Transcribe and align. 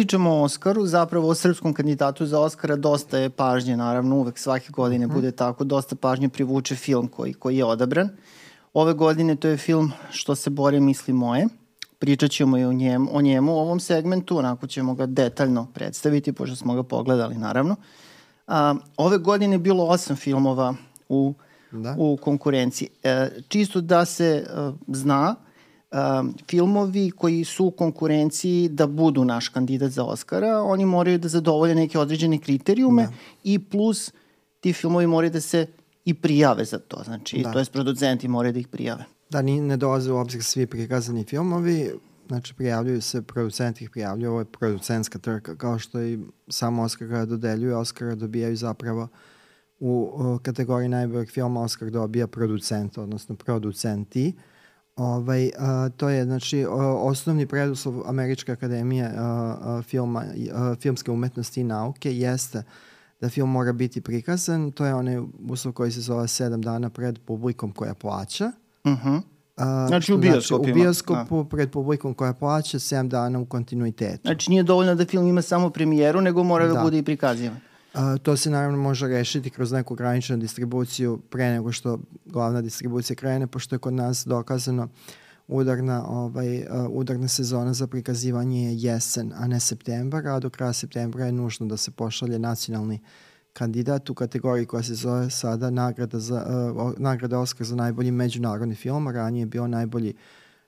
pričamo 0.00 0.30
o 0.30 0.42
Oskaru, 0.42 0.86
zapravo 0.86 1.28
o 1.28 1.34
srpskom 1.34 1.74
kandidatu 1.74 2.26
za 2.26 2.40
Oskara, 2.40 2.76
dosta 2.76 3.18
je 3.18 3.30
pažnje, 3.30 3.76
naravno, 3.76 4.16
uvek 4.16 4.38
svake 4.38 4.70
godine 4.72 5.06
mm. 5.06 5.10
bude 5.12 5.30
tako, 5.32 5.64
dosta 5.64 5.96
pažnje 5.96 6.28
privuče 6.28 6.76
film 6.76 7.08
koji, 7.08 7.32
koji 7.34 7.56
je 7.56 7.64
odabran. 7.64 8.08
Ove 8.74 8.94
godine 8.94 9.36
to 9.36 9.48
je 9.48 9.56
film 9.56 9.92
Što 10.10 10.34
se 10.34 10.50
bore 10.50 10.80
misli 10.80 11.14
moje. 11.14 11.48
Pričat 11.98 12.30
ćemo 12.30 12.58
i 12.58 12.64
o 12.64 12.72
njemu, 12.72 13.10
o 13.12 13.20
njemu 13.20 13.52
u 13.52 13.58
ovom 13.58 13.80
segmentu, 13.80 14.38
onako 14.38 14.66
ćemo 14.66 14.94
ga 14.94 15.06
detaljno 15.06 15.66
predstaviti, 15.74 16.32
pošto 16.32 16.56
smo 16.56 16.74
ga 16.74 16.82
pogledali, 16.82 17.34
naravno. 17.34 17.76
A, 18.46 18.74
ove 18.96 19.18
godine 19.18 19.54
je 19.54 19.58
bilo 19.58 19.84
osam 19.84 20.16
filmova 20.16 20.74
u, 21.08 21.34
da. 21.72 21.94
u 21.98 22.16
konkurenciji. 22.16 22.88
E, 23.02 23.28
čisto 23.48 23.80
da 23.80 24.04
se 24.04 24.26
e, 24.26 24.72
zna, 24.88 25.34
um, 25.92 26.34
filmovi 26.50 27.10
koji 27.10 27.44
su 27.44 27.64
u 27.64 27.70
konkurenciji 27.70 28.68
da 28.68 28.86
budu 28.86 29.24
naš 29.24 29.48
kandidat 29.48 29.90
za 29.90 30.04
Oscara, 30.04 30.62
oni 30.62 30.84
moraju 30.84 31.18
da 31.18 31.28
zadovolje 31.28 31.74
neke 31.74 31.98
određene 31.98 32.38
kriterijume 32.38 33.02
da. 33.02 33.12
i 33.44 33.58
plus 33.58 34.12
ti 34.60 34.72
filmovi 34.72 35.06
moraju 35.06 35.30
da 35.30 35.40
se 35.40 35.66
i 36.04 36.14
prijave 36.14 36.64
za 36.64 36.78
to, 36.78 37.02
znači, 37.04 37.42
da. 37.42 37.52
to 37.52 37.58
je 37.58 37.64
producenti 37.72 38.28
moraju 38.28 38.52
da 38.52 38.58
ih 38.58 38.68
prijave. 38.68 39.04
Da, 39.30 39.42
ni, 39.42 39.60
ne 39.60 39.76
dolaze 39.76 40.12
u 40.12 40.16
obzir 40.16 40.44
svi 40.44 40.66
prikazani 40.66 41.24
filmovi, 41.24 41.90
znači 42.28 42.54
prijavljuju 42.54 43.02
se, 43.02 43.22
producenti 43.22 43.84
ih 43.84 43.90
prijavljuju, 43.90 44.30
ovo 44.30 44.40
je 44.40 44.44
producentska 44.44 45.18
trka, 45.18 45.56
kao 45.56 45.78
što 45.78 46.02
i 46.02 46.18
sam 46.48 46.78
Oscar 46.78 47.08
ga 47.08 47.24
dodeljuje, 47.24 47.76
Oscar 47.76 48.16
dobijaju 48.16 48.56
zapravo 48.56 49.08
u, 49.78 50.10
u 50.14 50.38
kategoriji 50.42 50.88
najboljeg 50.88 51.30
filma 51.30 51.62
Oscar 51.62 51.90
dobija 51.90 52.26
producent, 52.26 52.98
odnosno 52.98 53.34
producenti, 53.34 54.32
uh, 54.36 54.42
Ovaj, 54.96 55.50
a, 55.58 55.88
to 55.96 56.08
je 56.08 56.24
znači 56.24 56.66
osnovni 56.98 57.46
preduslov 57.46 58.08
Američke 58.08 58.52
akademije 58.52 59.12
a, 59.16 59.56
a, 59.60 59.82
filma, 59.82 60.24
a, 60.54 60.74
filmske 60.80 61.10
umetnosti 61.10 61.60
i 61.60 61.64
nauke 61.64 62.16
jeste 62.16 62.62
da 63.20 63.28
film 63.28 63.50
mora 63.50 63.72
biti 63.72 64.00
prikazan. 64.00 64.72
To 64.72 64.86
je 64.86 64.94
onaj 64.94 65.18
uslov 65.48 65.74
koji 65.74 65.92
se 65.92 66.00
zove 66.00 66.28
sedam 66.28 66.62
dana 66.62 66.90
pred 66.90 67.18
publikom 67.24 67.72
koja 67.72 67.94
plaća. 67.94 68.52
Uh 68.84 68.92
mhm. 68.92 69.08
-huh. 69.08 69.20
A, 69.56 69.86
znači 69.88 70.12
u 70.14 70.18
bioskopu. 70.18 70.64
Znači, 70.64 70.80
u 70.80 70.82
bioskopu 70.82 71.42
da. 71.42 71.48
pred 71.48 71.70
publikom 71.70 72.14
koja 72.14 72.32
plaća 72.32 72.78
7 72.78 73.08
dana 73.08 73.38
u 73.38 73.46
kontinuitetu. 73.46 74.20
Znači 74.24 74.50
nije 74.50 74.62
dovoljno 74.62 74.94
da 74.94 75.06
film 75.06 75.26
ima 75.26 75.42
samo 75.42 75.70
premijeru, 75.70 76.20
nego 76.20 76.42
mora 76.42 76.66
da, 76.66 76.74
da 76.74 76.82
bude 76.82 76.98
i 76.98 77.02
prikazivan. 77.02 77.56
A, 77.94 78.16
to 78.18 78.36
se 78.36 78.50
naravno 78.50 78.78
može 78.78 79.08
rešiti 79.08 79.50
kroz 79.50 79.72
neku 79.72 79.94
graničnu 79.94 80.36
distribuciju 80.36 81.20
pre 81.30 81.50
nego 81.50 81.72
što 81.72 81.98
glavna 82.26 82.62
distribucija 82.62 83.16
krene, 83.16 83.46
pošto 83.46 83.74
je 83.74 83.78
kod 83.78 83.92
nas 83.92 84.24
dokazano 84.26 84.88
udarna, 85.48 86.04
ovaj, 86.08 86.66
udarna 86.90 87.28
sezona 87.28 87.72
za 87.72 87.86
prikazivanje 87.86 88.64
je 88.64 88.76
jesen, 88.76 89.32
a 89.36 89.46
ne 89.46 89.60
septembar, 89.60 90.26
a 90.26 90.40
do 90.40 90.50
kraja 90.50 90.72
septembra 90.72 91.26
je 91.26 91.32
nužno 91.32 91.66
da 91.66 91.76
se 91.76 91.90
pošalje 91.90 92.38
nacionalni 92.38 93.00
kandidat 93.52 94.10
u 94.10 94.14
kategoriji 94.14 94.66
koja 94.66 94.82
se 94.82 94.94
zove 94.94 95.30
sada 95.30 95.70
nagrada, 95.70 96.20
za, 96.20 96.46
uh, 96.74 96.92
nagrada 96.98 97.38
Oscar 97.38 97.66
za 97.66 97.76
najbolji 97.76 98.10
međunarodni 98.10 98.74
film, 98.74 99.06
a 99.06 99.12
ranije 99.12 99.42
je 99.42 99.46
bio 99.46 99.66
najbolji, 99.66 100.14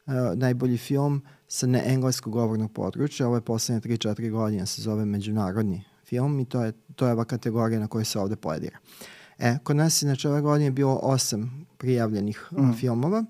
uh, 0.07 0.13
najbolji 0.35 0.77
film 0.79 1.23
sa 1.49 1.67
neengleskog 1.67 2.33
govornog 2.33 2.73
područja. 2.73 3.27
Ovo 3.27 3.37
je 3.37 3.41
poslednje 3.41 3.81
3-4 3.81 4.31
godine 4.31 4.67
se 4.67 4.83
zove 4.83 5.05
međunarodni 5.05 5.85
film 6.13 6.41
i 6.41 6.45
to 6.45 6.65
je, 6.65 6.73
to 6.95 7.07
je 7.07 7.13
ova 7.13 7.25
kategorija 7.25 7.81
na 7.81 7.87
kojoj 7.89 8.05
se 8.05 8.19
ovde 8.19 8.37
pledira. 8.37 8.79
E, 9.39 9.59
kod 9.65 9.77
nas 9.77 10.03
je 10.03 10.07
znači 10.07 10.29
ove 10.29 10.41
godine 10.41 10.71
bilo 10.71 10.99
osam 11.03 11.67
prijavljenih 11.79 12.49
mm. 12.51 12.71
uh, 12.71 12.77
filmova. 12.77 13.25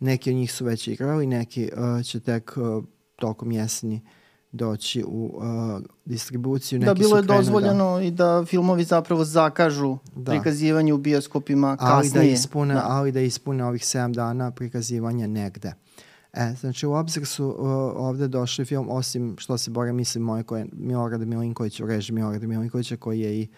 Neki 0.00 0.30
od 0.30 0.36
njih 0.36 0.52
su 0.52 0.64
već 0.64 0.88
igrali, 0.88 1.26
neki 1.26 1.70
uh, 1.76 2.04
će 2.04 2.20
tek 2.20 2.56
uh, 2.56 2.84
tokom 3.16 3.52
jeseni 3.52 4.00
doći 4.52 5.04
u 5.06 5.30
uh, 5.34 5.82
distribuciju. 6.04 6.78
Neki 6.78 6.86
da, 6.86 6.94
bilo 6.94 7.16
je 7.16 7.22
da- 7.22 7.36
dozvoljeno 7.36 7.96
da, 7.96 8.02
i 8.02 8.10
da 8.10 8.44
filmovi 8.46 8.84
zapravo 8.84 9.24
zakažu 9.24 9.98
da. 10.16 10.32
prikazivanje 10.32 10.92
u 10.92 10.98
bioskopima 10.98 11.76
kasnije. 11.76 11.94
Ali 11.94 12.10
da 12.10 12.22
ispune, 12.22 12.74
da. 12.74 12.86
ali 12.86 13.12
da 13.12 13.20
ispune 13.20 13.64
ovih 13.64 13.82
7 13.82 14.14
dana 14.14 14.50
prikazivanja 14.50 15.26
negde. 15.26 15.72
E, 16.36 16.54
znači 16.60 16.86
u 16.86 16.92
obzir 16.92 17.26
su 17.26 17.46
uh, 17.46 17.56
ovde 17.96 18.28
došli 18.28 18.64
film, 18.64 18.90
osim 18.90 19.36
što 19.38 19.58
se 19.58 19.70
bore 19.70 19.92
mislim 19.92 20.24
moje 20.24 20.42
koje 20.42 20.66
Milorada 20.72 21.24
Milinković 21.24 21.80
u 21.80 21.86
režiji 21.86 22.14
Milorada 22.14 22.46
Milinkovića 22.46 22.96
koji 22.96 23.20
je 23.20 23.40
i 23.40 23.48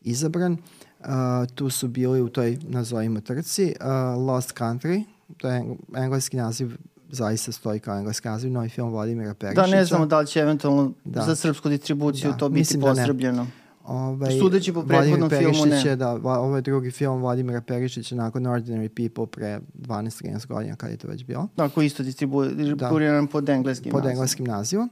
izabran. 0.00 0.52
Uh, 0.52 1.06
tu 1.54 1.70
su 1.70 1.88
bili 1.88 2.20
u 2.20 2.28
toj, 2.28 2.58
nazovimo 2.62 3.20
trci, 3.20 3.74
uh, 3.80 4.26
Lost 4.26 4.54
Country, 4.54 5.04
to 5.36 5.48
je 5.48 5.64
engleski 5.96 6.36
naziv 6.36 6.76
zaista 7.10 7.52
stoji 7.52 7.80
kao 7.80 7.98
engleski 7.98 8.28
naziv, 8.28 8.52
novi 8.52 8.68
film 8.68 8.90
Vladimira 8.90 9.34
Perišića. 9.34 9.62
Da, 9.62 9.76
ne 9.76 9.84
znamo 9.84 10.06
da 10.06 10.20
li 10.20 10.26
će 10.26 10.40
eventualno 10.40 10.92
da. 11.04 11.22
za 11.22 11.36
srpsku 11.36 11.68
distribuciju 11.68 12.30
da. 12.30 12.36
to 12.36 12.48
biti 12.48 12.58
Mislim 12.58 12.80
posrbljeno. 12.80 13.36
Da 13.36 13.42
ne. 13.42 13.61
Ovaj, 13.84 14.38
Sudeći 14.38 14.72
po 14.72 14.82
prethodnom 14.82 15.30
filmu 15.30 15.66
ne. 15.66 15.96
Da, 15.96 16.10
ovo 16.24 16.56
je 16.56 16.62
drugi 16.62 16.90
film 16.90 17.20
Vladimira 17.20 17.60
Perišića 17.60 18.14
nakon 18.14 18.42
Ordinary 18.42 18.88
People 18.88 19.26
pre 19.26 19.60
12-13 19.74 20.46
godina 20.46 20.76
kada 20.76 20.90
je 20.90 20.96
to 20.96 21.08
već 21.08 21.24
bilo. 21.24 21.48
Da, 21.56 21.68
koji 21.68 21.86
isto 21.86 22.02
distribuiran 22.02 23.26
da, 23.26 23.30
pod 23.32 23.48
engleskim 23.48 23.92
pod 23.92 23.98
nazivom. 23.98 24.12
engleskim 24.12 24.46
nazivom. 24.46 24.90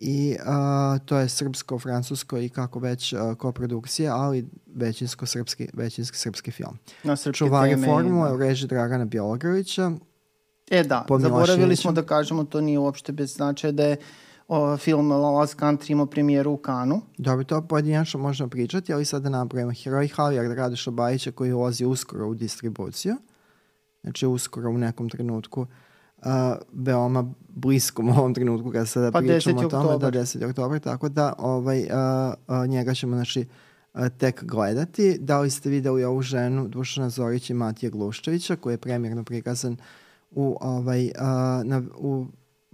I 0.00 0.36
uh, 0.40 1.06
to 1.06 1.18
je 1.18 1.28
srpsko-francusko 1.28 2.38
i 2.38 2.48
kako 2.48 2.78
već 2.78 3.12
uh, 3.12 3.20
koprodukcija, 3.38 4.16
ali 4.16 4.46
većinsko 4.74 5.26
srpski, 5.26 5.68
većinski 5.72 6.18
srpski 6.18 6.50
film. 6.50 6.78
Na 7.02 7.16
srpske 7.16 7.38
Čuvari 7.38 7.76
formule 7.84 8.32
u 8.32 8.36
reži 8.36 8.66
Dragana 8.66 9.04
Bjelogrovića. 9.04 9.90
E 10.70 10.82
da, 10.82 11.06
zaboravili 11.18 11.76
smo 11.76 11.92
da 11.92 12.02
kažemo, 12.02 12.44
to 12.44 12.60
nije 12.60 12.78
uopšte 12.78 13.12
bez 13.12 13.34
značaja 13.34 13.72
da 13.72 13.84
je 13.84 13.96
o, 14.48 14.76
film 14.76 15.10
Last 15.10 15.56
Country 15.56 15.92
imao 15.92 16.06
premijeru 16.06 16.52
u 16.52 16.56
Kanu. 16.56 17.02
Dobro, 17.18 17.44
to 17.44 17.62
pojedinačno 17.62 18.20
možemo 18.20 18.50
pričati, 18.50 18.92
ali 18.92 19.04
sad 19.04 19.22
da 19.22 19.28
napravimo 19.28 19.72
Heroj 19.72 20.08
Halijard 20.08 20.52
Radoša 20.52 20.90
Bajića 20.90 21.30
koji 21.30 21.52
ulazi 21.52 21.84
uskoro 21.84 22.28
u 22.28 22.34
distribuciju. 22.34 23.16
Znači 24.02 24.26
uskoro 24.26 24.70
u 24.70 24.78
nekom 24.78 25.08
trenutku 25.08 25.60
uh, 25.60 26.26
veoma 26.72 27.32
bliskom 27.48 28.08
ovom 28.08 28.34
trenutku 28.34 28.70
kada 28.70 28.86
sada 28.86 29.10
pa 29.10 29.18
pričamo 29.18 29.60
o 29.60 29.68
tome, 29.68 29.84
oktober. 29.84 30.12
da 30.12 30.20
10. 30.20 30.50
oktober, 30.50 30.80
tako 30.80 31.08
da 31.08 31.32
ovaj, 31.38 31.82
uh, 31.82 31.88
uh, 32.48 32.66
njega 32.68 32.94
ćemo 32.94 33.16
znači, 33.16 33.46
uh, 33.94 34.00
tek 34.18 34.44
gledati. 34.44 35.18
Da 35.20 35.40
li 35.40 35.50
ste 35.50 35.70
videli 35.70 36.04
ovu 36.04 36.22
ženu 36.22 36.68
Dušana 36.68 37.10
Zorića 37.10 37.52
i 37.52 37.56
Matija 37.56 37.90
Gluščevića 37.90 38.56
koji 38.56 38.74
je 38.74 38.78
premjerno 38.78 39.24
prikazan 39.24 39.76
u, 40.30 40.56
ovaj, 40.60 41.04
uh, 41.04 41.12
na, 41.64 41.82
u 41.98 42.26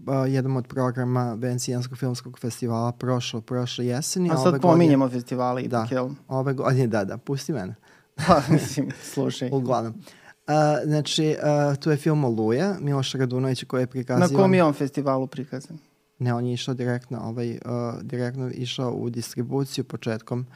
uh, 0.06 0.32
jednom 0.32 0.56
od 0.56 0.66
programa 0.66 1.34
Venecijanskog 1.34 1.98
filmskog 1.98 2.38
festivala 2.38 2.92
prošlo, 2.92 3.40
prošle 3.40 3.86
jeseni. 3.86 4.30
A 4.30 4.36
sad 4.36 4.46
ove 4.46 4.60
pominjemo 4.60 5.04
godine, 5.04 5.20
festivali 5.20 5.62
ipak, 5.62 5.88
da, 5.90 5.94
jel? 5.94 6.08
Ove 6.28 6.52
godine, 6.52 6.86
da, 6.86 7.04
da, 7.04 7.16
pusti 7.16 7.52
mene. 7.52 7.74
Pa, 8.26 8.42
mislim, 8.48 8.90
slušaj. 9.02 9.50
Uglavnom. 9.58 9.94
Uh, 9.94 10.54
znači, 10.84 11.36
uh, 11.70 11.76
tu 11.76 11.90
je 11.90 11.96
film 11.96 12.24
Oluja, 12.24 12.76
Miloša 12.80 13.18
Radunovića 13.18 13.66
koji 13.66 13.82
je 13.82 13.86
prikazivan... 13.86 14.32
Na 14.32 14.38
kom 14.38 14.54
je 14.54 14.64
on 14.64 14.72
festivalu 14.72 15.26
prikazan? 15.26 15.78
Ne, 16.18 16.34
on 16.34 16.46
je 16.46 16.52
išao 16.52 16.74
direktno, 16.74 17.20
ovaj, 17.20 17.50
uh, 17.50 18.02
direktno 18.02 18.50
išao 18.50 18.92
u 18.92 19.10
distribuciju 19.10 19.84
početkom, 19.84 20.46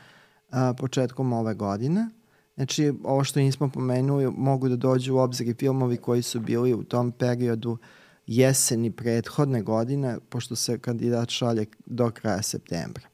uh, 0.49 0.57
početkom 0.79 1.33
ove 1.33 1.55
godine. 1.55 2.09
Znači, 2.55 2.93
ovo 3.05 3.25
što 3.25 3.41
nismo 3.41 3.69
pomenuli, 3.69 4.33
mogu 4.37 4.69
da 4.69 4.77
dođu 4.77 5.15
u 5.15 5.19
obzir 5.19 5.49
i 5.49 5.55
filmovi 5.55 5.97
koji 5.97 6.23
su 6.23 6.41
bili 6.41 6.75
u 6.75 6.85
tom 6.85 7.13
periodu 7.13 7.71
uh, 7.71 7.79
jeseni 8.27 8.91
prethodne 8.91 9.63
godine, 9.63 10.19
pošto 10.29 10.57
se 10.57 10.79
kandidat 10.79 11.29
šalje 11.29 11.67
do 11.87 12.11
kraja 12.11 12.43
septembra. 12.43 13.09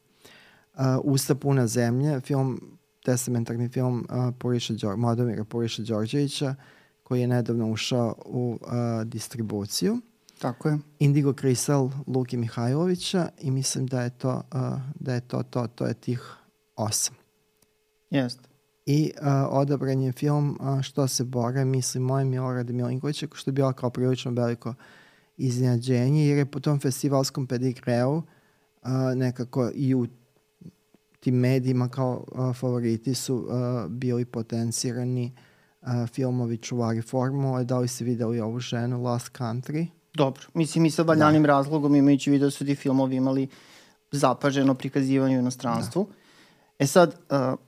Uh, 0.74 0.80
Usta 1.04 1.34
puna 1.34 1.66
zemlje, 1.66 2.20
film, 2.20 2.78
testamentarni 3.04 3.68
film 3.68 4.06
uh, 4.10 4.34
Puriša 4.38 4.74
Đor, 4.74 4.96
Modomira 4.96 5.44
Puriša 5.44 5.82
Đorđevića, 5.82 6.54
koji 7.02 7.20
je 7.20 7.26
nedavno 7.26 7.70
ušao 7.70 8.14
u 8.24 8.58
uh, 8.62 8.68
distribuciju. 9.04 10.00
Tako 10.38 10.68
je. 10.68 10.78
Indigo 10.98 11.32
Kristal 11.32 11.90
Luki 12.06 12.36
Mihajlovića 12.36 13.28
i 13.40 13.50
mislim 13.50 13.86
da 13.86 14.02
je 14.02 14.10
to, 14.10 14.42
uh, 14.54 14.60
da 14.94 15.14
je 15.14 15.20
to, 15.20 15.42
to, 15.42 15.66
to 15.66 15.86
je 15.86 15.94
tih 15.94 16.34
osam. 16.76 17.14
Jeste. 18.10 18.48
I 18.86 19.12
uh, 19.16 19.26
odabran 19.48 20.02
je 20.02 20.12
film 20.12 20.58
uh, 20.60 20.82
Što 20.82 21.08
se 21.08 21.24
bore, 21.24 21.64
mislim, 21.64 22.02
moje 22.02 22.24
Milorada 22.24 22.72
Milinkovića, 22.72 23.26
što 23.32 23.50
je 23.50 23.52
bilo 23.52 23.72
kao 23.72 23.90
prilično 23.90 24.30
veliko 24.30 24.68
uh, 24.68 24.74
iznenađenje, 25.40 26.26
jer 26.26 26.38
je 26.38 26.46
po 26.46 26.60
tom 26.60 26.80
festivalskom 26.80 27.46
pedigreu 27.46 28.22
a, 28.82 29.14
nekako 29.14 29.70
i 29.74 29.94
u 29.94 30.06
tim 31.20 31.34
medijima 31.34 31.88
kao 31.88 32.24
a, 32.34 32.52
favoriti 32.52 33.14
su 33.14 33.46
a, 33.50 33.86
bili 33.88 34.24
potencirani 34.24 35.32
a, 35.80 36.06
filmovi 36.06 36.56
Čuvari 36.56 37.02
formule. 37.02 37.64
Da 37.64 37.78
li 37.78 37.88
ste 37.88 38.04
videli 38.04 38.40
ovu 38.40 38.60
ženu, 38.60 39.02
Last 39.02 39.32
Country? 39.32 39.86
Dobro, 40.14 40.42
mislim 40.54 40.84
i 40.84 40.90
sa 40.90 41.02
valjanim 41.02 41.42
da. 41.42 41.48
razlogom 41.48 41.94
imajući 41.94 42.30
vidio 42.30 42.46
da 42.46 42.50
su 42.50 42.66
ti 42.66 42.74
filmovi 42.74 43.16
imali 43.16 43.48
zapaženo 44.12 44.74
prikazivanje 44.74 45.36
u 45.36 45.40
inostranstvu. 45.40 46.04
Da. 46.04 46.14
E 46.78 46.86
sad, 46.86 47.14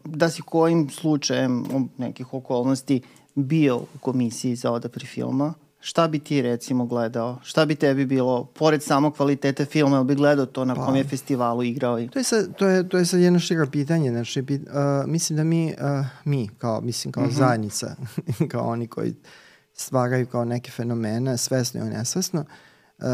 da 0.05 0.31
si 0.31 0.43
kojim 0.43 0.91
slučajem 0.91 1.65
nekih 1.99 2.35
okolnosti 2.35 3.03
bio 3.35 3.77
u 3.77 3.99
komisiji 4.01 4.57
za 4.57 4.73
odapri 4.73 5.07
filma, 5.07 5.55
Šta 5.85 6.09
bi 6.09 6.19
ti 6.19 6.43
recimo 6.43 6.87
gledao? 6.87 7.39
Šta 7.43 7.67
bi 7.67 7.75
tebi 7.75 8.07
bilo, 8.07 8.45
pored 8.45 8.83
samog 8.83 9.17
kvalitete 9.17 9.65
filma, 9.65 9.97
ili 9.97 10.05
bi 10.05 10.15
gledao 10.15 10.47
to 10.47 10.65
na 10.65 10.75
pa, 10.75 10.87
kom 10.87 10.97
je 10.97 11.05
festivalu 11.05 11.63
igrao? 11.63 11.99
I... 11.99 12.09
To 12.09 12.19
je 12.19 12.25
sad, 12.25 12.57
to 12.57 12.67
je, 12.67 12.89
to 12.89 12.99
je 12.99 13.07
sad 13.07 13.21
jedno 13.21 13.39
širo 13.39 13.67
pitanje. 13.67 14.11
Znači, 14.11 14.41
uh, 14.41 14.47
mislim 15.07 15.37
da 15.37 15.45
mi, 15.45 15.75
uh, 15.79 16.07
mi 16.25 16.49
kao, 16.59 16.81
mislim 16.81 17.13
kao 17.13 17.25
mm 17.25 17.29
-hmm. 17.29 17.39
zajednica, 17.39 17.97
kao 18.53 18.67
oni 18.67 18.87
koji 18.87 19.15
stvaraju 19.75 20.27
kao 20.27 20.45
neke 20.45 20.71
fenomene, 20.71 21.39
svesno 21.39 21.81
ili 21.81 21.91
nesvesno, 21.91 22.45
uh, 22.99 23.05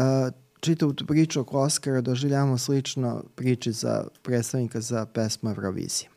čitavu 0.59 0.93
tu 0.93 1.05
priču 1.05 1.41
oko 1.41 1.61
Oscara 1.61 2.01
doživljamo 2.01 2.57
slično 2.57 3.23
priči 3.35 3.71
za 3.71 4.07
predstavnika 4.21 4.81
za 4.81 5.05
pesmu 5.05 5.49
Eurovizije. 5.49 6.09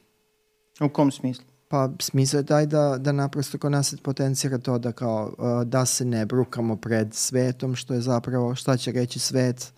U 0.81 0.88
kom 0.88 1.10
smislu? 1.10 1.51
Pa 1.72 1.88
smisao 1.98 2.38
je 2.38 2.46
taj 2.46 2.66
da, 2.66 2.96
da 2.98 3.12
naprosto 3.12 3.58
kod 3.58 3.72
nas 3.72 3.94
potencira 4.02 4.58
to 4.58 4.78
da 4.78 4.92
kao 4.92 5.34
uh, 5.38 5.69
da 5.69 5.86
se 5.86 6.04
ne 6.04 6.26
brukamo 6.26 6.76
pred 6.76 7.14
svetom, 7.14 7.74
što 7.74 7.94
je 7.94 8.00
zapravo 8.00 8.54
šta 8.54 8.76
će 8.76 8.92
reći 8.92 9.19
svet, 9.19 9.72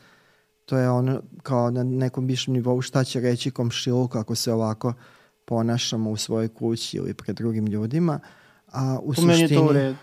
to 0.65 0.79
je 0.79 0.91
ono 0.91 1.23
kao 1.43 1.71
na 1.71 1.83
nekom 1.83 2.27
višem 2.27 2.55
nivou 2.55 2.81
šta 2.81 3.05
će 3.05 3.21
reći 3.21 3.51
komšiluk 3.51 4.17
ako 4.17 4.35
se 4.35 4.53
ovako 4.53 4.93
ponašamo 5.45 6.11
u 6.11 6.17
svojoj 6.17 6.49
kući 6.49 6.97
ili 6.97 7.15
pred 7.15 7.37
drugim 7.37 7.67
ljudima. 7.67 8.21
A 8.73 8.99
u, 9.03 9.09
u 9.09 9.15
suštini... 9.15 9.33
Meni 9.33 9.43
je 9.43 9.57
to 9.57 9.65
u 9.65 9.73
redu. 9.73 9.97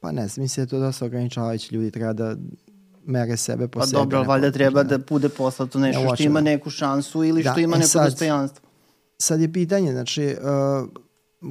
Pa 0.00 0.12
ne 0.12 0.28
znam, 0.28 0.42
mislim 0.42 0.66
da 0.66 0.66
je 0.66 0.70
to 0.70 0.86
dosta 0.86 1.04
ograničavajući 1.04 1.74
ljudi 1.74 1.90
treba 1.90 2.12
da 2.12 2.36
mere 3.04 3.36
sebe 3.36 3.68
po 3.68 3.78
pa 3.78 3.86
sebi. 3.86 3.94
Pa 3.94 4.00
dobro, 4.00 4.22
valjda 4.22 4.50
treba 4.50 4.82
da, 4.82 4.98
da 4.98 5.04
bude 5.08 5.28
poslato 5.28 5.78
nešto 5.78 6.02
ja, 6.02 6.14
što 6.14 6.22
ima 6.22 6.40
neku 6.40 6.70
šansu 6.70 7.24
ili 7.24 7.42
da, 7.42 7.50
što 7.50 7.60
ima 7.60 7.76
e, 7.76 7.78
neko 7.78 7.88
sad, 7.88 8.04
dostojanstvo. 8.04 8.68
Sad 9.18 9.40
je 9.40 9.52
pitanje, 9.52 9.92
znači, 9.92 10.36
uh, 10.40 10.88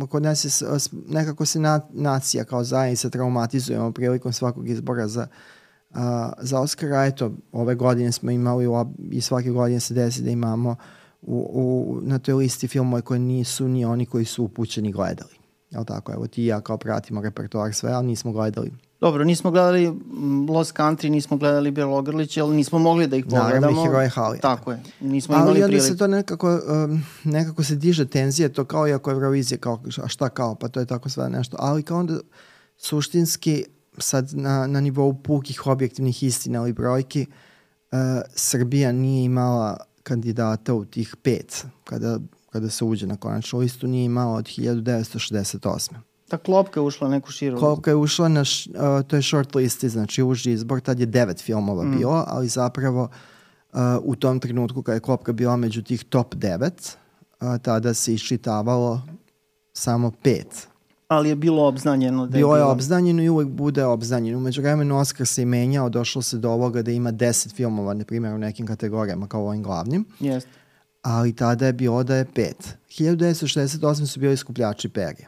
kod 0.10 0.24
nas 0.24 0.46
je 0.46 0.50
nekako 1.08 1.46
se 1.46 1.60
na, 1.60 1.82
nacija 1.94 2.44
kao 2.44 2.64
zajednica 2.64 3.10
traumatizujemo 3.10 3.92
prilikom 3.92 4.34
svakog 4.34 4.70
izbora 4.70 5.08
za, 5.08 5.28
uh, 5.90 5.98
za 6.40 6.60
Oscara. 6.60 7.06
Eto, 7.06 7.32
ove 7.52 7.76
godine 7.76 8.12
smo 8.12 8.32
imali 8.32 8.66
i 9.12 9.22
svake 9.22 9.50
godine 9.50 9.80
se 9.80 9.94
desi 9.94 10.22
da 10.22 10.30
imamo 10.30 10.76
u, 11.22 11.50
u, 11.54 12.00
na 12.02 12.20
toj 12.20 12.34
listi 12.34 12.68
filmove 12.68 13.02
koje 13.02 13.20
nisu 13.20 13.68
ni 13.68 13.86
oni 13.86 14.06
koji 14.06 14.26
su 14.26 14.44
upućeni 14.44 14.92
gledali. 14.92 15.38
Jel 15.72 15.86
tako? 15.86 16.14
Evo 16.14 16.28
ti 16.28 16.44
i 16.44 16.46
ja 16.46 16.62
kao 16.62 16.78
pratimo 16.78 17.22
repertoar 17.22 17.74
sve, 17.74 17.92
ali 17.92 18.08
nismo 18.08 18.32
gledali 18.32 18.72
Dobro, 19.00 19.24
nismo 19.24 19.52
gledali 19.52 19.94
Lost 20.50 20.74
Country, 20.74 21.10
nismo 21.10 21.38
gledali 21.38 21.72
Belogrlić, 21.72 22.38
ali 22.38 22.56
nismo 22.56 22.80
mogli 22.80 23.08
da 23.08 23.16
ih 23.16 23.26
pogledamo. 23.26 23.60
Naravno, 23.60 23.84
Heroje 23.84 24.10
Halija. 24.10 24.42
Tako 24.42 24.72
je, 24.72 24.84
nismo 25.00 25.36
ali 25.36 25.44
imali 25.44 25.64
onda 25.64 25.80
se 25.80 25.98
to 25.98 26.08
nekako, 26.08 26.60
um, 26.88 27.04
nekako 27.24 27.64
se 27.64 27.76
diže 27.76 28.06
tenzije, 28.06 28.54
to 28.54 28.66
kao 28.66 28.88
i 28.88 28.94
ako 28.94 29.12
Eurovizija, 29.12 29.58
kao, 29.58 29.82
a 30.04 30.08
šta 30.08 30.30
kao, 30.30 30.56
pa 30.56 30.68
to 30.68 30.80
je 30.80 30.86
tako 30.86 31.10
sve 31.10 31.30
nešto. 31.30 31.58
Ali 31.60 31.84
kao 31.84 32.00
onda 32.00 32.20
suštinski, 32.78 33.64
sad 33.98 34.30
na, 34.34 34.68
na 34.68 34.82
nivou 34.82 35.14
pukih 35.14 35.68
objektivnih 35.68 36.24
istina 36.24 36.60
ili 36.60 36.74
brojki, 36.74 37.26
uh, 37.92 37.98
Srbija 38.36 38.92
nije 38.92 39.26
imala 39.26 39.78
kandidata 40.04 40.74
u 40.74 40.86
tih 40.86 41.16
pet, 41.22 41.66
kada, 41.84 42.20
kada 42.50 42.70
se 42.70 42.86
uđe 42.86 43.08
na 43.08 43.18
konačnu 43.18 43.60
listu, 43.60 43.88
nije 43.88 44.06
imala 44.06 44.34
od 44.34 44.46
1968. 44.46 46.07
Ta 46.28 46.38
klopka 46.38 46.80
je 46.80 46.84
ušla 46.84 47.10
neku 47.10 47.32
širu. 47.32 47.58
Klopka 47.58 47.92
je 47.92 47.96
ušla 47.96 48.28
na, 48.28 48.44
š, 48.44 48.70
uh, 48.70 49.08
to 49.08 49.16
je 49.16 49.22
short 49.22 49.56
listi, 49.56 49.90
znači 49.90 50.24
uži 50.24 50.52
izbor, 50.52 50.82
tad 50.82 51.00
je 51.00 51.06
devet 51.06 51.42
filmova 51.42 51.84
mm. 51.84 51.98
bilo, 51.98 52.24
ali 52.28 52.48
zapravo 52.48 53.10
uh, 53.74 53.80
u 54.04 54.16
tom 54.16 54.40
trenutku 54.40 54.82
kada 54.82 54.94
je 54.94 55.00
klopka 55.00 55.32
bila 55.32 55.56
među 55.56 55.82
tih 55.82 56.04
top 56.04 56.36
devet, 56.36 56.98
uh, 57.42 57.58
tada 57.62 57.94
se 57.94 58.14
iščitavalo 58.14 59.02
samo 59.74 60.12
pet. 60.24 60.68
Ali 61.08 61.30
je 61.30 61.36
bilo 61.36 61.68
obznanjeno. 61.68 62.28
Da 62.28 62.38
je 62.38 62.42
bilo 62.42 62.56
je 62.56 62.62
bilo... 62.62 62.72
obznanjeno 62.72 63.24
i 63.24 63.30
uvek 63.30 63.48
bude 63.48 63.86
obznanjeno. 63.86 64.38
Umeđu 64.38 64.62
vremenu 64.62 64.98
Oscar 64.98 65.28
se 65.28 65.42
i 65.42 65.46
menjao, 65.46 65.90
došlo 65.90 66.22
se 66.22 66.38
do 66.38 66.52
ovoga 66.52 66.82
da 66.82 66.92
ima 66.92 67.12
deset 67.12 67.56
filmova, 67.56 67.94
na 67.94 68.04
primjer 68.04 68.34
u 68.34 68.38
nekim 68.38 68.68
kategorijama 68.68 69.28
kao 69.28 69.48
ovim 69.48 69.64
glavnim. 69.64 70.06
Jeste. 70.20 70.50
Ali 71.02 71.36
tada 71.36 71.66
je 71.66 71.74
bilo 71.74 72.04
da 72.04 72.16
je 72.16 72.26
pet. 72.26 72.78
1968 72.90 74.06
su 74.06 74.20
bili 74.20 74.38
skupljači 74.38 74.90
perje 74.90 75.28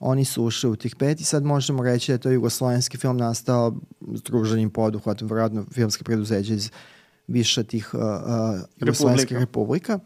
oni 0.00 0.24
su 0.24 0.44
ušli 0.44 0.70
u 0.70 0.76
tih 0.76 0.96
pet 0.96 1.20
i 1.20 1.24
sad 1.24 1.44
možemo 1.44 1.82
reći 1.82 2.12
da 2.12 2.14
je 2.14 2.18
to 2.18 2.30
jugoslovenski 2.30 2.96
film 2.96 3.16
nastao 3.16 3.76
združenim 4.14 4.70
poduhvatom, 4.70 5.28
vjerojatno 5.28 5.66
filmske 5.72 6.04
preduzeće 6.04 6.54
iz 6.54 6.70
više 7.26 7.64
tih 7.64 7.94
uh, 7.94 8.00
uh, 8.00 8.60
jugoslovenskih 8.76 9.36
republika. 9.36 9.98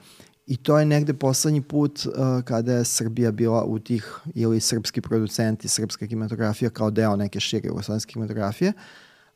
I 0.46 0.56
to 0.56 0.79
je 0.79 0.87
negde 0.87 1.14
poslednji 1.14 1.62
put 1.62 2.06
uh, 2.06 2.43
kada 2.44 2.73
je 2.73 2.85
Srbija 2.85 3.31
bila 3.31 3.64
u 3.64 3.79
tih, 3.79 4.19
ili 4.35 4.61
srpski 4.61 5.00
producenti, 5.00 5.69
srpska 5.69 6.06
kinematografija 6.06 6.70
kao 6.70 6.90
deo 6.90 7.17
neke 7.17 7.40
šire 7.40 7.69
jugoslovenske 7.69 8.12
kinematografije, 8.12 8.73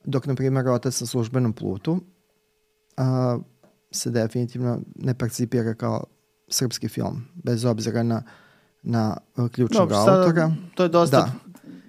dok, 0.04 0.26
na 0.26 0.34
primjer, 0.34 0.68
Otac 0.68 1.00
na 1.00 1.06
službenom 1.06 1.52
plutu 1.52 1.92
uh, 1.92 3.42
se 3.90 4.10
definitivno 4.10 4.80
ne 4.94 5.14
percipira 5.14 5.74
kao 5.74 6.04
srpski 6.48 6.88
film, 6.88 7.24
bez 7.34 7.64
obzira 7.64 8.02
na 8.02 8.16
uh, 8.16 8.47
na 8.88 9.16
uh, 9.36 9.48
ključnog 9.48 9.88
Dobre, 9.88 9.96
autora. 9.96 10.52
To 10.74 10.82
je 10.82 10.88
dosta 10.88 11.16
da. 11.16 11.32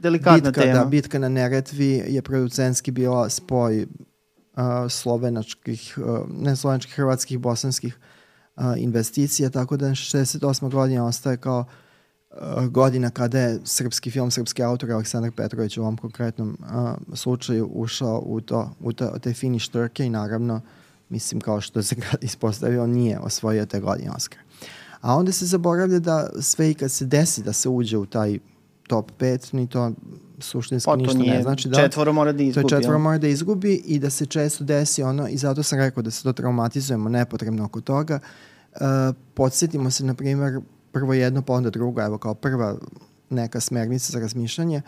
delikatna 0.01 0.49
bitka, 0.49 0.61
tema. 0.61 0.79
Da, 0.79 0.85
bitka 0.85 1.19
na 1.19 1.29
Neretvi 1.29 2.03
je 2.07 2.21
producentski 2.21 2.91
bila 2.91 3.29
spoj 3.29 3.81
uh, 3.81 4.63
slovenačkih, 4.89 5.97
uh, 5.97 6.19
ne 6.29 6.55
slovenačkih, 6.55 6.95
hrvatskih, 6.95 7.39
bosanskih 7.39 7.97
uh, 8.55 8.63
investicija, 8.77 9.49
tako 9.49 9.77
da 9.77 9.85
68. 9.85 10.71
godina 10.71 11.05
ostaje 11.05 11.37
kao 11.37 11.65
uh, 12.29 12.67
godina 12.67 13.09
kada 13.09 13.39
je 13.39 13.59
srpski 13.63 14.11
film, 14.11 14.31
srpski 14.31 14.63
autor 14.63 14.91
Aleksandar 14.91 15.31
Petrović 15.31 15.77
u 15.77 15.81
ovom 15.81 15.97
konkretnom 15.97 16.57
uh, 16.59 17.17
slučaju 17.17 17.69
ušao 17.73 18.23
u, 18.25 18.41
to, 18.41 18.71
u 18.79 18.93
to, 18.93 19.13
te 19.21 19.33
finish 19.33 19.71
trke 19.71 20.05
i 20.05 20.09
naravno 20.09 20.61
mislim 21.09 21.41
kao 21.41 21.61
što 21.61 21.83
se 21.83 21.95
ispostavio 22.21 22.87
nije 22.87 23.19
osvojio 23.19 23.65
te 23.65 23.79
godine 23.79 24.11
Oscar. 24.11 24.39
A 25.01 25.15
onda 25.15 25.31
se 25.31 25.45
zaboravlja 25.45 25.99
da 25.99 26.29
sve 26.41 26.71
i 26.71 26.73
kad 26.73 26.91
se 26.91 27.05
desi 27.05 27.43
da 27.43 27.53
se 27.53 27.69
uđe 27.69 27.97
u 27.97 28.05
taj 28.05 28.39
top 28.87 29.11
5, 29.19 29.53
ni 29.53 29.67
to 29.67 29.91
suštinski 30.39 30.85
pa, 30.85 30.91
to 30.91 30.97
ništa 30.97 31.17
nije, 31.17 31.33
ne 31.33 31.41
znači. 31.41 31.69
Da, 31.69 31.77
četvoro 31.77 32.13
mora 32.13 32.31
da 32.31 32.43
izgubi. 32.43 32.67
To 32.67 32.75
je 32.75 32.79
četvoro 32.79 32.99
mora 32.99 33.17
da 33.17 33.27
izgubi 33.27 33.73
i 33.73 33.99
da 33.99 34.09
se 34.09 34.25
često 34.25 34.63
desi 34.63 35.03
ono, 35.03 35.27
i 35.27 35.37
zato 35.37 35.63
sam 35.63 35.79
rekao 35.79 36.03
da 36.03 36.11
se 36.11 36.23
to 36.23 36.33
traumatizujemo 36.33 37.09
nepotrebno 37.09 37.65
oko 37.65 37.81
toga. 37.81 38.19
Uh, 38.73 38.79
podsjetimo 39.33 39.91
se, 39.91 40.03
na 40.03 40.13
primjer, 40.13 40.59
prvo 40.91 41.13
jedno, 41.13 41.41
pa 41.41 41.53
onda 41.53 41.69
drugo, 41.69 42.01
evo 42.01 42.17
kao 42.17 42.33
prva 42.33 42.75
neka 43.29 43.59
smernica 43.59 44.11
za 44.11 44.19
razmišljanje, 44.19 44.81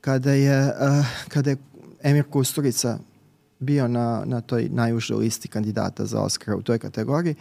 kada 0.00 0.32
je, 0.32 0.66
uh, 0.66 1.06
kada 1.28 1.50
je 1.50 1.56
Emir 2.02 2.24
Kusturica 2.30 2.98
bio 3.58 3.88
na, 3.88 4.22
na 4.26 4.40
toj 4.40 4.68
najužoj 4.72 5.16
listi 5.16 5.48
kandidata 5.48 6.06
za 6.06 6.20
Oscara 6.20 6.56
u 6.56 6.62
toj 6.62 6.78
kategoriji, 6.78 7.34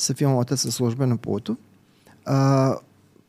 sa 0.00 0.14
filmom 0.14 0.38
Otac 0.38 0.64
na 0.64 0.70
službenom 0.70 1.18
putu. 1.18 1.56
Uh, 2.26 2.80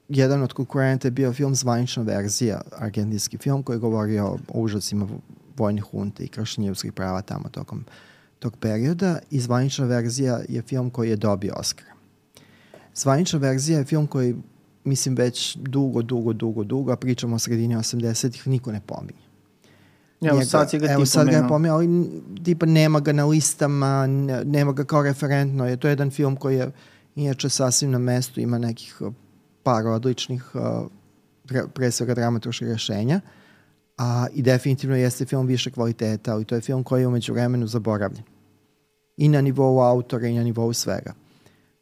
jedan 0.09 0.41
od 0.43 0.53
konkurenta 0.53 1.07
je 1.07 1.11
bio 1.11 1.33
film 1.33 1.55
Zvanična 1.55 2.03
verzija, 2.03 2.61
argentinski 2.77 3.37
film 3.37 3.63
koji 3.63 3.75
je 3.75 3.79
govorio 3.79 4.25
o 4.47 4.59
užasima 4.61 5.07
vojnih 5.57 5.83
hunte 5.83 6.23
i 6.23 6.27
kršenja 6.27 6.67
ljudskih 6.67 6.93
prava 6.93 7.21
tamo 7.21 7.49
tokom 7.49 7.85
tog 8.39 8.57
perioda 8.57 9.19
i 9.31 9.39
Zvanična 9.39 9.85
verzija 9.85 10.39
je 10.49 10.61
film 10.61 10.89
koji 10.89 11.09
je 11.09 11.15
dobio 11.15 11.53
Oscar. 11.57 11.85
Zvanična 12.95 13.39
verzija 13.39 13.79
je 13.79 13.85
film 13.85 14.07
koji 14.07 14.35
mislim 14.83 15.15
već 15.15 15.57
dugo, 15.57 16.01
dugo, 16.01 16.33
dugo, 16.33 16.63
dugo, 16.63 16.91
a 16.91 16.95
pričamo 16.95 17.35
o 17.35 17.39
sredini 17.39 17.75
80-ih, 17.75 18.47
niko 18.47 18.71
ne 18.71 18.81
pominje. 18.85 19.30
Evo 20.21 20.37
njega, 20.37 20.45
sad 20.45 20.69
ga 20.79 20.91
evo 20.91 21.05
sad 21.05 21.29
ga 21.29 21.35
je 21.35 21.47
pomenuo, 21.47 21.77
ali 21.77 22.09
tipa 22.43 22.65
nema 22.65 22.99
ga 22.99 23.13
na 23.13 23.25
listama, 23.25 24.07
nema 24.45 24.71
ga 24.71 24.83
kao 24.83 25.03
referentno. 25.03 25.67
Je 25.67 25.77
to 25.77 25.87
jedan 25.87 26.11
film 26.11 26.35
koji 26.35 26.55
je 26.55 26.71
inače 27.15 27.49
sasvim 27.49 27.91
na 27.91 27.97
mestu, 27.97 28.39
ima 28.39 28.57
nekih 28.57 29.01
uh, 29.01 29.13
par 29.63 29.87
odličnih 29.87 30.55
uh, 30.55 30.61
pre 31.73 31.91
svega 31.91 32.13
dramaturških 32.13 32.67
rešenja. 32.67 33.19
A, 33.97 34.27
I 34.33 34.41
definitivno 34.41 34.95
jeste 34.95 35.25
film 35.25 35.47
više 35.47 35.71
kvaliteta, 35.71 36.33
ali 36.33 36.45
to 36.45 36.55
je 36.55 36.61
film 36.61 36.83
koji 36.83 37.01
je 37.01 37.07
umeđu 37.07 37.33
vremenu 37.33 37.67
zaboravljen. 37.67 38.23
I 39.17 39.29
na 39.29 39.41
nivou 39.41 39.81
autora 39.81 40.27
i 40.27 40.33
na 40.33 40.43
nivou 40.43 40.73
svega. 40.73 41.13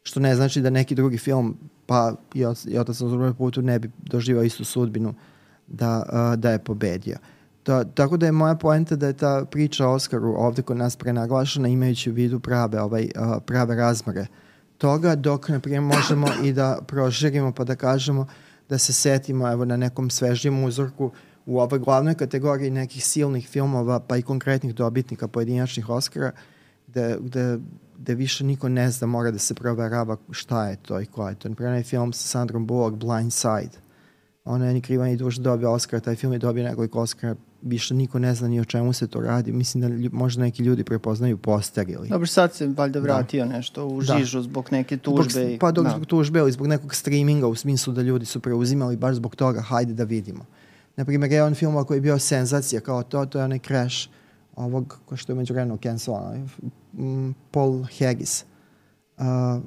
Što 0.02 0.20
ne 0.20 0.34
znači 0.34 0.60
da 0.60 0.70
neki 0.70 0.94
drugi 0.94 1.18
film, 1.18 1.56
pa 1.86 2.14
i, 2.34 2.44
Otac 2.78 3.00
na 3.00 3.34
putu 3.34 3.62
ne 3.62 3.78
bi 3.78 3.90
doživao 3.98 4.44
istu 4.44 4.64
sudbinu 4.64 5.14
da, 5.66 6.02
uh, 6.12 6.40
da 6.40 6.50
je 6.50 6.58
pobedio. 6.58 7.16
Uh, 7.20 7.39
Da, 7.66 7.84
tako 7.84 8.16
da 8.16 8.26
je 8.26 8.32
moja 8.32 8.54
poenta 8.54 8.96
da 8.96 9.06
je 9.06 9.12
ta 9.12 9.44
priča 9.50 9.86
o 9.86 9.92
Oskaru 9.92 10.34
ovde 10.36 10.62
kod 10.62 10.76
nas 10.76 10.96
prenaglašena 10.96 11.68
imajući 11.68 12.10
u 12.10 12.14
vidu 12.14 12.40
prave, 12.40 12.80
ovaj, 12.80 13.08
prave 13.46 13.74
razmere 13.76 14.26
toga, 14.80 15.14
dok, 15.14 15.48
na 15.48 15.60
primjer, 15.60 15.82
možemo 15.82 16.26
i 16.44 16.52
da 16.52 16.78
proširimo 16.86 17.52
pa 17.52 17.64
da 17.64 17.76
kažemo 17.76 18.26
da 18.68 18.78
se 18.78 18.92
setimo 18.92 19.52
evo, 19.52 19.64
na 19.64 19.76
nekom 19.76 20.10
svežijem 20.10 20.64
uzorku 20.64 21.10
u 21.46 21.60
ovoj 21.60 21.78
glavnoj 21.78 22.14
kategoriji 22.14 22.70
nekih 22.70 23.04
silnih 23.04 23.48
filmova, 23.48 24.00
pa 24.00 24.16
i 24.16 24.22
konkretnih 24.22 24.74
dobitnika 24.74 25.28
pojedinačnih 25.28 25.88
Oscara, 25.88 26.32
gde, 26.86 27.16
gde, 27.20 27.58
gde 27.98 28.14
više 28.14 28.44
niko 28.44 28.68
ne 28.68 28.90
zna, 28.90 29.06
mora 29.06 29.30
da 29.30 29.38
se 29.38 29.54
proverava 29.54 30.16
šta 30.30 30.68
je 30.68 30.76
to 30.76 31.00
i 31.00 31.06
ko 31.06 31.28
je 31.28 31.34
to. 31.34 31.48
Na 31.48 31.54
primjer, 31.54 31.84
film 31.84 32.12
sa 32.12 32.28
Sandrom 32.28 32.66
Bullock, 32.66 32.96
Blind 32.96 33.32
Side, 33.32 33.79
Ona 34.50 34.66
je 34.66 34.74
ni 34.74 34.80
kriva 34.80 35.06
ni 35.06 35.16
duša 35.16 35.40
dobio 35.40 35.72
Oscar, 35.72 36.00
taj 36.00 36.16
film 36.16 36.32
je 36.32 36.38
dobio 36.38 36.64
nekoliko 36.64 37.00
Oscara, 37.00 37.34
više 37.62 37.94
niko 37.94 38.18
ne 38.18 38.34
zna 38.34 38.48
ni 38.48 38.60
o 38.60 38.64
čemu 38.64 38.92
se 38.92 39.06
to 39.06 39.20
radi. 39.20 39.52
Mislim 39.52 39.80
da 39.80 39.88
lju, 39.88 40.10
možda 40.12 40.42
neki 40.42 40.62
ljudi 40.62 40.84
prepoznaju 40.84 41.38
poster 41.38 41.88
ili... 41.88 42.08
Dobro, 42.08 42.26
sad 42.26 42.54
se 42.54 42.66
valjda 42.68 42.98
vratio 43.00 43.44
da. 43.44 43.52
nešto 43.52 43.86
u 43.86 44.02
Da. 44.02 44.18
žižu 44.18 44.42
zbog 44.42 44.68
neke 44.70 44.96
tužbe. 44.96 45.30
Zbog, 45.30 45.50
i- 45.50 45.58
pa 45.58 45.72
dok 45.72 45.84
da. 45.84 45.90
zbog 45.90 46.06
tužbe 46.06 46.38
ili 46.38 46.52
zbog 46.52 46.66
nekog 46.66 46.94
streaminga 46.94 47.46
u 47.46 47.54
smislu 47.54 47.92
da 47.92 48.02
ljudi 48.02 48.24
su 48.26 48.40
preuzimali 48.40 48.96
baš 48.96 49.16
zbog 49.16 49.36
toga, 49.36 49.60
hajde 49.60 49.94
da 49.94 50.04
vidimo. 50.04 50.44
Naprimjer, 50.96 51.32
jedan 51.32 51.54
film 51.54 51.84
koji 51.84 51.96
je 51.96 52.02
bio 52.02 52.18
senzacija 52.18 52.80
kao 52.80 53.02
to, 53.02 53.26
to 53.26 53.38
je 53.38 53.44
onaj 53.44 53.58
Crash 53.58 54.08
ovog, 54.56 54.98
ko 55.06 55.16
što 55.16 55.32
je 55.32 55.36
među 55.36 55.54
vremenu 55.54 55.78
cancelan, 55.82 56.48
mm, 56.92 57.30
Paul 57.50 57.84
Haggis, 57.98 58.44
uh, 59.18 59.24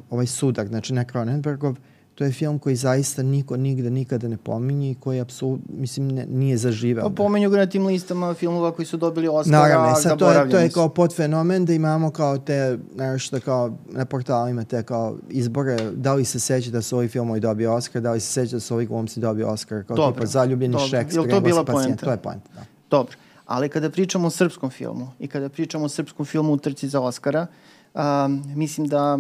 ovaj 0.10 0.28
sudar, 0.28 0.68
znači 0.68 0.94
ne 0.94 1.06
Cronenbergov, 1.12 1.76
to 2.16 2.24
je 2.24 2.32
film 2.32 2.60
koji 2.60 2.76
zaista 2.76 3.24
niko 3.24 3.58
nigde 3.58 3.90
nikada 3.90 4.28
ne 4.28 4.38
pominje 4.38 4.92
i 4.92 4.96
koji 4.96 5.20
apsolutno, 5.20 5.66
mislim, 5.78 6.08
ne, 6.08 6.26
nije 6.26 6.58
zaživeo. 6.58 7.04
Pa 7.04 7.16
pomenju 7.16 7.50
ga 7.50 7.58
na 7.58 7.66
tim 7.66 7.86
listama 7.86 8.34
filmova 8.34 8.72
koji 8.72 8.86
su 8.86 8.98
dobili 8.98 9.28
Oscara, 9.28 9.62
Naravno, 9.62 9.92
i 10.00 10.02
sad 10.02 10.20
to 10.20 10.32
je, 10.32 10.50
to 10.50 10.58
je 10.58 10.70
kao 10.70 10.90
podfenomen 10.90 11.66
da 11.66 11.74
imamo 11.74 12.12
kao 12.12 12.38
te, 12.38 12.78
nešto 12.96 13.40
kao 13.40 13.78
na 13.90 14.06
portalima 14.06 14.64
te 14.64 14.84
kao 14.84 15.18
izbore, 15.30 15.92
da 15.92 16.14
li 16.14 16.26
se 16.26 16.40
seća 16.40 16.72
da 16.72 16.82
su 16.82 16.98
ovi 16.98 17.08
filmovi 17.08 17.40
dobio 17.40 17.74
Oscar, 17.74 18.02
da 18.02 18.12
li 18.12 18.20
se 18.20 18.28
seća 18.28 18.56
da 18.56 18.60
su 18.60 18.76
ovi 18.76 18.86
glumci 18.86 19.20
dobio 19.20 19.48
Oscar, 19.48 19.84
kao 19.84 19.96
Dobro, 19.96 20.14
tipa 20.14 20.26
zaljubljeni 20.26 20.72
dobro. 20.72 20.88
Šekspir, 20.88 21.20
Jel 21.20 21.30
to 21.30 21.42
bila 21.42 21.66
pacijent, 21.66 22.02
poenta? 22.02 22.06
To 22.06 22.12
je 22.12 22.18
point, 22.18 22.44
da. 22.56 22.66
Dobro, 22.90 23.18
ali 23.46 23.70
kada 23.70 23.90
pričamo 23.90 24.28
o 24.28 24.30
srpskom 24.30 24.70
filmu 24.70 25.08
i 25.20 25.28
kada 25.28 25.50
pričamo 25.50 25.86
o 25.86 25.90
srpskom 25.90 26.26
filmu 26.26 26.54
u 26.54 26.58
trci 26.58 26.88
za 26.90 27.02
Oscara, 27.02 27.48
um, 27.94 28.44
mislim 28.56 28.88
da 28.88 29.20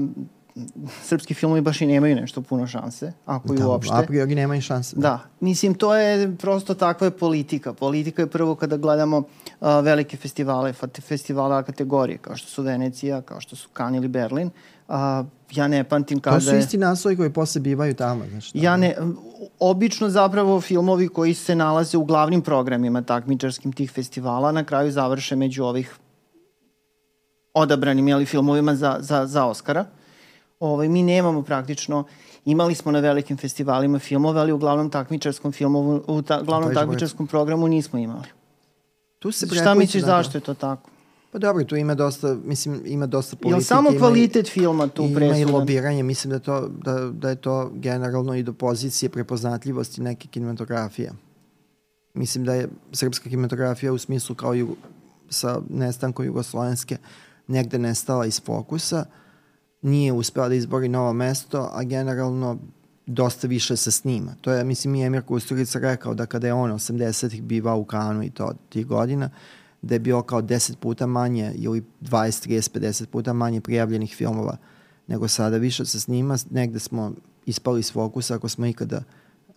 srpski 1.03 1.33
filmovi 1.33 1.61
baš 1.61 1.81
i 1.81 1.85
nemaju 1.85 2.15
nešto 2.15 2.41
puno 2.41 2.67
šanse, 2.67 3.11
ako 3.25 3.53
i 3.53 3.57
Da, 3.57 3.67
uopšte. 3.67 3.93
a 3.95 4.01
priori 4.01 4.35
nema 4.35 4.55
i 4.55 4.61
šanse. 4.61 4.95
Da, 4.99 5.19
mislim 5.39 5.73
to 5.73 5.95
je 5.95 6.35
prosto 6.37 6.73
takva 6.73 7.07
je 7.07 7.11
politika. 7.11 7.73
Politika 7.73 8.21
je 8.21 8.27
prvo 8.27 8.55
kada 8.55 8.77
gledamo 8.77 9.17
uh, 9.17 9.25
velike 9.83 10.17
festivale, 10.17 10.73
festivale 11.07 11.55
A 11.55 11.63
kategorije, 11.63 12.17
kao 12.17 12.35
što 12.35 12.49
su 12.49 12.63
Venecija, 12.63 13.21
kao 13.21 13.41
što 13.41 13.55
su 13.55 13.69
Cannes 13.77 13.97
ili 13.97 14.07
Berlin. 14.07 14.49
Uh, 14.87 14.95
ja 15.51 15.67
ne 15.67 15.83
pamtim 15.83 16.19
kada 16.19 16.37
To 16.37 16.41
su 16.41 16.49
je... 16.49 16.59
isti 16.59 16.77
naslovi 16.77 17.17
koji 17.17 17.29
posle 17.29 17.61
bivaju 17.61 17.95
tamo. 17.95 18.25
Znači, 18.29 18.51
Ja 18.53 18.77
ne, 18.77 18.95
obično 19.59 20.09
zapravo 20.09 20.61
filmovi 20.61 21.07
koji 21.07 21.33
se 21.33 21.55
nalaze 21.55 21.97
u 21.97 22.05
glavnim 22.05 22.41
programima 22.41 23.01
takmičarskim 23.01 23.73
tih 23.73 23.91
festivala 23.91 24.51
na 24.51 24.63
kraju 24.63 24.91
završe 24.91 25.35
među 25.35 25.63
ovih 25.63 25.95
odabranim 27.53 28.07
jeli, 28.07 28.25
filmovima 28.25 28.75
za, 28.75 28.97
za, 28.99 29.27
za 29.27 29.45
Oscara. 29.45 29.85
Ovaj, 30.63 30.89
mi 30.89 31.03
nemamo 31.03 31.41
praktično, 31.41 32.03
imali 32.45 32.75
smo 32.75 32.91
na 32.91 32.99
velikim 32.99 33.37
festivalima 33.37 33.99
filmove, 33.99 34.39
ali 34.39 34.51
u 34.51 34.57
glavnom 34.57 34.89
takmičarskom 34.89 35.51
filmovu, 35.51 36.03
u 36.07 36.21
ta, 36.21 36.41
glavnom 36.41 36.73
takmičarskom 36.73 37.27
programu 37.27 37.67
nismo 37.67 37.99
imali. 37.99 38.27
tu 39.19 39.31
se 39.31 39.47
Šta 39.47 39.73
misliš 39.73 40.03
da, 40.03 40.07
zašto 40.07 40.37
je 40.37 40.41
to 40.41 40.53
tako? 40.53 40.89
Pa 41.31 41.39
dobro, 41.39 41.63
tu 41.63 41.75
ima 41.75 41.95
dosta, 41.95 42.37
mislim, 42.45 42.81
ima 42.85 43.05
dosta 43.07 43.35
politike. 43.35 43.57
li 43.57 43.63
samo 43.63 43.89
ima 43.89 43.95
i- 43.95 43.99
kvalitet 43.99 44.47
filma 44.47 44.87
tu 44.87 45.03
Ima 45.03 45.11
i 45.11 45.15
presudan? 45.15 45.53
lobiranje, 45.53 46.03
mislim 46.03 46.31
da, 46.31 46.39
to, 46.39 46.67
da, 46.77 46.93
da 47.11 47.29
je 47.29 47.35
to 47.35 47.71
generalno 47.73 48.35
i 48.35 48.43
do 48.43 48.53
pozicije 48.53 49.09
prepoznatljivosti 49.09 50.01
neke 50.01 50.27
kinematografije. 50.27 51.11
Mislim 52.13 52.45
da 52.45 52.53
je 52.53 52.67
srpska 52.91 53.23
kinematografija 53.23 53.93
u 53.93 53.97
smislu 53.97 54.35
kao 54.35 54.53
ju, 54.53 54.75
sa 55.29 55.61
nestankom 55.69 56.25
jugoslovenske 56.25 56.97
negde 57.47 57.79
nestala 57.79 58.25
iz 58.25 58.41
fokusa, 58.41 59.05
nije 59.83 60.13
uspela 60.13 60.49
da 60.49 60.55
izbori 60.55 60.87
novo 60.89 61.13
mesto, 61.13 61.69
a 61.73 61.83
generalno 61.83 62.57
dosta 63.05 63.47
više 63.47 63.75
se 63.75 63.91
snima. 63.91 64.35
To 64.41 64.51
je, 64.51 64.63
mislim, 64.63 64.95
i 64.95 65.05
Emir 65.05 65.21
Kusturica 65.21 65.79
rekao 65.79 66.13
da 66.13 66.25
kada 66.25 66.47
je 66.47 66.53
on 66.53 66.71
80-ih 66.71 67.43
bivao 67.43 67.79
u 67.79 67.85
Kanu 67.85 68.23
i 68.23 68.29
to 68.29 68.53
tih 68.69 68.87
godina, 68.87 69.29
da 69.81 69.95
je 69.95 69.99
bio 69.99 70.21
kao 70.21 70.41
10 70.41 70.75
puta 70.75 71.05
manje 71.05 71.53
ili 71.55 71.83
20, 72.01 72.49
30, 72.49 72.79
50 72.79 73.05
puta 73.05 73.33
manje 73.33 73.61
prijavljenih 73.61 74.15
filmova 74.15 74.57
nego 75.07 75.27
sada. 75.27 75.57
Više 75.57 75.85
se 75.85 75.99
snima, 75.99 76.37
negde 76.49 76.79
smo 76.79 77.13
ispali 77.45 77.79
iz 77.79 77.91
fokusa 77.91 78.35
ako 78.35 78.49
smo 78.49 78.65
ikada 78.65 79.03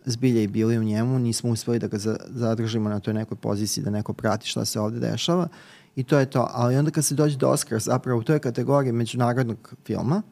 zbilja 0.04 0.42
i 0.42 0.46
bili 0.46 0.78
u 0.78 0.84
njemu, 0.84 1.18
nismo 1.18 1.50
uspeli 1.50 1.78
da 1.78 1.86
ga 1.86 1.98
za, 1.98 2.16
zadržimo 2.28 2.88
na 2.88 3.00
toj 3.00 3.14
nekoj 3.14 3.36
poziciji 3.36 3.84
da 3.84 3.90
neko 3.90 4.12
prati 4.12 4.48
šta 4.48 4.64
se 4.64 4.80
ovde 4.80 4.98
dešava 5.10 5.48
i 5.96 6.04
to 6.04 6.18
je 6.18 6.30
to. 6.30 6.48
Ali 6.50 6.76
onda 6.76 6.90
kad 6.90 7.04
se 7.04 7.14
dođe 7.14 7.36
do 7.36 7.48
Oscara, 7.48 7.78
zapravo 7.78 8.20
u 8.20 8.22
toj 8.22 8.38
kategoriji 8.38 8.92
međunarodnog 8.92 9.74
filma, 9.86 10.22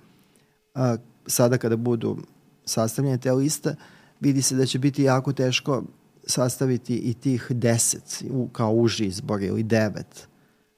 a, 0.74 0.96
sada 1.26 1.58
kada 1.58 1.76
budu 1.76 2.18
sastavljene 2.64 3.18
te 3.18 3.32
liste, 3.32 3.76
vidi 4.20 4.42
se 4.42 4.56
da 4.56 4.66
će 4.66 4.78
biti 4.78 5.02
jako 5.02 5.32
teško 5.32 5.82
sastaviti 6.26 6.96
i 6.96 7.14
tih 7.14 7.46
deset 7.50 8.24
u, 8.30 8.48
kao 8.48 8.72
uži 8.72 9.06
izbor 9.06 9.42
ili 9.42 9.62
devet, 9.62 10.28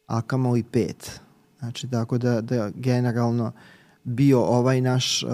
a 0.07 0.23
kamo 0.23 0.57
i 0.57 0.63
pet. 0.63 1.21
Znači, 1.59 1.91
tako 1.91 2.19
da, 2.19 2.41
da 2.41 2.71
generalno 2.75 3.53
bio 4.05 4.41
ovaj 4.41 4.81
naš 4.81 5.23
uh, 5.23 5.31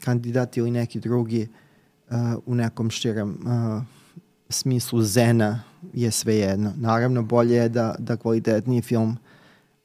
kandidat 0.00 0.56
ili 0.56 0.70
neki 0.70 1.00
drugi 1.00 1.48
uh, 2.10 2.16
u 2.46 2.54
nekom 2.54 2.90
širem 2.90 3.30
uh, 3.30 3.82
smislu 4.48 5.02
zena 5.02 5.62
je 5.92 6.10
svejedno. 6.10 6.72
Naravno, 6.76 7.22
bolje 7.22 7.54
je 7.54 7.68
da, 7.68 7.94
da 7.98 8.16
kvalitetniji 8.16 8.82
film 8.82 9.16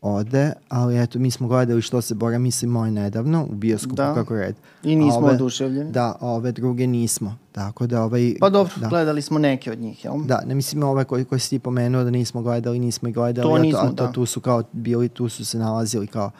ode, 0.01 0.53
ali 0.70 1.01
eto, 1.01 1.20
mi 1.20 1.32
smo 1.32 1.48
gledali 1.48 1.82
što 1.82 2.01
se 2.01 2.15
Bora 2.15 2.38
misli 2.38 2.68
moj 2.68 2.91
nedavno 2.91 3.44
u 3.44 3.56
bioskopu, 3.56 3.96
Da. 3.96 4.13
kako 4.13 4.36
red. 4.36 4.56
I 4.84 4.96
nismo 4.96 5.18
ove- 5.18 5.32
oduševljeni. 5.32 5.91
Da, 5.91 6.15
a 6.20 6.27
ove 6.27 6.51
druge 6.51 6.88
nismo. 6.88 7.38
Tako 7.51 7.88
da 7.88 8.03
ovaj... 8.03 8.36
Pa 8.39 8.50
dobro, 8.50 8.74
da. 8.75 8.88
gledali 8.88 9.22
smo 9.22 9.39
neke 9.39 9.72
od 9.72 9.80
njih, 9.80 10.06
jel? 10.06 10.13
Da, 10.25 10.41
ne 10.46 10.56
mislim 10.56 10.84
ove 10.84 11.03
koji, 11.03 11.25
koji 11.25 11.39
si 11.39 11.50
ti 11.50 11.60
pomenuo 11.60 12.03
da 12.03 12.10
nismo 12.10 12.41
gledali, 12.41 12.80
nismo 12.80 13.08
ih 13.08 13.13
gledali, 13.13 13.50
To 13.50 13.56
a 13.56 13.60
nismo, 13.60 13.80
a 13.80 13.88
to 13.88 14.06
da. 14.06 14.12
tu 14.12 14.25
su 14.25 14.41
kao 14.41 14.63
bili, 14.72 15.10
tu 15.10 15.30
su 15.30 15.46
se 15.46 15.58
nalazili 15.58 16.08
kao 16.08 16.32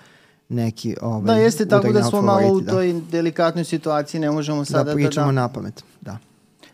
neki 0.50 0.96
ovaj, 1.02 1.26
Da, 1.26 1.34
jeste 1.36 1.66
tako 1.66 1.92
da 1.94 2.04
smo 2.04 2.22
malo 2.22 2.40
u 2.40 2.44
favoriti, 2.44 2.70
toj 2.70 3.02
delikatnoj 3.12 3.64
situaciji, 3.64 4.22
ne 4.22 4.32
možemo 4.32 4.60
da, 4.60 4.66
sada 4.66 4.84
da 4.84 4.90
da, 4.90 4.96
pričamo 4.96 5.26
da, 5.26 5.32
na 5.32 5.48
pamet, 5.48 5.84
da. 6.02 6.18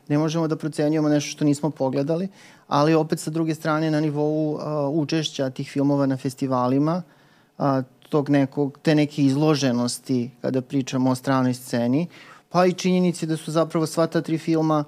Ne 0.10 0.18
možemo 0.18 0.48
da 0.48 0.56
procenjujemo 0.56 1.10
nešto 1.10 1.32
što 1.32 1.46
nismo 1.46 1.70
pogledali, 1.70 2.28
ali 2.68 2.94
opet 2.94 3.20
sa 3.20 3.32
druge 3.32 3.56
strane 3.56 3.92
na 3.92 4.00
nivou 4.00 4.54
uh, 4.54 4.62
učešća 4.92 5.50
tih 5.50 5.72
filmova 5.72 6.06
na 6.06 6.18
festivalima, 6.18 7.02
uh, 7.58 7.66
tog 8.10 8.30
nekog, 8.30 8.80
te 8.82 8.96
neke 8.96 9.24
izloženosti 9.24 10.32
kada 10.42 10.62
pričamo 10.62 11.10
o 11.10 11.16
stranoj 11.16 11.54
sceni, 11.54 12.08
pa 12.50 12.66
i 12.66 12.74
činjenici 12.74 13.26
da 13.26 13.38
su 13.38 13.52
zapravo 13.52 13.86
sva 13.86 14.08
ta 14.08 14.22
tri 14.22 14.38
filma 14.38 14.84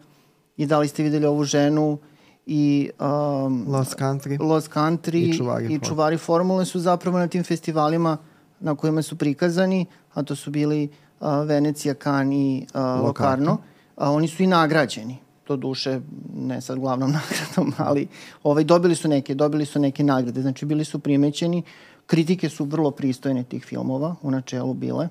i 0.58 0.66
da 0.66 0.80
li 0.80 0.88
ste 0.88 1.04
videli 1.04 1.26
ovu 1.26 1.44
ženu 1.44 1.98
i 2.46 2.90
um, 3.00 3.66
Lost 3.68 3.96
Country. 4.00 4.42
Lost 4.42 4.72
Country 4.72 5.30
I 5.30 5.38
Čuvari 5.38 5.74
i 5.74 5.80
čuvari 5.80 6.18
formule 6.18 6.66
su 6.66 6.80
zapravo 6.80 7.20
na 7.20 7.28
tim 7.28 7.44
festivalima 7.44 8.18
na 8.60 8.76
kojima 8.76 9.02
su 9.02 9.16
prikazani, 9.16 9.86
a 10.14 10.24
to 10.24 10.36
su 10.36 10.52
bili 10.52 10.90
uh, 11.20 11.28
Venecija, 11.46 11.94
Cannes 11.94 12.36
i 12.36 12.66
uh, 12.74 13.06
Locarno. 13.06 13.58
A, 14.00 14.12
oni 14.12 14.28
su 14.28 14.44
i 14.44 14.48
nagrađeni. 14.48 15.18
To 15.44 15.56
duše, 15.56 16.00
ne 16.36 16.62
sad 16.62 16.80
glavnom 16.80 17.12
nagradom, 17.20 17.74
ali 17.78 18.08
ovaj, 18.44 18.64
dobili 18.64 18.96
su 18.96 19.08
neke, 19.08 19.36
dobili 19.36 19.66
su 19.66 19.80
neke 19.80 20.04
nagrade. 20.04 20.42
Znači, 20.42 20.66
bili 20.66 20.86
su 20.86 21.00
primećeni. 21.00 21.64
Kritike 22.06 22.50
su 22.50 22.66
vrlo 22.66 22.92
pristojne 22.92 23.44
tih 23.44 23.66
filmova, 23.66 24.16
u 24.22 24.32
načelu 24.32 24.74
bile. 24.74 25.10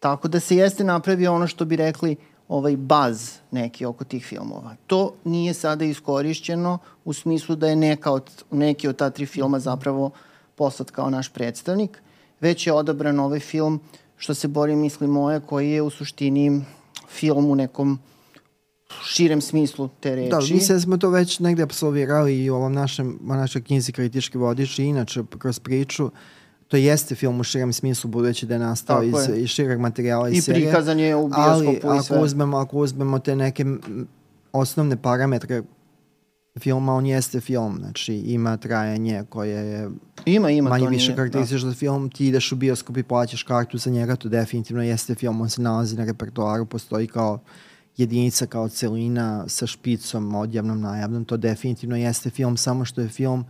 Tako 0.00 0.28
da 0.28 0.40
se 0.40 0.56
jeste 0.56 0.84
napravio 0.84 1.34
ono 1.34 1.46
što 1.46 1.64
bi 1.64 1.76
rekli 1.76 2.16
ovaj 2.48 2.76
baz 2.76 3.32
neki 3.50 3.84
oko 3.84 4.04
tih 4.04 4.24
filmova. 4.26 4.76
To 4.86 5.14
nije 5.24 5.54
sada 5.54 5.84
iskorišćeno 5.84 6.78
u 7.04 7.12
smislu 7.12 7.56
da 7.56 7.68
je 7.68 7.76
neka 7.76 8.12
od, 8.12 8.44
neki 8.50 8.88
od 8.88 8.96
ta 8.96 9.10
tri 9.10 9.26
filma 9.26 9.58
zapravo 9.58 10.10
poslat 10.54 10.90
kao 10.90 11.10
naš 11.10 11.28
predstavnik, 11.28 12.02
već 12.40 12.66
je 12.66 12.72
odabran 12.72 13.20
ovaj 13.20 13.40
film 13.40 13.80
što 14.16 14.34
se 14.34 14.48
bori 14.48 14.76
misli 14.76 15.06
moje, 15.06 15.40
koji 15.40 15.70
je 15.70 15.82
u 15.82 15.90
suštini 15.90 16.62
film 17.08 17.50
u 17.50 17.54
nekom 17.54 17.98
širem 19.04 19.40
smislu 19.40 19.88
te 20.00 20.16
reči. 20.16 20.30
Da, 20.30 20.36
mislim 20.38 20.76
da 20.76 20.80
smo 20.80 20.96
to 20.96 21.10
već 21.10 21.38
negde 21.38 21.62
absolvirali 21.62 22.44
i 22.44 22.50
u 22.50 22.54
ovom 22.54 22.72
našem, 22.72 23.18
u 23.22 23.34
našoj 23.34 23.62
knjizi 23.62 23.92
kritički 23.92 24.38
vodič 24.38 24.78
i 24.78 24.84
inače 24.84 25.22
kroz 25.38 25.58
priču. 25.58 26.10
To 26.68 26.76
jeste 26.76 27.14
film 27.14 27.40
u 27.40 27.44
širem 27.44 27.72
smislu 27.72 28.10
budući 28.10 28.46
da 28.46 28.54
je 28.54 28.58
nastao 28.58 28.96
Tako 29.04 29.20
iz, 29.20 29.28
je. 29.28 29.42
iz 29.42 29.48
šireg 29.48 29.80
materijala 29.80 30.28
i, 30.28 30.32
I 30.32 30.40
serije. 30.40 30.66
prikazan 30.66 30.98
je 30.98 31.16
u 31.16 31.30
Ali 31.32 31.66
bioskopu 31.66 31.86
i 31.86 31.90
ako 31.90 32.02
sve. 32.02 32.18
uzmemo, 32.18 32.56
ako 32.56 32.78
uzmemo 32.78 33.18
te 33.18 33.36
neke 33.36 33.64
osnovne 34.52 34.96
parametre 35.02 35.62
filma, 36.58 36.94
on 36.94 37.06
jeste 37.06 37.40
film, 37.40 37.76
znači 37.80 38.14
ima 38.14 38.56
trajanje 38.56 39.24
koje 39.28 39.50
je 39.50 39.90
Ima, 40.24 40.50
ima, 40.50 40.70
manje 40.70 40.84
to 40.84 40.90
više 40.90 41.06
nije, 41.08 41.16
karakteristično 41.16 41.70
za 41.70 41.76
film, 41.76 42.10
ti 42.10 42.26
ideš 42.26 42.52
u 42.52 42.56
bioskop 42.56 42.96
i 42.96 43.02
plaćaš 43.02 43.42
kartu 43.42 43.78
za 43.78 43.90
njega, 43.90 44.16
to 44.16 44.28
definitivno 44.28 44.82
jeste 44.82 45.14
film, 45.14 45.40
on 45.40 45.50
se 45.50 45.62
nalazi 45.62 45.96
na 45.96 46.04
repertoaru, 46.04 46.66
postoji 46.66 47.06
kao 47.06 47.38
jedinica, 47.96 48.46
kao 48.46 48.68
celina 48.68 49.48
sa 49.48 49.66
špicom, 49.66 50.34
odjavnom, 50.34 50.80
najavnom, 50.80 51.24
to 51.24 51.36
definitivno 51.36 51.96
jeste 51.96 52.30
film, 52.30 52.56
samo 52.56 52.84
što 52.84 53.00
je 53.00 53.08
film 53.08 53.44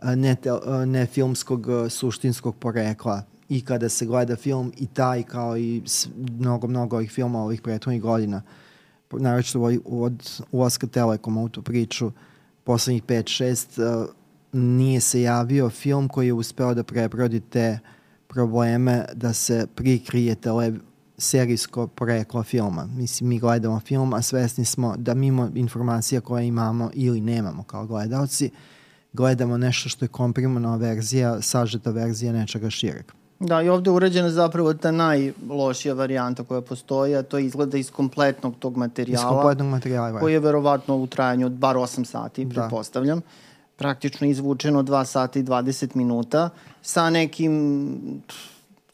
a, 0.00 0.14
ne, 0.14 0.34
te, 0.34 0.50
a, 0.50 0.84
ne 0.84 1.06
filmskog 1.06 1.68
a, 1.68 1.88
suštinskog 1.88 2.56
porekla. 2.56 3.22
I 3.48 3.60
kada 3.60 3.88
se 3.88 4.06
gleda 4.06 4.36
film 4.36 4.72
i 4.76 4.86
taj 4.86 5.22
kao 5.22 5.58
i 5.58 5.82
mnogo, 6.38 6.66
mnogo 6.66 6.96
ovih 6.96 7.10
filmova 7.10 7.44
ovih 7.44 7.62
prethodnih 7.62 8.02
godina 8.02 8.42
naročito 9.18 9.60
od, 9.60 9.80
od 9.84 10.42
ulaska 10.52 10.86
Telekoma 10.86 11.40
u 11.40 11.48
tu 11.48 11.62
priču 11.62 12.12
poslednjih 12.64 13.02
5-6 13.02 14.02
uh, 14.02 14.08
nije 14.52 15.00
se 15.00 15.22
javio 15.22 15.70
film 15.70 16.08
koji 16.08 16.26
je 16.26 16.32
uspeo 16.32 16.74
da 16.74 16.82
prebrodi 16.82 17.40
te 17.40 17.78
probleme 18.28 19.04
da 19.14 19.32
se 19.32 19.66
prikrije 19.74 20.34
tele, 20.34 20.72
serijsko 21.20 21.86
poreklo 21.86 22.42
filma. 22.42 22.86
Mislim, 22.86 23.28
mi 23.28 23.38
gledamo 23.38 23.80
film, 23.80 24.14
a 24.14 24.22
svesni 24.22 24.64
smo 24.64 24.94
da 24.96 25.14
mimo 25.14 25.50
informacija 25.54 26.20
koje 26.20 26.46
imamo 26.46 26.90
ili 26.94 27.20
nemamo 27.20 27.62
kao 27.62 27.86
gledalci, 27.86 28.50
gledamo 29.12 29.56
nešto 29.56 29.88
što 29.88 30.04
je 30.04 30.08
komprimovana 30.08 30.76
verzija, 30.76 31.42
sažeta 31.42 31.90
verzija 31.90 32.32
nečega 32.32 32.70
šireg. 32.70 33.04
Da, 33.40 33.62
i 33.62 33.68
ovde 33.68 33.90
je 33.90 33.94
urađena 33.94 34.30
zapravo 34.30 34.74
ta 34.74 34.90
najlošija 34.90 35.94
varijanta 35.94 36.44
koja 36.44 36.60
postoji, 36.60 37.16
a 37.16 37.22
to 37.22 37.38
izgleda 37.38 37.78
iz 37.78 37.90
kompletnog 37.90 38.54
tog 38.58 38.76
materijala. 38.76 39.26
Iz 39.26 39.28
kompletnog 39.28 39.68
materijala, 39.68 40.20
Koji 40.20 40.32
je 40.32 40.40
verovatno 40.40 40.96
u 40.96 41.06
trajanju 41.06 41.46
od 41.46 41.52
bar 41.52 41.76
8 41.76 42.04
sati, 42.04 42.44
da. 42.44 42.60
pretpostavljam. 42.60 43.20
Praktično 43.76 44.26
izvučeno 44.26 44.82
2 44.82 45.04
sata 45.04 45.38
i 45.38 45.42
20 45.42 45.96
minuta 45.96 46.50
sa 46.82 47.10
nekim 47.10 47.98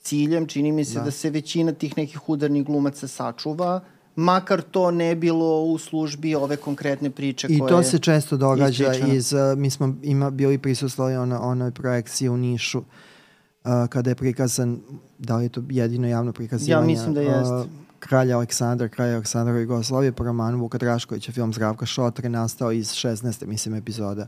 ciljem, 0.06 0.46
čini 0.46 0.72
mi 0.72 0.84
se 0.84 0.98
da, 0.98 1.04
da 1.04 1.10
se 1.10 1.30
većina 1.30 1.72
tih 1.72 1.96
nekih 1.96 2.28
udarnih 2.28 2.64
glumaca 2.64 3.08
sačuva, 3.08 3.80
makar 4.16 4.62
to 4.62 4.90
ne 4.90 5.14
bilo 5.14 5.62
u 5.62 5.78
službi 5.78 6.34
ove 6.34 6.56
konkretne 6.56 7.10
priče 7.10 7.46
I 7.50 7.58
koje... 7.58 7.68
I 7.68 7.70
to 7.70 7.82
se 7.82 7.98
često 7.98 8.36
događa 8.36 8.94
iz, 8.94 9.32
uh, 9.32 9.58
mi 9.58 9.70
smo 9.70 9.94
ima, 10.02 10.30
bili 10.30 10.58
prisustvali 10.58 11.16
ona, 11.16 11.40
onoj 11.42 11.70
projekciji 11.70 12.28
u 12.28 12.36
Nišu, 12.36 12.78
uh, 12.78 13.86
kada 13.88 14.10
je 14.10 14.14
prikazan, 14.14 14.80
da 15.18 15.36
li 15.36 15.44
je 15.44 15.48
to 15.48 15.62
jedino 15.70 16.08
javno 16.08 16.32
prikazivanje? 16.32 16.82
Ja 16.82 16.86
mislim 16.86 17.14
da 17.14 17.20
jeste. 17.20 17.54
Uh, 17.54 17.66
Kralj 17.98 18.32
Aleksandar, 18.32 18.88
Kralj 18.88 19.14
Aleksandar 19.14 19.56
Jugoslavije 19.56 20.12
po 20.12 20.24
romanu 20.24 20.58
Vuka 20.58 20.78
Draškovića, 20.78 21.32
film 21.32 21.52
Zdravka 21.52 21.86
Šotre, 21.86 22.28
nastao 22.28 22.72
iz 22.72 22.88
16. 22.92 23.46
mislim 23.46 23.74
epizoda 23.74 24.26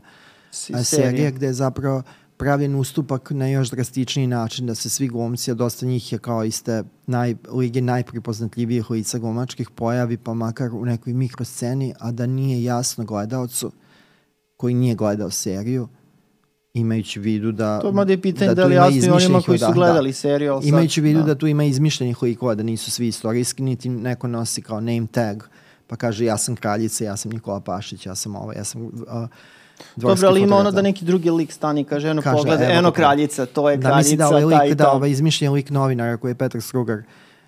serije, 0.51 0.83
serije 0.83 1.31
gde 1.31 1.45
je 1.45 1.53
zapravo 1.53 2.03
pravljen 2.39 2.75
ustupak 2.75 3.31
na 3.31 3.47
još 3.47 3.71
drastičniji 3.71 4.27
način 4.27 4.65
da 4.65 4.75
se 4.75 4.89
svi 4.89 5.07
glumci, 5.07 5.51
a 5.51 5.53
dosta 5.53 5.85
njih 5.85 6.11
je 6.11 6.19
kao 6.19 6.43
iste 6.43 6.83
naj, 7.07 7.35
lige 7.51 7.81
najpripoznatljivijih 7.81 8.89
lica 8.91 9.19
glumačkih 9.19 9.69
pojavi 9.69 10.17
pa 10.17 10.33
makar 10.33 10.69
u 10.73 10.85
nekoj 10.85 11.13
mikrosceni, 11.13 11.93
a 11.99 12.11
da 12.11 12.25
nije 12.25 12.63
jasno 12.63 13.05
gledalcu 13.05 13.71
koji 14.57 14.73
nije 14.73 14.95
gledao 14.95 15.31
seriju, 15.31 15.87
imajući 16.73 17.19
vidu 17.19 17.51
da 17.51 17.79
to 17.79 17.91
mada 17.91 18.11
je 18.11 18.21
pitanje 18.21 18.47
da, 18.47 18.55
da 18.55 18.65
li 18.65 18.75
jasno 18.75 19.15
onima 19.15 19.41
koji 19.41 19.57
su 19.57 19.65
da, 19.65 19.71
gledali 19.71 20.09
da, 20.09 20.13
seriju 20.13 20.53
ali 20.53 20.67
imajući 20.67 21.01
vidu 21.01 21.19
da. 21.19 21.25
da 21.25 21.35
tu 21.35 21.47
ima 21.47 21.63
izmišljenih 21.63 22.23
likova 22.23 22.55
da 22.55 22.63
nisu 22.63 22.91
svi 22.91 23.07
istorijski 23.07 23.63
niti 23.63 23.89
neko 23.89 24.27
nosi 24.27 24.61
kao 24.61 24.79
name 24.79 25.07
tag 25.11 25.43
pa 25.87 25.95
kaže 25.95 26.25
ja 26.25 26.37
sam 26.37 26.55
kraljica 26.55 27.03
ja 27.03 27.17
sam 27.17 27.31
Nikola 27.31 27.59
Pašić 27.59 28.05
ja 28.05 28.15
sam 28.15 28.35
ovo 28.35 28.53
ja 28.53 28.63
sam 28.63 28.81
uh, 28.85 28.91
Dobro, 29.95 30.27
ali 30.27 30.41
ima 30.41 30.55
ono 30.55 30.71
da 30.71 30.81
neki 30.81 31.05
drugi 31.05 31.31
lik 31.31 31.51
stani 31.51 31.81
i 31.81 31.83
kaže, 31.83 32.09
eno 32.09 32.21
kaže, 32.21 32.37
pogleda, 32.37 32.63
evo, 32.63 32.73
eno 32.73 32.91
kraljica, 32.91 33.45
to 33.45 33.69
je 33.69 33.77
da, 33.77 33.89
kraljica, 33.89 34.15
da, 34.15 34.27
ovaj 34.27 34.45
lik, 34.45 34.57
taj 34.57 34.75
da, 34.75 34.91
ovaj 34.91 35.09
izmišljen 35.09 35.53
lik 35.53 35.69
novinara 35.69 36.17
koji 36.17 36.31
je 36.31 36.35
Petar 36.35 36.61
Strugar 36.61 37.01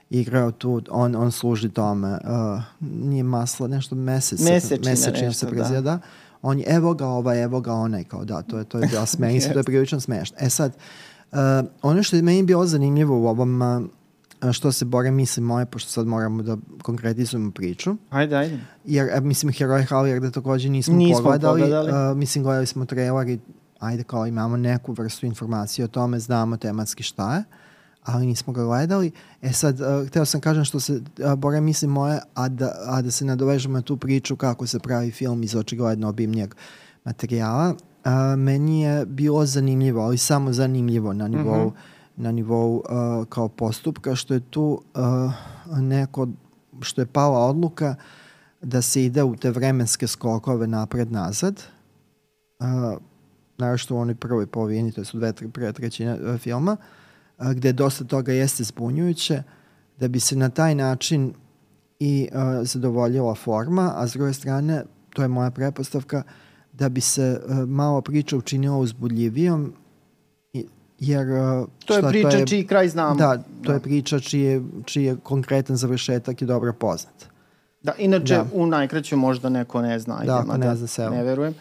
igrao 0.10 0.52
tu, 0.52 0.82
on, 0.90 1.16
on 1.16 1.32
služi 1.32 1.70
tome, 1.70 2.12
uh, 2.12 2.62
nije 2.80 3.24
masla, 3.24 3.68
nešto 3.68 3.96
mesec, 3.96 4.40
mesečina, 4.40 4.92
mesečina 4.92 5.34
se 5.34 5.50
prezija, 5.50 5.82
da. 5.82 6.00
On 6.42 6.60
je, 6.60 6.66
evo 6.68 6.94
ga 6.94 7.08
ovaj, 7.08 7.44
evo 7.44 7.62
ga 7.62 7.74
onaj, 7.74 8.04
kao 8.04 8.26
da, 8.26 8.42
to 8.42 8.58
je, 8.58 8.64
to 8.64 8.80
je 8.80 8.88
bila 8.88 9.06
smeni 9.16 9.42
se, 9.42 9.54
to 9.54 9.60
je 9.60 9.64
prilično 9.64 10.00
smešno. 10.00 10.38
E 10.40 10.50
sad, 10.50 10.76
uh, 11.32 11.38
ono 11.82 12.04
što 12.04 12.16
je 12.16 12.22
meni 12.22 12.44
bilo 12.44 12.66
zanimljivo 12.66 13.20
u 13.20 13.28
ovom 13.28 13.62
uh, 13.62 13.84
što 14.54 14.72
se 14.72 14.86
bore 14.86 15.12
misli 15.12 15.44
moje, 15.44 15.66
pošto 15.66 15.90
sad 15.90 16.08
moramo 16.08 16.44
da 16.44 16.58
konkretizujemo 16.82 17.52
priču. 17.52 17.96
Ajde, 18.10 18.36
ajde. 18.36 18.60
Jer, 18.86 19.10
e, 19.14 19.22
mislim, 19.22 19.54
Heroj 19.54 19.84
Haller 19.84 20.20
da 20.20 20.32
takođe 20.32 20.70
nismo, 20.70 20.96
nismo 20.96 21.24
pogledali. 21.24 21.62
pogledali. 21.62 22.12
Uh, 22.12 22.18
mislim, 22.18 22.44
gledali 22.44 22.66
smo 22.66 22.86
trailer 22.86 23.30
i 23.30 23.40
ajde 23.80 24.04
kao 24.04 24.28
imamo 24.28 24.58
neku 24.58 24.94
vrstu 24.94 25.26
informacije 25.26 25.86
o 25.86 25.88
tome, 25.88 26.20
znamo 26.20 26.58
tematski 26.58 27.04
šta 27.04 27.36
je, 27.36 27.44
ali 28.04 28.26
nismo 28.26 28.54
ga 28.54 28.64
gledali. 28.64 29.12
E 29.42 29.54
sad, 29.54 29.80
uh, 29.80 30.08
hteo 30.08 30.26
sam 30.26 30.42
kažem 30.42 30.66
što 30.66 30.80
se 30.80 30.94
uh, 30.94 31.34
bore 31.36 31.62
misli 31.62 31.88
moje, 31.88 32.20
a 32.34 32.50
da, 32.50 32.72
a 32.86 33.02
da 33.02 33.12
se 33.12 33.26
nadovežemo 33.26 33.74
na 33.74 33.82
tu 33.82 33.98
priču 33.98 34.36
kako 34.36 34.68
se 34.68 34.80
pravi 34.80 35.12
film 35.12 35.44
iz 35.44 35.56
očigledno 35.56 36.10
obimnijeg 36.10 36.56
materijala. 37.04 37.76
Uh, 38.06 38.12
meni 38.38 38.82
je 38.82 39.06
bilo 39.06 39.46
zanimljivo, 39.46 40.02
ali 40.02 40.18
samo 40.18 40.54
zanimljivo 40.54 41.14
na 41.14 41.28
nivou 41.28 41.68
uh 41.68 41.74
mhm. 41.74 42.01
Na 42.22 42.32
nivou 42.32 42.76
uh, 42.76 43.26
kao 43.30 43.48
postupka, 43.48 44.16
što 44.16 44.34
je 44.34 44.40
tu 44.40 44.82
uh, 44.96 45.80
neko, 45.80 46.28
što 46.82 47.02
je 47.02 47.06
pala 47.06 47.40
odluka 47.40 47.96
da 48.62 48.82
se 48.82 49.06
ide 49.06 49.24
u 49.24 49.36
te 49.36 49.52
vremenske 49.52 50.08
skokove 50.08 50.68
napred-nazad, 50.68 51.64
uh, 52.60 52.66
naravno 53.58 53.86
u 53.90 53.98
onoj 53.98 54.16
prvoj 54.16 54.48
polovini, 54.48 54.92
to 54.92 55.04
su 55.06 55.18
dve, 55.18 55.34
tri, 55.34 55.48
prve 55.50 55.74
trećine 55.74 56.14
uh, 56.14 56.38
filma, 56.38 56.78
uh, 57.38 57.52
gde 57.52 57.74
dosta 57.74 58.04
toga 58.04 58.34
jeste 58.34 58.64
zbunjujuće, 58.64 59.44
da 60.00 60.08
bi 60.08 60.20
se 60.20 60.36
na 60.36 60.50
taj 60.50 60.76
način 60.76 61.34
i 62.00 62.30
uh, 62.32 62.68
zadovoljila 62.68 63.36
forma, 63.36 63.94
a 63.96 64.08
s 64.08 64.14
druge 64.14 64.34
strane, 64.34 64.84
to 65.14 65.22
je 65.22 65.28
moja 65.28 65.52
prepostavka, 65.52 66.24
da 66.74 66.90
bi 66.90 67.02
se 67.02 67.42
uh, 67.46 67.70
malo 67.70 68.02
priča 68.02 68.38
učinila 68.38 68.78
uzbudljivijom 68.78 69.74
jer 71.02 71.28
uh, 71.32 71.68
to 71.86 71.96
je 71.96 72.02
priča 72.10 72.30
to 72.30 72.38
je, 72.38 72.48
čiji 72.48 72.68
kraj 72.68 72.88
znamo. 72.88 73.16
Da, 73.16 73.38
to 73.38 73.44
da. 73.64 73.74
je 73.74 73.80
priča 73.80 74.20
čiji 74.20 74.42
je, 74.42 74.62
čiji 74.86 75.04
je 75.04 75.16
konkretan 75.24 75.76
završetak 75.76 76.42
i 76.42 76.46
dobro 76.46 76.74
poznat. 76.74 77.26
Da, 77.84 77.94
inače 77.98 78.36
da. 78.36 78.46
u 78.54 78.66
najkraću 78.66 79.18
možda 79.18 79.50
neko 79.50 79.82
ne 79.82 80.00
zna. 80.00 80.22
Da, 80.26 80.38
ako 80.38 80.58
ne 80.58 80.68
da, 80.68 80.76
zna 80.76 80.88
se. 80.88 81.10
Ne 81.10 81.24
verujem. 81.24 81.54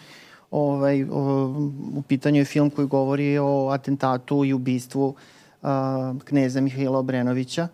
Ovaj, 0.51 1.05
o, 1.11 1.47
u 1.95 2.03
pitanju 2.09 2.39
je 2.39 2.45
film 2.45 2.71
koji 2.71 2.87
govori 2.87 3.39
o 3.39 3.69
atentatu 3.69 4.45
i 4.45 4.53
ubistvu 4.53 5.15
a, 5.63 6.15
kneza 6.25 6.61
Mihajla 6.61 6.99
Obrenovića 6.99 7.69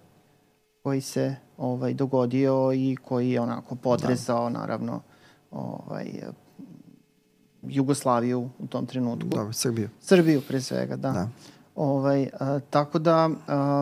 koji 0.83 1.01
se 1.01 1.35
ovaj 1.57 1.95
dogodio 1.95 2.73
i 2.75 2.97
koji 3.05 3.31
je 3.31 3.41
onako 3.41 3.75
potresao 3.75 4.51
da. 4.51 4.59
naravno 4.59 5.01
ovaj 5.51 6.07
Jugoslaviju 7.63 8.49
u 8.59 8.67
tom 8.67 8.87
trenutku. 8.87 9.29
Dobro, 9.29 9.53
Srbiju. 9.53 9.89
Srbiju 10.01 10.43
pre 10.49 10.61
svega, 10.61 10.97
da. 10.97 11.11
da. 11.13 11.29
Ovaj, 11.77 12.29
a, 12.41 12.61
tako 12.71 12.99
da, 12.99 13.31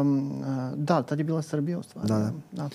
um, 0.00 0.42
da, 0.76 1.02
tad 1.02 1.18
je 1.18 1.24
bila 1.24 1.42
Srbija 1.42 1.78
u 1.78 1.82
stvari. 1.82 2.08
Da, 2.08 2.18
da. 2.18 2.32
da. 2.52 2.68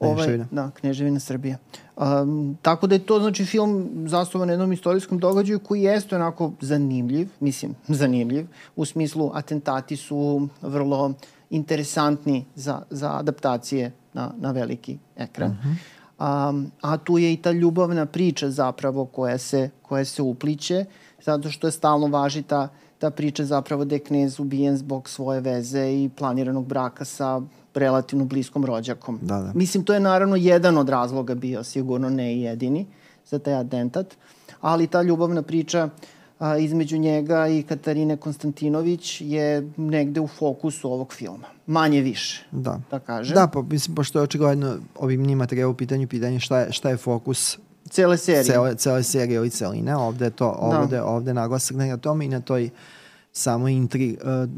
Ovaj, 0.00 0.38
da, 0.50 0.70
Kneževina 0.70 1.20
Srbija. 1.20 1.56
Um, 1.96 2.58
tako 2.62 2.86
da 2.86 2.94
je 2.94 3.06
to, 3.06 3.20
znači, 3.20 3.44
film 3.44 3.90
zasnovan 4.08 4.48
na 4.48 4.52
jednom 4.52 4.72
istorijskom 4.72 5.18
događaju 5.18 5.58
koji 5.58 5.82
jeste 5.82 6.16
onako 6.16 6.52
zanimljiv, 6.60 7.28
mislim, 7.40 7.74
zanimljiv, 8.00 8.46
u 8.76 8.84
smislu 8.84 9.30
atentati 9.34 9.96
su 9.96 10.48
vrlo 10.62 11.12
interesantni 11.50 12.44
za, 12.54 12.82
za 12.90 13.18
adaptacije 13.18 13.92
na, 14.12 14.30
na 14.38 14.50
veliki 14.50 14.98
ekran. 15.16 15.50
Uh. 15.50 15.56
-huh. 15.56 16.48
um, 16.48 16.72
a 16.80 16.96
tu 16.96 17.18
je 17.18 17.32
i 17.32 17.36
ta 17.36 17.52
ljubavna 17.52 18.06
priča 18.06 18.50
zapravo 18.50 19.04
koja 19.04 19.38
se, 19.38 19.70
koja 19.82 20.04
se 20.04 20.22
upliće, 20.22 20.84
zato 21.24 21.50
što 21.50 21.66
je 21.66 21.70
stalno 21.70 22.06
važi 22.06 22.42
ta 22.42 22.62
uh, 22.62 22.83
ta 23.04 23.10
priča 23.10 23.44
zapravo 23.44 23.84
da 23.84 23.94
je 23.94 23.98
knez 23.98 24.40
ubijen 24.40 24.76
zbog 24.76 25.08
svoje 25.08 25.40
veze 25.40 25.80
i 25.80 26.10
planiranog 26.16 26.66
braka 26.66 27.04
sa 27.04 27.40
relativno 27.74 28.24
bliskom 28.24 28.64
rođakom. 28.64 29.18
Da, 29.22 29.40
da. 29.40 29.52
Mislim, 29.54 29.84
to 29.84 29.94
je 29.94 30.00
naravno 30.00 30.36
jedan 30.36 30.78
od 30.78 30.88
razloga 30.88 31.34
bio, 31.34 31.64
sigurno 31.64 32.10
ne 32.10 32.34
i 32.34 32.40
jedini 32.42 32.86
za 33.26 33.38
taj 33.38 33.54
atentat, 33.54 34.16
ali 34.60 34.86
ta 34.86 35.02
ljubavna 35.02 35.42
priča 35.42 35.88
a, 36.38 36.56
između 36.56 36.98
njega 36.98 37.48
i 37.48 37.62
Katarine 37.62 38.16
Konstantinović 38.16 39.20
je 39.20 39.68
negde 39.76 40.20
u 40.20 40.26
fokusu 40.26 40.92
ovog 40.92 41.12
filma. 41.12 41.46
Manje 41.66 42.00
više, 42.00 42.46
da, 42.50 42.80
da 42.90 42.98
kažem. 42.98 43.34
Da, 43.34 43.46
pa, 43.46 43.62
mislim, 43.62 43.94
pošto 43.94 44.18
je 44.18 44.22
očigledno 44.22 44.76
ovim 44.98 45.26
njima 45.26 45.46
treba 45.46 45.68
u 45.68 45.74
pitanju 45.74 46.08
pitanje 46.08 46.40
šta 46.40 46.58
je, 46.58 46.72
šta 46.72 46.90
je 46.90 46.96
fokus 46.96 47.58
cele 47.90 48.16
serije. 48.16 48.44
Cele, 48.44 48.74
cele 48.74 49.02
serije 49.02 49.36
ili 49.36 49.50
celine. 49.50 49.96
Ovde, 49.96 50.30
to, 50.30 50.44
da. 50.44 50.78
ovde, 50.80 50.96
da. 50.96 51.04
ovde 51.04 51.34
naglasak 51.34 51.76
na 51.76 51.96
tome 51.96 52.24
i 52.24 52.28
na 52.28 52.40
toj 52.40 52.70
samo 53.36 53.68
intri, 53.68 54.16
uh, 54.22 54.50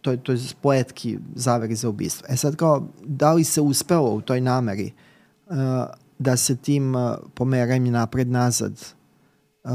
to, 0.00 0.16
to 0.16 0.32
je 0.32 0.38
spletki 0.38 1.18
zaveri 1.34 1.74
za 1.74 1.88
ubistvo. 1.88 2.26
E 2.30 2.36
sad 2.36 2.56
kao, 2.56 2.88
da 3.04 3.32
li 3.32 3.44
se 3.44 3.60
uspelo 3.60 4.10
u 4.10 4.20
toj 4.20 4.40
nameri 4.40 4.92
uh, 5.46 5.56
da 6.18 6.36
se 6.36 6.56
tim 6.56 6.94
uh, 6.94 7.12
pomeranjem 7.34 7.92
napred-nazad 7.92 8.84
uh, 9.64 9.70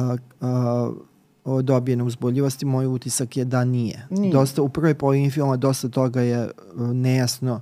uh, 1.46 1.62
dobije 1.62 1.96
na 1.96 2.04
uzboljivosti, 2.04 2.66
moj 2.66 2.86
utisak 2.86 3.38
je 3.38 3.46
da 3.46 3.66
nije. 3.66 4.08
nije. 4.10 4.34
Dosta, 4.34 4.62
u 4.62 4.70
prvoj 4.70 4.94
polovini 4.94 5.32
filma 5.32 5.58
dosta 5.58 5.90
toga 5.90 6.22
je 6.22 6.44
uh, 6.76 6.88
nejasno 6.92 7.54
uh, 7.54 7.62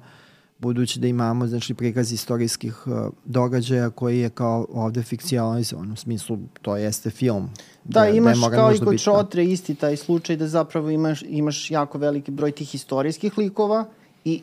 budući 0.59 0.99
da 0.99 1.07
imamo 1.07 1.47
znači, 1.47 1.73
prikaz 1.73 2.11
istorijskih 2.11 2.87
uh, 2.87 2.93
događaja 3.25 3.89
koji 3.89 4.19
je 4.19 4.29
kao 4.29 4.67
ovde 4.69 5.03
fikcionalizovan, 5.03 5.91
u 5.91 5.95
smislu 5.95 6.39
to 6.61 6.77
jeste 6.77 7.09
film. 7.09 7.49
Da, 7.83 7.99
da 7.99 8.07
imaš 8.07 8.37
da 8.41 8.49
kao 8.49 8.73
i 8.73 8.79
kod 8.79 9.01
Čotre 9.01 9.45
isti 9.45 9.75
taj 9.75 9.97
slučaj 9.97 10.35
da 10.35 10.47
zapravo 10.47 10.89
imaš, 10.89 11.23
imaš 11.27 11.71
jako 11.71 11.97
veliki 11.97 12.31
broj 12.31 12.51
tih 12.51 12.75
istorijskih 12.75 13.37
likova 13.37 13.85
i 14.25 14.41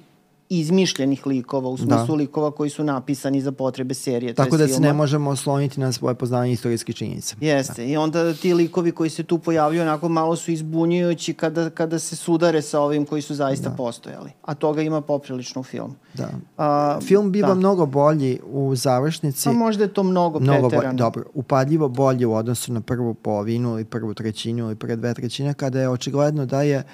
izmišljenih 0.58 1.26
likova, 1.26 1.68
u 1.68 1.76
smislu 1.76 2.06
da. 2.06 2.14
likova 2.14 2.50
koji 2.50 2.70
su 2.70 2.84
napisani 2.84 3.40
za 3.40 3.52
potrebe 3.52 3.94
serije. 3.94 4.34
Tako 4.34 4.56
da 4.56 4.68
se 4.68 4.80
ne 4.80 4.92
možemo 4.92 5.30
osloniti 5.30 5.80
na 5.80 5.92
svoje 5.92 6.14
poznanje 6.14 6.52
istorijske 6.52 6.92
činjenice. 6.92 7.36
Jeste, 7.40 7.82
da. 7.82 7.88
i 7.88 7.96
onda 7.96 8.34
ti 8.34 8.54
likovi 8.54 8.92
koji 8.92 9.10
se 9.10 9.22
tu 9.22 9.38
pojavljuju 9.38 9.82
onako 9.82 10.08
malo 10.08 10.36
su 10.36 10.50
izbunjujući 10.50 11.34
kada, 11.34 11.70
kada 11.70 11.98
se 11.98 12.16
sudare 12.16 12.62
sa 12.62 12.80
ovim 12.80 13.06
koji 13.06 13.22
su 13.22 13.34
zaista 13.34 13.68
da. 13.68 13.76
postojali. 13.76 14.30
A 14.42 14.54
toga 14.54 14.82
ima 14.82 15.00
poprilično 15.00 15.60
u 15.60 15.64
filmu. 15.64 15.94
Da. 16.14 16.28
A, 16.56 16.98
Film 17.00 17.32
biva 17.32 17.48
da. 17.48 17.54
mnogo 17.54 17.86
bolji 17.86 18.40
u 18.46 18.76
završnici. 18.76 19.44
Pa 19.44 19.52
možda 19.52 19.84
je 19.84 19.92
to 19.94 20.02
mnogo, 20.02 20.40
mnogo 20.40 20.68
preterano. 20.68 20.98
dobro, 20.98 21.24
upadljivo 21.34 21.88
bolje 21.88 22.26
u 22.26 22.34
odnosu 22.34 22.72
na 22.72 22.80
prvu 22.80 23.14
polovinu 23.14 23.70
ili 23.70 23.84
prvu 23.84 24.14
trećinu 24.14 24.64
ili 24.64 24.74
prve 24.74 24.96
dve 24.96 25.14
trećine, 25.14 25.54
kada 25.54 25.80
je 25.80 25.88
očigledno 25.88 26.46
da 26.46 26.62
je 26.62 26.84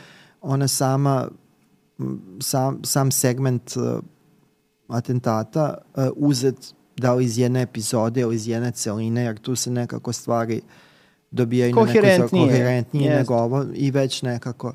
ona 0.41 0.69
sama 0.69 1.29
sam, 2.41 2.81
sam 2.85 3.11
segment 3.11 3.77
uh, 3.77 4.01
atentata 4.89 5.75
uh, 5.97 6.05
uzet 6.17 6.75
da 6.97 7.15
li 7.15 7.25
iz 7.25 7.39
jedne 7.39 7.63
epizode 7.63 8.21
ili 8.21 8.35
iz 8.35 8.49
jedne 8.49 8.71
celine, 8.71 9.23
jer 9.23 9.39
tu 9.39 9.57
se 9.57 9.71
nekako 9.71 10.13
stvari 10.13 10.61
dobijaju 11.31 11.75
na 11.75 11.83
neko 11.83 12.29
koherentnije 12.31 13.17
nego 13.17 13.35
ovo 13.35 13.65
i 13.75 13.91
već 13.91 14.23
nekako 14.23 14.73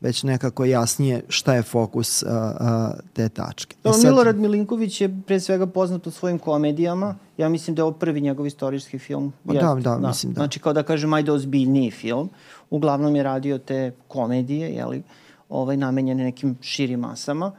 već 0.00 0.22
nekako 0.22 0.64
jasnije 0.64 1.22
šta 1.28 1.54
je 1.54 1.62
fokus 1.62 2.22
uh, 2.22 2.28
uh, 2.30 2.66
te 3.12 3.28
tačke. 3.28 3.76
Da, 3.84 3.92
sad... 3.92 4.04
Milorad 4.04 4.36
Milinković 4.36 5.00
je 5.00 5.20
pre 5.26 5.40
svega 5.40 5.66
poznat 5.66 6.06
u 6.06 6.10
svojim 6.10 6.38
komedijama. 6.38 7.14
Ja 7.36 7.48
mislim 7.48 7.76
da 7.76 7.80
je 7.80 7.84
ovo 7.84 7.92
prvi 7.92 8.20
njegov 8.20 8.46
istorijski 8.46 8.98
film. 8.98 9.32
Da, 9.44 9.52
da, 9.52 9.74
da, 9.74 10.08
mislim 10.08 10.32
da. 10.32 10.38
Znači 10.38 10.60
kao 10.60 10.72
da 10.72 10.82
kažem 10.82 11.12
ajde 11.12 11.32
ozbiljniji 11.32 11.90
film. 11.90 12.30
Uglavnom 12.70 13.16
je 13.16 13.22
radio 13.22 13.58
te 13.58 13.92
komedije, 14.08 14.74
jeli? 14.74 14.98
Uh, 14.98 15.04
ovaj, 15.52 15.76
namenjene 15.76 16.24
nekim 16.24 16.56
širim 16.60 17.00
masama. 17.00 17.52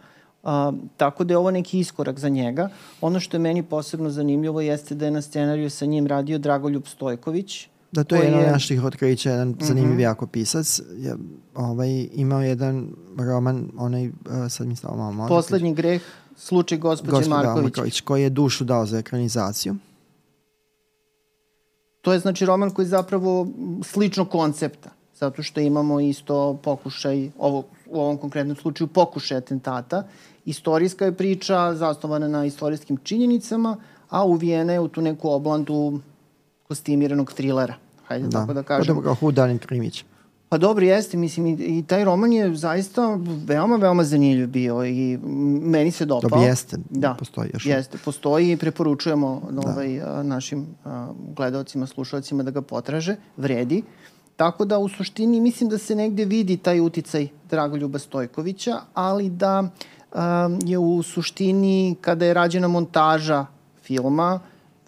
A, 0.43 0.71
tako 0.97 1.23
da 1.23 1.33
je 1.33 1.37
ovo 1.37 1.51
neki 1.51 1.79
iskorak 1.79 2.19
za 2.19 2.29
njega. 2.29 2.69
Ono 3.01 3.19
što 3.19 3.37
je 3.37 3.41
meni 3.41 3.63
posebno 3.63 4.09
zanimljivo 4.09 4.61
jeste 4.61 4.95
da 4.95 5.05
je 5.05 5.11
na 5.11 5.21
scenariju 5.21 5.69
sa 5.69 5.85
njim 5.85 6.07
radio 6.07 6.37
Dragoljub 6.37 6.87
Stojković. 6.87 7.67
Da, 7.91 8.03
to 8.03 8.15
je 8.15 8.25
jedan 8.25 8.39
od 8.39 8.51
naših 8.51 8.83
otkrića, 8.83 9.29
jedan 9.29 9.47
mm 9.47 9.53
-hmm. 9.53 9.67
zanimljiv 9.67 9.99
jako 9.99 10.27
pisac. 10.27 10.81
Je, 10.97 11.15
ovaj, 11.55 12.07
imao 12.13 12.41
jedan 12.41 12.87
roman, 13.17 13.69
onaj, 13.77 14.07
uh, 14.07 14.13
sad 14.49 14.67
mi 14.67 14.75
stalo 14.75 15.11
malo. 15.11 15.29
Poslednji 15.29 15.73
greh, 15.73 16.01
slučaj 16.37 16.77
gospođe 16.77 17.29
Marković. 17.29 17.63
Marković. 17.63 18.01
Koji 18.01 18.23
je 18.23 18.29
dušu 18.29 18.63
dao 18.63 18.85
za 18.85 18.97
ekranizaciju. 18.97 19.75
To 22.01 22.13
je 22.13 22.19
znači 22.19 22.45
roman 22.45 22.69
koji 22.69 22.85
je 22.85 22.89
zapravo 22.89 23.47
slično 23.83 24.25
koncepta 24.25 24.89
zato 25.23 25.43
što 25.43 25.59
imamo 25.59 25.99
isto 25.99 26.59
pokušaj, 26.63 27.29
ovo, 27.37 27.63
u 27.93 27.99
ovom 28.01 28.17
konkretnom 28.17 28.55
slučaju 28.55 28.87
pokušaj 28.87 29.37
atentata. 29.37 30.03
Istorijska 30.45 31.05
je 31.05 31.13
priča 31.13 31.75
zasnovana 31.75 32.27
na 32.27 32.45
istorijskim 32.45 32.97
činjenicama, 32.97 33.77
a 34.09 34.25
uvijena 34.25 34.73
je 34.73 34.79
u 34.79 34.87
tu 34.87 35.01
neku 35.01 35.29
oblandu 35.29 35.99
kostimiranog 36.67 37.33
trilera. 37.33 37.75
Hajde 38.07 38.27
da. 38.27 38.39
tako 38.39 38.53
da 38.53 38.63
kažem. 38.63 38.95
Pa 38.95 39.01
dobro, 39.01 39.31
Danin 39.31 39.57
Krimić. 39.57 40.05
Pa 40.53 40.57
dobro 40.57 40.85
jeste, 40.85 41.17
mislim 41.17 41.47
i, 41.47 41.53
i 41.53 41.83
taj 41.87 42.03
roman 42.03 42.33
je 42.33 42.55
zaista 42.55 43.19
veoma, 43.45 43.75
veoma 43.75 44.03
zanimljiv 44.03 44.47
bio 44.47 44.85
i 44.85 45.17
meni 45.61 45.91
se 45.91 46.05
dopao. 46.05 46.29
Dobro 46.29 46.47
jeste, 46.47 46.77
da, 46.89 47.15
postoji 47.19 47.49
još. 47.53 47.65
Jeste, 47.65 47.97
postoji 48.05 48.51
i 48.51 48.57
preporučujemo 48.57 49.41
da. 49.51 49.61
ovaj, 49.61 50.01
a, 50.01 50.23
našim 50.23 50.67
a, 50.85 51.07
gledalcima, 51.35 51.87
slušalcima 51.87 52.43
da 52.43 52.51
ga 52.51 52.61
potraže, 52.61 53.15
vredi. 53.37 53.83
Tako 54.35 54.65
da 54.65 54.77
u 54.79 54.89
suštini 54.89 55.39
mislim 55.39 55.69
da 55.69 55.77
se 55.77 55.95
negde 55.95 56.25
vidi 56.25 56.57
taj 56.57 56.79
uticaj 56.79 57.27
Dragoljuba 57.49 57.99
Stojkovića, 57.99 58.79
ali 58.93 59.29
da 59.29 59.59
um, 59.59 60.59
je 60.65 60.77
u 60.77 61.03
suštini 61.03 61.95
kada 62.01 62.25
je 62.25 62.33
rađena 62.33 62.67
montaža 62.67 63.45
filma, 63.83 64.39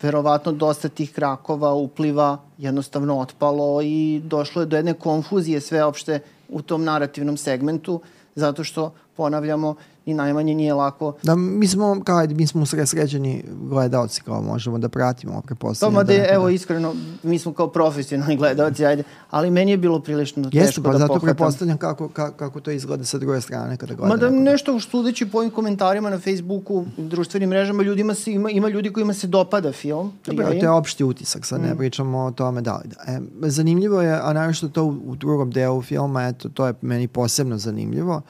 verovatno 0.02 0.52
dosta 0.52 0.90
tih 0.90 1.14
krakova 1.14 1.74
upliva 1.74 2.38
jednostavno 2.58 3.20
otpalo 3.20 3.82
i 3.82 4.22
došlo 4.24 4.62
je 4.62 4.66
do 4.66 4.76
jedne 4.76 4.94
konfuzije 4.94 5.62
sveopšte 5.62 6.20
u 6.50 6.62
tom 6.62 6.84
narativnom 6.84 7.38
segmentu, 7.38 8.02
zato 8.36 8.64
što, 8.64 8.94
ponavljamo, 9.18 9.76
ni 10.06 10.14
najmanje 10.14 10.56
nije 10.56 10.74
lako. 10.74 11.14
Da, 11.24 11.36
mi 11.36 11.68
smo, 11.68 12.02
kao 12.04 12.18
ajde, 12.18 12.36
mi 12.36 12.48
smo 12.48 12.66
srećeni 12.66 13.44
gledalci, 13.70 14.22
kao 14.22 14.42
možemo 14.42 14.78
da 14.78 14.90
pratimo, 14.90 15.42
prepostavljamo. 15.42 16.00
Pa, 16.00 16.04
da, 16.04 16.14
da, 16.14 16.26
evo, 16.30 16.50
iskreno, 16.50 16.96
mi 17.24 17.40
smo 17.40 17.54
kao 17.54 17.68
profesionalni 17.68 18.38
gledalci, 18.38 18.86
ajde, 18.86 19.04
ali 19.30 19.52
meni 19.52 19.72
je 19.72 19.78
bilo 19.78 20.00
prilično 20.00 20.50
Jeste, 20.52 20.60
teško 20.60 20.82
pa, 20.82 20.92
da 20.92 20.98
zato 20.98 21.08
pohvatam. 21.08 21.36
prepostavljam 21.36 21.78
kako, 21.78 22.08
kako, 22.08 22.38
kako 22.38 22.60
to 22.60 22.72
izgleda 22.72 23.04
sa 23.06 23.18
druge 23.18 23.42
strane 23.42 23.78
kada 23.78 23.94
gledam. 23.94 24.10
Ma 24.10 24.18
da 24.18 24.30
nešto 24.30 24.80
sudeći 24.80 25.26
po 25.26 25.38
ovim 25.38 25.52
komentarima 25.52 26.10
na 26.10 26.20
Facebooku, 26.20 26.86
društvenim 26.98 27.50
mrežama, 27.50 27.84
ljudima 27.84 28.14
se, 28.14 28.32
ima, 28.32 28.50
ima 28.50 28.70
ljudi 28.70 28.94
kojima 28.94 29.14
se 29.14 29.28
dopada 29.28 29.72
film. 29.72 30.14
Dobro, 30.26 30.46
to 30.46 30.54
je 30.54 30.70
opšti 30.70 31.04
utisak, 31.04 31.46
sad 31.46 31.62
mm. 31.62 31.64
ne 31.64 31.76
pričamo 31.78 32.20
o 32.20 32.32
tome 32.32 32.62
da 32.62 32.76
li 32.76 32.84
da. 32.86 33.14
E, 33.14 33.20
zanimljivo 33.50 34.02
je, 34.02 34.14
a 34.14 34.34
naravno 34.34 34.70
to 34.74 34.84
u, 34.84 34.90
u 35.06 35.16
drugom 35.16 35.52
delu 35.52 35.82
filma, 35.82 36.28
eto, 36.28 36.50
to 36.50 36.68
je 36.68 36.74
meni 36.82 37.08
posebno 37.08 37.58
zanimljivo, 37.58 38.22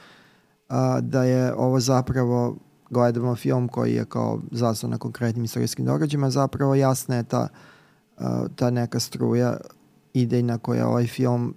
a, 0.69 1.01
da 1.01 1.23
je 1.23 1.54
ovo 1.54 1.80
zapravo 1.80 2.58
gledamo 2.89 3.36
film 3.36 3.67
koji 3.67 3.93
je 3.93 4.06
kao 4.06 4.41
zasnovan 4.51 4.91
na 4.91 4.97
konkretnim 4.97 5.45
istorijskim 5.45 5.86
događajima, 5.86 6.30
zapravo 6.30 6.75
jasna 6.75 7.15
je 7.15 7.23
ta, 7.23 7.47
a, 8.17 8.47
ta 8.56 8.69
neka 8.69 8.99
struja 8.99 9.58
idejna 10.13 10.58
koja 10.58 10.88
ovaj 10.88 11.08
film 11.08 11.56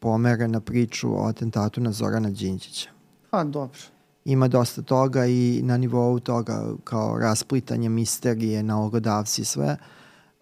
pomere 0.00 0.48
na 0.48 0.60
priču 0.60 1.14
o 1.14 1.26
atentatu 1.26 1.80
na 1.80 1.92
Zorana 1.92 2.30
Đinđića. 2.30 2.90
A, 3.30 3.44
dobro. 3.44 3.78
Ima 4.24 4.48
dosta 4.48 4.82
toga 4.82 5.26
i 5.26 5.60
na 5.64 5.76
nivou 5.76 6.20
toga 6.20 6.64
kao 6.84 7.18
rasplitanje 7.18 7.88
misterije, 7.88 8.62
nalogodavci 8.62 9.42
i 9.42 9.44
sve, 9.44 9.76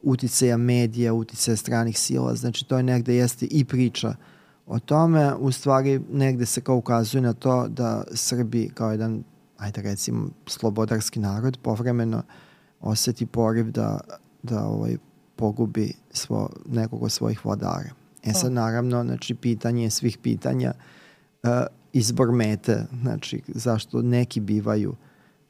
uticaja 0.02 0.56
medija, 0.56 1.14
uticaja 1.14 1.56
stranih 1.56 1.98
sila, 1.98 2.34
znači 2.34 2.68
to 2.68 2.76
je 2.76 2.82
negde 2.82 3.16
jeste 3.16 3.46
i 3.46 3.64
priča 3.64 4.08
uh, 4.08 4.14
o 4.66 4.78
tome, 4.78 5.34
u 5.34 5.52
stvari 5.52 6.00
negde 6.12 6.46
se 6.46 6.60
kao 6.60 6.76
ukazuje 6.76 7.22
na 7.22 7.32
to 7.32 7.68
da 7.68 8.04
Srbi 8.14 8.70
kao 8.74 8.90
jedan, 8.90 9.24
ajde 9.58 9.82
recimo, 9.82 10.28
slobodarski 10.46 11.20
narod 11.20 11.58
povremeno 11.62 12.22
oseti 12.80 13.26
poriv 13.26 13.70
da, 13.70 14.00
da 14.42 14.64
ovaj, 14.64 14.96
pogubi 15.36 15.92
svo, 16.10 16.48
nekog 16.66 17.02
od 17.02 17.12
svojih 17.12 17.44
vladara. 17.44 17.90
E 18.24 18.32
sad, 18.32 18.52
naravno, 18.52 19.04
znači, 19.04 19.34
pitanje 19.34 19.90
svih 19.90 20.18
pitanja, 20.18 20.72
uh, 21.42 21.50
izbor 21.92 22.32
mete, 22.32 22.86
znači, 23.02 23.42
zašto 23.48 24.02
neki 24.02 24.40
bivaju 24.40 24.94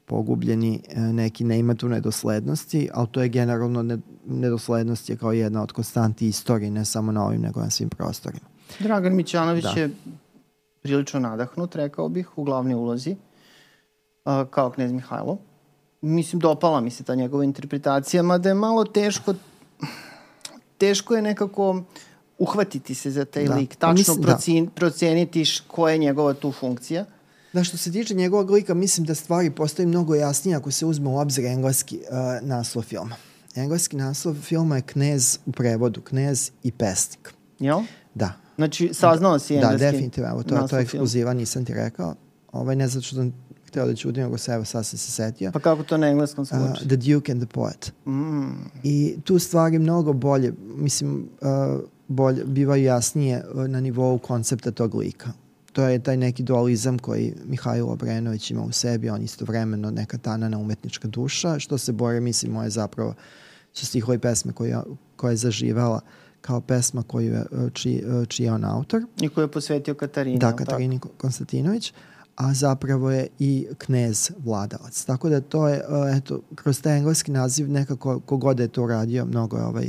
pogubljeni, 0.05 0.81
e, 0.89 1.01
neki 1.01 1.43
ne 1.43 1.59
ima 1.59 1.75
tu 1.75 1.89
nedoslednosti, 1.89 2.89
ali 2.93 3.07
to 3.11 3.21
je 3.21 3.29
generalno 3.29 3.99
nedoslednost 4.25 5.09
je 5.09 5.17
kao 5.17 5.31
jedna 5.31 5.63
od 5.63 5.71
konstanti 5.71 6.27
istorije, 6.27 6.71
ne 6.71 6.85
samo 6.85 7.11
na 7.11 7.25
ovim, 7.25 7.41
nego 7.41 7.59
na 7.59 7.69
svim 7.69 7.89
prostorima. 7.89 8.47
Dragan 8.79 9.15
Mićanović 9.15 9.63
da. 9.63 9.69
je 9.69 9.89
prilično 10.81 11.19
nadahnut, 11.19 11.75
rekao 11.75 12.09
bih, 12.09 12.37
u 12.37 12.43
glavnoj 12.43 12.75
ulozi, 12.75 13.15
uh, 14.25 14.33
kao 14.49 14.69
knjez 14.71 14.91
Mihajlo. 14.91 15.37
Mislim, 16.01 16.39
dopala 16.39 16.81
mi 16.81 16.91
se 16.91 17.03
ta 17.03 17.15
njegova 17.15 17.43
interpretacija, 17.43 18.23
mada 18.23 18.49
je 18.49 18.55
malo 18.55 18.85
teško, 18.85 19.33
teško 20.77 21.15
je 21.15 21.21
nekako 21.21 21.81
uhvatiti 22.37 22.95
se 22.95 23.11
za 23.11 23.25
taj 23.25 23.45
da. 23.45 23.55
lik, 23.55 23.69
pa 23.69 23.75
tačno 23.75 23.93
mislim, 23.93 24.21
procen, 24.21 24.65
da. 24.65 24.71
proceniti 24.71 25.43
koja 25.67 25.91
je 25.91 25.97
njegova 25.97 26.33
tu 26.33 26.51
funkcija. 26.51 27.05
Da, 27.53 27.63
što 27.63 27.77
se 27.77 27.91
tiče 27.91 28.13
njegovog 28.13 28.49
lika, 28.49 28.73
mislim 28.73 29.05
da 29.05 29.15
stvari 29.15 29.51
postoji 29.51 29.85
mnogo 29.85 30.15
jasnije 30.15 30.57
ako 30.57 30.71
se 30.71 30.85
uzme 30.85 31.09
u 31.09 31.17
obzir 31.19 31.45
engleski 31.45 31.97
uh, 31.97 32.47
naslov 32.47 32.83
filma. 32.83 33.15
Engleski 33.55 33.95
naslov 33.95 34.35
filma 34.35 34.75
je 34.75 34.81
Knez 34.81 35.39
u 35.45 35.51
prevodu, 35.51 36.01
Knez 36.01 36.51
i 36.63 36.71
pesnik. 36.71 37.33
Jel? 37.59 37.79
Da, 38.13 38.33
Znači, 38.57 38.89
saznao 38.93 39.39
si 39.39 39.53
da, 39.53 39.59
engleski 39.59 39.85
Da, 39.85 39.91
definitivno, 39.91 40.29
evo, 40.29 40.43
to, 40.43 40.67
to 40.67 40.77
je 40.77 40.81
ekskluziva, 40.81 41.33
nisam 41.33 41.65
ti 41.65 41.73
rekao. 41.73 42.15
Ovaj, 42.51 42.75
ne 42.75 42.87
zato 42.87 43.01
što 43.01 43.15
sam 43.15 43.33
htio 43.67 43.85
da 43.85 43.95
ćudim, 43.95 44.23
nego 44.23 44.37
se 44.37 44.51
evo 44.51 44.65
sad 44.65 44.85
se 44.85 44.97
setio. 44.97 45.51
Pa 45.51 45.59
kako 45.59 45.83
to 45.83 45.97
na 45.97 46.07
engleskom 46.07 46.45
se 46.45 46.55
Uh, 46.55 46.77
the 46.77 46.95
Duke 46.95 47.31
and 47.31 47.41
the 47.41 47.53
Poet. 47.53 47.93
Mm. 48.05 48.51
I 48.83 49.17
tu 49.23 49.39
stvari 49.39 49.79
mnogo 49.79 50.13
bolje, 50.13 50.53
mislim, 50.75 51.29
uh, 51.41 51.79
bolje, 52.07 52.43
bivaju 52.45 52.83
jasnije 52.83 53.43
uh, 53.53 53.67
na 53.67 53.79
nivou 53.79 54.17
koncepta 54.17 54.71
tog 54.71 54.95
lika. 54.95 55.29
To 55.73 55.83
je 55.83 55.99
taj 55.99 56.17
neki 56.17 56.43
dualizam 56.43 56.99
koji 56.99 57.33
Mihajlo 57.45 57.91
Obrenović 57.91 58.51
ima 58.51 58.61
u 58.61 58.71
sebi, 58.71 59.09
on 59.09 59.21
istovremeno 59.21 59.91
neka 59.91 60.17
tanana 60.17 60.57
umetnička 60.57 61.07
duša, 61.07 61.59
što 61.59 61.77
se 61.77 61.91
bore, 61.91 62.19
mislim, 62.19 62.51
moje 62.51 62.69
zapravo 62.69 63.13
su 63.73 63.85
stihovi 63.85 64.19
pesme 64.19 64.53
koje, 64.53 64.77
koje 65.15 65.31
je 65.31 65.37
zaživala 65.37 65.95
uh, 66.03 66.26
kao 66.41 66.61
pesma 66.61 67.03
koju 67.03 67.33
je, 67.33 67.39
e, 67.39 67.69
či, 67.73 68.03
e, 68.21 68.25
čiji 68.25 68.45
je 68.45 68.53
on 68.53 68.65
autor. 68.65 69.01
I 69.21 69.29
koju 69.29 69.43
je 69.43 69.51
posvetio 69.51 69.93
Katarini. 69.93 70.39
Da, 70.39 70.55
Katarini 70.55 70.99
tako? 70.99 71.13
Konstantinović 71.17 71.93
a 72.35 72.53
zapravo 72.53 73.11
je 73.11 73.27
i 73.39 73.67
knez 73.77 74.31
vladalac. 74.45 75.05
Tako 75.05 75.29
da 75.29 75.41
to 75.41 75.67
je, 75.67 75.75
e, 75.75 75.81
eto, 76.17 76.41
kroz 76.55 76.81
taj 76.81 76.97
engleski 76.97 77.31
naziv 77.31 77.71
nekako 77.71 78.19
kogod 78.19 78.59
je 78.59 78.67
to 78.67 78.87
radio, 78.87 79.25
mnogo 79.25 79.57
je 79.57 79.63
ovaj 79.63 79.87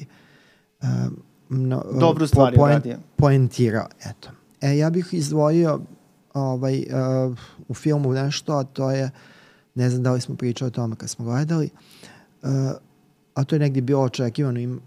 mno, 1.48 1.84
Dobru 2.00 2.26
stvar 2.26 2.54
po, 2.54 2.60
poen, 2.60 2.82
poentirao. 3.16 3.86
Eto. 4.06 4.30
E, 4.60 4.76
ja 4.76 4.90
bih 4.90 5.08
izdvojio 5.12 5.80
ovaj, 6.34 6.78
uh, 6.78 7.38
u 7.68 7.74
filmu 7.74 8.12
nešto, 8.12 8.52
a 8.52 8.64
to 8.64 8.90
je 8.90 9.10
Ne 9.78 9.90
znam 9.90 10.02
da 10.02 10.12
li 10.12 10.20
smo 10.20 10.36
pričali 10.36 10.66
o 10.66 10.70
tome 10.70 10.96
kad 10.96 11.10
smo 11.10 11.24
gledali. 11.24 11.70
Uh, 12.42 12.48
a 13.34 13.44
to 13.44 13.54
je 13.54 13.58
negdje 13.60 13.82
bilo 13.82 14.02
očekivano 14.02 14.60
im 14.60 14.80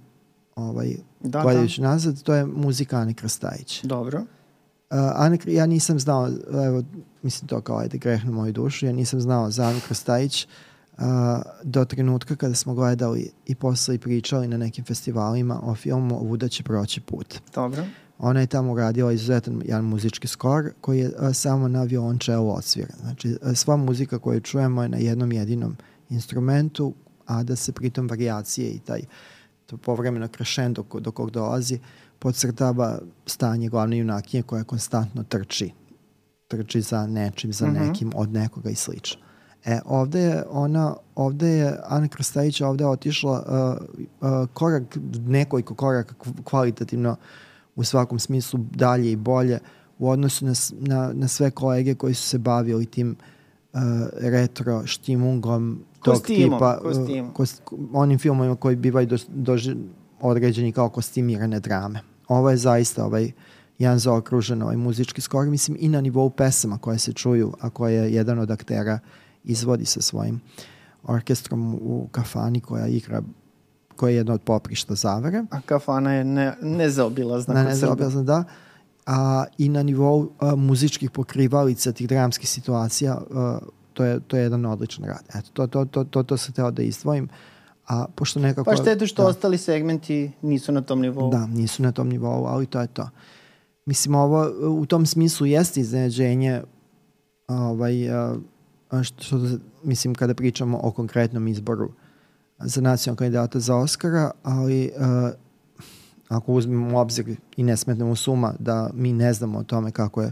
ovaj, 0.56 0.96
Da, 1.24 1.42
gledajući 1.42 1.82
nazad, 1.82 2.24
to 2.24 2.34
je 2.34 2.46
muzika 2.46 2.98
Ane 2.98 3.14
Krstajić. 3.14 3.84
Dobro. 3.84 4.20
Uh, 4.20 4.98
Ane, 5.16 5.38
ja 5.48 5.66
nisam 5.66 6.00
znao, 6.00 6.30
evo, 6.66 6.84
mislim 7.22 7.48
to 7.48 7.62
kao 7.62 7.78
ajde 7.78 7.98
greh 7.98 8.26
na 8.26 8.32
moju 8.32 8.54
dušu, 8.54 8.86
ja 8.86 8.92
nisam 8.92 9.22
znao 9.22 9.52
za 9.52 9.64
Anu 9.64 9.80
Krstajić 9.88 10.48
uh, 10.98 11.04
do 11.64 11.86
trenutka 11.86 12.36
kada 12.36 12.56
smo 12.56 12.74
gledali 12.74 13.32
i 13.46 13.56
posle 13.56 13.96
i 13.96 14.00
pričali 14.00 14.48
na 14.48 14.58
nekim 14.58 14.86
festivalima 14.86 15.60
o 15.64 15.76
filmu 15.76 16.20
Vuda 16.20 16.48
će 16.48 16.64
proći 16.64 17.02
put. 17.02 17.36
Dobro. 17.56 17.84
Ona 18.20 18.40
je 18.40 18.48
tamo 18.48 18.78
radila 18.78 19.12
izuzetan 19.12 19.62
jedan 19.66 19.86
muzički 19.86 20.28
skor 20.28 20.72
koji 20.82 21.00
je 21.00 21.12
a, 21.20 21.34
samo 21.34 21.68
na 21.68 21.84
violončelu 21.84 22.52
odsvira. 22.52 22.94
Znači, 23.02 23.38
a, 23.42 23.56
sva 23.56 23.78
muzika 23.78 24.20
koju 24.20 24.40
čujemo 24.40 24.84
je 24.84 24.90
na 24.90 24.98
jednom 24.98 25.32
jedinom 25.32 25.78
instrumentu, 26.10 26.94
a 27.26 27.44
da 27.44 27.56
se 27.56 27.72
pritom 27.72 28.08
variacije 28.08 28.70
i 28.70 28.80
taj 28.80 29.02
to 29.72 29.78
povremeno 29.78 30.28
crescendo 30.28 30.84
ko- 30.84 31.00
do 31.00 31.12
kog 31.12 31.32
dolazi 31.32 31.80
podcrtava 32.20 33.00
stanje 33.26 33.70
glavne 33.70 33.98
junakinje 33.98 34.44
koja 34.44 34.64
konstantno 34.64 35.24
trči. 35.24 35.72
Trči 36.48 36.82
za 36.82 37.08
nečim, 37.08 37.54
za 37.54 37.68
Mhm. 37.68 37.76
nekim, 37.78 38.12
od 38.16 38.34
nekoga 38.34 38.70
i 38.70 38.76
slično. 38.76 39.22
E, 39.66 39.80
ovde 39.86 40.20
je 40.20 40.44
ona, 40.50 40.96
ovde 41.16 41.48
je 41.50 41.80
Ana 41.86 42.08
Krstajić 42.08 42.62
ovde 42.62 42.86
otišla 42.86 43.36
uh, 43.40 43.86
uh, 44.22 44.48
korak, 44.50 44.84
nekoliko 45.18 45.76
koraka 45.76 46.16
kv- 46.16 46.44
kvalitativno 46.44 47.16
u 47.76 47.84
svakom 47.84 48.20
smislu 48.20 48.60
dalje 48.72 49.12
i 49.12 49.16
bolje 49.16 49.60
u 50.00 50.10
odnosu 50.10 50.46
na, 50.46 50.54
na, 50.72 51.12
na 51.14 51.28
sve 51.28 51.52
kolege 51.52 51.96
koji 51.96 52.14
su 52.14 52.24
se 52.24 52.38
bavili 52.38 52.86
tim 52.86 53.10
uh, 53.10 53.41
retro 54.22 54.86
štimungom 54.86 55.84
tog 56.04 56.14
Kostimom, 56.14 56.58
tipa, 56.60 56.78
uh, 56.78 56.84
kostimom. 56.84 57.34
kost, 57.34 57.62
onim 57.94 58.20
filmovima 58.20 58.56
koji 58.56 58.76
bivaju 58.76 59.08
do, 59.08 59.18
doži, 59.28 59.76
određeni 60.22 60.72
kao 60.72 60.90
kostimirane 60.90 61.60
drame. 61.60 62.00
Ovo 62.28 62.50
je 62.50 62.58
zaista 62.58 63.06
ovaj 63.06 63.32
jedan 63.80 64.00
zaokružen 64.00 64.62
ovaj 64.62 64.78
muzički 64.78 65.22
skor, 65.22 65.48
mislim 65.48 65.78
i 65.80 65.90
na 65.90 66.02
nivou 66.02 66.30
pesama 66.30 66.78
koje 66.78 67.00
se 67.00 67.14
čuju, 67.14 67.54
a 67.60 67.70
koje 67.70 68.14
jedan 68.14 68.40
od 68.40 68.52
aktera 68.52 69.00
izvodi 69.44 69.86
sa 69.86 70.02
svojim 70.02 70.42
orkestrom 71.04 71.74
u 71.76 72.08
kafani 72.12 72.60
koja 72.62 72.88
igra 72.88 73.22
koja 73.96 74.10
je 74.12 74.16
jedna 74.16 74.34
od 74.34 74.42
poprišta 74.42 74.96
zavere. 74.96 75.44
A 75.52 75.62
kafana 75.62 76.14
je 76.14 76.24
ne, 76.24 76.54
nezaobilazna 76.62 77.54
Na 77.54 77.60
kod 77.60 77.64
Srba. 77.64 77.74
nezaobilazno, 77.74 78.24
da. 78.24 78.44
A, 79.06 79.46
I 79.58 79.70
na 79.70 79.84
nivou 79.84 80.30
a, 80.40 80.56
muzičkih 80.56 81.12
pokrivalica 81.12 81.92
tih 81.92 82.08
dramskih 82.08 82.50
situacija 82.50 83.18
a, 83.18 83.60
to, 83.94 84.04
je, 84.04 84.20
to 84.20 84.38
je 84.38 84.44
jedan 84.44 84.66
odličan 84.66 85.06
rad. 85.06 85.24
Eto, 85.36 85.50
to, 85.54 85.68
to, 85.68 85.86
to, 85.86 86.04
to, 86.04 86.24
to 86.24 86.38
sam 86.38 86.54
teo 86.54 86.72
da 86.72 86.82
izdvojim. 86.82 87.30
A 87.88 88.06
pošto 88.16 88.40
nekako... 88.40 88.72
Pa 88.72 88.76
šteta 88.76 89.08
što 89.08 89.24
da. 89.24 89.30
ostali 89.30 89.58
segmenti 89.58 90.32
nisu 90.42 90.72
na 90.72 90.82
tom 90.82 91.02
nivou. 91.02 91.32
Da, 91.32 91.48
nisu 91.48 91.84
na 91.84 91.92
tom 91.92 92.10
nivou, 92.10 92.46
ali 92.46 92.66
to 92.66 92.82
je 92.82 92.88
to. 92.88 93.10
Mislim, 93.86 94.16
ovo 94.16 94.52
u 94.80 94.86
tom 94.86 95.06
smislu 95.06 95.46
jeste 95.46 95.82
iznenađenje 95.82 96.62
ovaj, 97.48 97.94
što, 99.04 99.24
što, 99.24 99.40
mislim, 99.84 100.16
kada 100.16 100.34
pričamo 100.34 100.80
o 100.84 100.92
konkretnom 100.92 101.48
izboru 101.48 101.92
za 102.60 102.82
nacionalnog 102.82 103.18
kandidata 103.18 103.60
za 103.60 103.76
Oscara, 103.76 104.32
ali 104.44 104.92
ako 106.32 106.54
uzmemo 106.54 106.96
u 106.96 107.00
obzir 107.00 107.26
i 107.58 107.64
ne 107.64 107.78
smetnemo 107.78 108.16
suma 108.16 108.54
da 108.60 108.90
mi 108.94 109.14
ne 109.14 109.34
znamo 109.34 109.60
o 109.60 109.64
tome 109.64 109.92
kako 109.92 110.22
je 110.22 110.32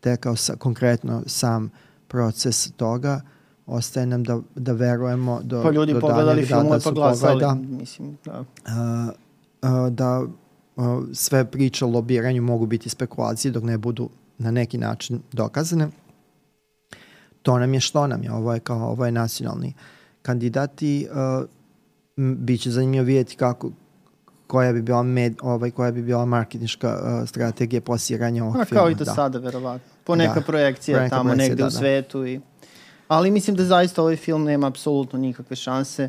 tekao 0.00 0.36
sa, 0.36 0.56
konkretno 0.56 1.22
sam 1.26 1.70
proces 2.08 2.72
toga, 2.72 3.20
ostaje 3.66 4.06
nam 4.06 4.24
da, 4.24 4.40
da 4.56 4.72
verujemo 4.72 5.40
do, 5.42 5.62
Pa 5.62 5.70
ljudi 5.70 5.92
do 5.92 6.00
pogledali 6.00 6.26
daljeg 6.26 6.42
da- 6.42 6.48
filmove 6.48 6.78
da 6.78 6.84
pa 6.84 6.90
glasali. 6.90 7.32
pogleda- 7.34 7.54
Mislim, 7.70 8.18
da. 8.24 8.44
a, 8.66 9.08
a, 9.62 9.90
da 9.90 10.22
a, 10.76 11.02
sve 11.12 11.44
priče 11.44 11.84
o 11.84 11.88
lobiranju 11.88 12.42
mogu 12.42 12.66
biti 12.66 12.88
spekulacije 12.88 13.52
dok 13.52 13.64
ne 13.64 13.78
budu 13.78 14.08
na 14.38 14.50
neki 14.50 14.78
način 14.78 15.20
dokazane. 15.32 15.88
To 17.42 17.58
nam 17.58 17.74
je 17.74 17.80
što 17.80 18.06
nam 18.06 18.22
je, 18.22 18.32
ovo 18.32 18.54
je 18.54 18.60
kao 18.60 18.88
ovo 18.88 19.06
je 19.06 19.12
nacionalni 19.12 19.74
kandidat 20.22 20.82
i 20.82 21.06
a, 21.12 21.44
m, 22.16 22.36
bit 22.36 22.60
će 22.60 22.70
zanimljivo 22.70 23.04
vidjeti 23.04 23.36
kako 23.36 23.70
koja 24.46 24.72
bi 24.72 24.82
bila 24.82 25.02
med, 25.02 25.34
ovaj 25.42 25.70
koja 25.70 25.92
bi 25.92 26.02
bila 26.02 26.24
marketinška 26.24 26.88
uh, 27.22 27.28
strategija 27.28 27.80
plasiranja 27.80 28.44
ovog 28.44 28.56
A 28.56 28.64
filma. 28.64 28.80
kao 28.80 28.90
i 28.90 28.94
do 28.94 29.04
sada, 29.04 29.38
verovatno. 29.38 29.88
Po 30.04 30.16
neka 30.16 30.34
Da. 30.34 30.40
projekcija 30.40 30.98
Po 30.98 31.02
neka 31.02 31.16
tamo 31.16 31.22
projekcija, 31.24 31.48
negde 31.48 31.62
da, 31.62 31.66
u 31.66 31.70
da. 31.70 31.78
svetu. 31.78 32.26
I... 32.26 32.40
Ali 33.08 33.30
mislim 33.30 33.56
da 33.56 33.64
zaista 33.64 34.02
ovaj 34.02 34.16
film 34.16 34.44
nema 34.44 34.66
apsolutno 34.66 35.18
nikakve 35.18 35.56
šanse. 35.56 36.08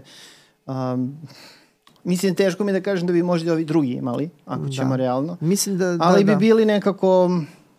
Um, 0.66 1.18
mislim, 2.04 2.36
teško 2.36 2.64
mi 2.64 2.72
da 2.72 2.82
kažem 2.82 3.08
da 3.08 3.14
bi 3.14 3.24
možda 3.24 3.48
i 3.48 3.54
ovi 3.54 3.66
drugi 3.66 3.92
imali, 3.92 4.30
ako 4.46 4.64
Da. 4.64 4.72
ćemo 4.72 4.96
realno. 4.98 5.38
Mislim 5.42 5.78
da, 5.78 5.86
da, 5.88 6.06
Ali 6.06 6.24
da. 6.24 6.32
bi 6.36 6.40
bili 6.40 6.66
nekako 6.66 7.30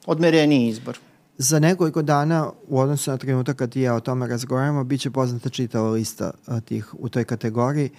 odmereniji 0.06 0.68
izbor. 0.68 0.98
Za 1.38 1.58
nekoliko 1.58 2.02
dana 2.02 2.50
u 2.68 2.78
odnosu 2.80 3.10
na 3.10 3.16
trenutak 3.16 3.56
kad 3.56 3.76
i 3.76 3.80
ja 3.80 3.94
o 3.94 4.00
tome 4.00 4.26
razgovaramo, 4.26 4.84
bit 4.84 5.00
će 5.00 5.10
poznata 5.10 5.48
čitava 5.48 5.90
lista 5.90 6.30
a, 6.46 6.60
tih 6.60 6.94
u 6.98 7.08
toj 7.08 7.24
kategoriji 7.24 7.90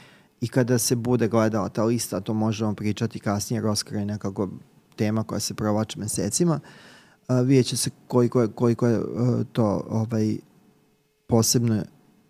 i 0.41 0.47
kada 0.47 0.77
se 0.77 0.95
bude 0.95 1.27
gledala 1.27 1.69
ta 1.69 1.83
lista, 1.83 2.19
to 2.19 2.33
možemo 2.33 2.73
pričati 2.73 3.19
kasnije, 3.19 3.57
jer 3.57 3.67
Oscar 3.67 3.95
je 3.95 4.05
nekako 4.05 4.49
tema 4.95 5.23
koja 5.23 5.39
se 5.39 5.53
provlače 5.53 5.99
mesecima, 5.99 6.59
a, 7.27 7.35
vidjet 7.35 7.65
će 7.65 7.77
se 7.77 7.89
koliko 8.07 8.41
je, 8.41 8.47
koliko 8.47 8.87
je 8.87 8.97
a, 8.97 9.01
to 9.51 9.85
ovaj, 9.89 10.37
posebno 11.27 11.81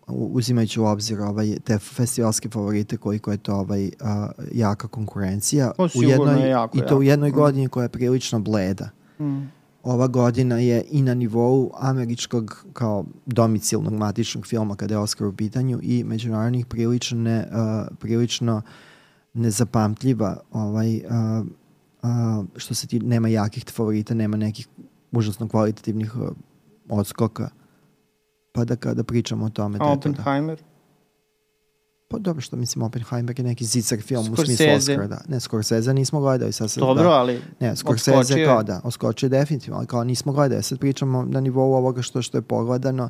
u- 0.08 0.30
uzimajući 0.32 0.80
u 0.80 0.84
obzir 0.84 1.20
ovaj, 1.20 1.56
te 1.58 1.78
festivalske 1.78 2.48
favorite 2.48 2.96
koliko 2.96 3.30
je 3.30 3.36
to 3.36 3.54
ovaj, 3.54 3.90
a, 4.00 4.28
jaka 4.52 4.88
konkurencija 4.88 5.72
Pa 5.76 5.84
u 5.84 5.88
jednoj, 5.94 6.42
je 6.42 6.48
jako, 6.48 6.78
i 6.78 6.80
to 6.80 6.86
u 6.88 6.88
jako. 6.92 7.02
jednoj 7.02 7.30
Mm. 7.30 7.34
godini 7.34 7.68
koja 7.68 7.82
je 7.82 7.88
prilično 7.88 8.38
bleda 8.40 8.88
Mm. 9.20 9.40
Ova 9.82 10.06
godina 10.06 10.58
je 10.58 10.84
i 10.90 11.02
na 11.02 11.14
nivou 11.14 11.70
američkog 11.78 12.64
kao 12.72 13.04
domicilnog 13.26 13.92
matičnog 13.92 14.46
filma 14.46 14.76
kada 14.76 14.94
je 14.94 14.98
Oscar 14.98 15.26
u 15.26 15.32
pitanju 15.32 15.80
i 15.82 16.04
međunarodnih 16.04 16.66
prilično, 16.66 17.18
ne, 17.18 17.48
uh, 17.50 17.96
prilično 17.98 18.62
nezapamtljiva 19.34 20.36
ovaj, 20.52 20.96
uh, 20.96 21.46
uh, 22.02 22.46
što 22.56 22.74
se 22.74 22.86
ti 22.86 22.98
nema 23.00 23.28
jakih 23.28 23.64
favorita, 23.72 24.14
nema 24.14 24.36
nekih 24.36 24.68
užasno 25.12 25.48
kvalitativnih 25.48 26.16
uh, 26.16 26.28
odskoka. 26.88 27.50
Pa 28.52 28.64
da 28.64 28.76
kada 28.76 29.04
pričamo 29.04 29.44
o 29.44 29.50
tome. 29.50 29.78
A 29.80 29.84
da 29.84 29.90
je 29.90 30.00
to 30.00 30.08
da. 30.08 30.12
Oppenheimer? 30.12 30.62
Pa 32.10 32.18
dobro 32.18 32.40
što 32.40 32.56
mislim 32.56 32.82
Oppenheimer 32.82 33.40
je 33.40 33.44
neki 33.44 33.64
zicar 33.64 34.00
film 34.00 34.22
u 34.22 34.36
Scorsese. 34.36 34.56
smislu 34.56 34.76
Oscara. 34.76 35.06
Da. 35.06 35.20
Ne, 35.28 35.40
Scorsese 35.40 35.94
nismo 35.94 36.20
gledali. 36.20 36.52
Sad, 36.52 36.70
sad, 36.70 36.80
Dobro, 36.80 37.02
da. 37.02 37.10
ali 37.10 37.40
Ne, 37.60 37.76
Scorsese 37.76 38.16
Odskočio 38.16 38.46
kao 38.46 38.62
da, 38.62 38.80
oskočio 38.84 39.28
definitivno, 39.28 39.76
ali 39.76 39.86
kao 39.86 40.04
nismo 40.04 40.32
gledali, 40.32 40.62
sad 40.62 40.78
pričamo 40.78 41.24
na 41.24 41.40
nivou 41.40 41.74
ovoga 41.74 42.02
što 42.02 42.22
što 42.22 42.38
je 42.38 42.42
pogledano, 42.42 43.04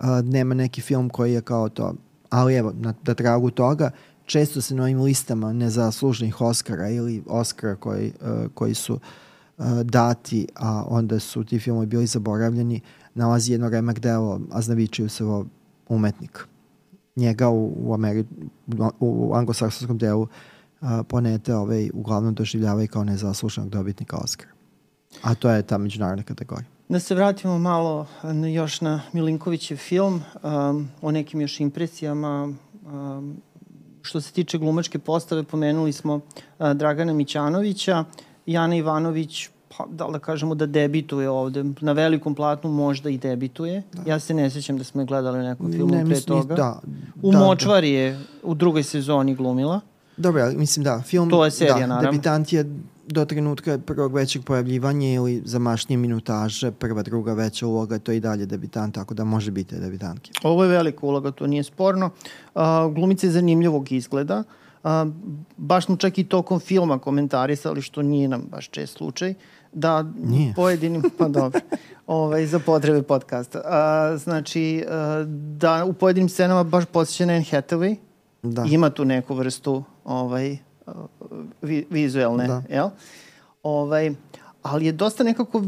uh, 0.00 0.06
nema 0.24 0.54
neki 0.54 0.80
film 0.80 1.08
koji 1.08 1.32
je 1.32 1.40
kao 1.40 1.68
to, 1.68 1.94
ali 2.30 2.54
evo, 2.54 2.72
na, 2.74 2.94
na 3.06 3.14
tragu 3.14 3.50
toga, 3.50 3.90
često 4.24 4.60
se 4.60 4.74
na 4.74 4.82
ovim 4.82 5.00
listama 5.00 5.52
nezaslužnih 5.52 6.40
Oscara 6.40 6.88
ili 6.90 7.22
Oscara 7.26 7.76
koji, 7.76 8.12
uh, 8.20 8.50
koji 8.54 8.74
su 8.74 8.94
uh, 8.94 9.66
dati, 9.82 10.46
a 10.54 10.84
onda 10.88 11.20
su 11.20 11.44
ti 11.44 11.58
filmovi 11.58 11.86
bili 11.86 12.06
zaboravljeni, 12.06 12.80
nalazi 13.14 13.52
jedno 13.52 13.68
remek 13.68 13.98
delo 13.98 14.40
Aznavičiusevo 14.50 15.46
umetnik. 15.88 16.51
Njega 17.16 17.48
u, 17.48 17.72
u, 17.76 17.94
Ameri, 17.94 18.24
u, 19.00 19.32
anglosaksonskom 19.34 19.98
delu 19.98 20.22
uh, 20.22 20.88
ponete 21.08 21.54
ovaj, 21.54 21.90
uglavnom 21.94 22.34
doživljavaju 22.34 22.88
kao 22.88 23.04
nezaslušanog 23.04 23.70
dobitnika 23.70 24.16
Oscara. 24.16 24.50
A 25.22 25.34
to 25.34 25.50
je 25.50 25.62
ta 25.62 25.78
međunarodna 25.78 26.24
kategorija. 26.24 26.68
Da 26.88 27.00
se 27.00 27.14
vratimo 27.14 27.58
malo 27.58 28.06
još 28.54 28.80
na 28.80 29.02
Milinkovićev 29.12 29.76
film, 29.76 30.22
um, 30.42 30.88
o 31.02 31.10
nekim 31.10 31.40
još 31.40 31.60
impresijama. 31.60 32.52
Um, 32.86 33.36
što 34.02 34.20
se 34.20 34.32
tiče 34.32 34.58
glumačke 34.58 34.98
postave, 34.98 35.42
pomenuli 35.42 35.92
smo 35.92 36.14
uh, 36.14 36.72
Dragana 36.72 37.12
Mićanovića, 37.12 38.04
Jana 38.46 38.76
Ivanović, 38.76 39.48
pa 39.78 39.86
da 39.90 40.06
li 40.06 40.12
da 40.12 40.18
kažemo 40.18 40.54
da 40.54 40.66
debituje 40.66 41.30
ovde, 41.30 41.64
na 41.80 41.92
velikom 41.92 42.34
platnu 42.34 42.70
možda 42.70 43.10
i 43.10 43.18
debituje. 43.18 43.82
Da. 43.92 44.10
Ja 44.10 44.18
se 44.18 44.34
ne 44.34 44.50
sjećam 44.50 44.78
da 44.78 44.84
smo 44.84 45.02
je 45.02 45.06
gledali 45.06 45.38
u 45.38 45.42
nekom 45.42 45.72
filmu 45.72 45.92
pre 45.92 46.04
mislim, 46.04 46.40
toga. 46.40 46.54
Da, 46.54 46.80
U 47.22 47.32
da, 47.32 47.38
Močvari 47.38 47.90
je 47.90 48.20
u 48.42 48.54
drugoj 48.54 48.82
sezoni 48.82 49.34
glumila. 49.34 49.80
Dobro, 50.16 50.42
ali 50.42 50.56
mislim 50.56 50.84
da, 50.84 51.02
film... 51.06 51.30
To 51.30 51.44
je 51.44 51.50
serija, 51.50 51.78
da, 51.78 51.86
naravno. 51.86 52.10
Debitant 52.10 52.52
je 52.52 52.76
do 53.06 53.24
trenutka 53.24 53.78
prvog 53.78 54.14
većeg 54.14 54.44
pojavljivanja 54.44 55.08
ili 55.08 55.42
zamašnije 55.44 55.98
minutaže, 55.98 56.70
prva, 56.70 57.02
druga 57.02 57.32
veća 57.32 57.66
uloga, 57.66 57.98
to 57.98 58.12
je 58.12 58.16
i 58.16 58.20
dalje 58.20 58.46
debitant, 58.46 58.94
tako 58.94 59.14
da 59.14 59.24
može 59.24 59.50
biti 59.50 59.76
debitantke. 59.76 60.30
Ovo 60.42 60.64
je 60.64 60.70
velika 60.70 61.06
uloga, 61.06 61.30
to 61.30 61.46
nije 61.46 61.62
sporno. 61.62 62.10
Uh, 62.54 62.62
glumica 62.94 63.26
je 63.26 63.30
zanimljivog 63.30 63.92
izgleda. 63.92 64.38
Uh, 64.38 64.61
baš 65.56 65.86
smo 65.86 65.96
čak 65.96 66.18
i 66.18 66.24
tokom 66.24 66.60
filma 66.60 66.98
komentarisali, 66.98 67.82
što 67.82 68.02
nije 68.02 68.28
nam 68.28 68.42
baš 68.50 68.68
čest 68.68 68.96
slučaj, 68.96 69.34
da 69.72 70.02
Nije. 70.02 70.54
pojedinim, 70.54 71.02
pa 71.18 71.28
dobro, 71.28 71.60
ovaj, 72.06 72.46
za 72.46 72.58
potrebe 72.58 73.02
podcasta. 73.02 73.62
A, 73.64 74.16
znači, 74.16 74.84
a, 74.88 75.24
da 75.56 75.84
u 75.84 75.92
pojedinim 75.92 76.28
scenama 76.28 76.64
baš 76.64 76.84
posjeća 76.84 77.26
na 77.26 77.32
Anne 77.32 77.44
Hathaway, 77.44 77.96
Da. 78.42 78.64
ima 78.68 78.90
tu 78.90 79.04
neku 79.04 79.34
vrstu 79.34 79.84
ovaj, 80.04 80.58
a, 80.86 80.92
vi, 81.62 81.86
vizuelne, 81.90 82.46
Da. 82.46 82.62
jel? 82.68 82.88
Ovaj, 83.62 84.14
ali 84.62 84.86
je 84.86 84.92
dosta 84.92 85.24
nekako 85.24 85.62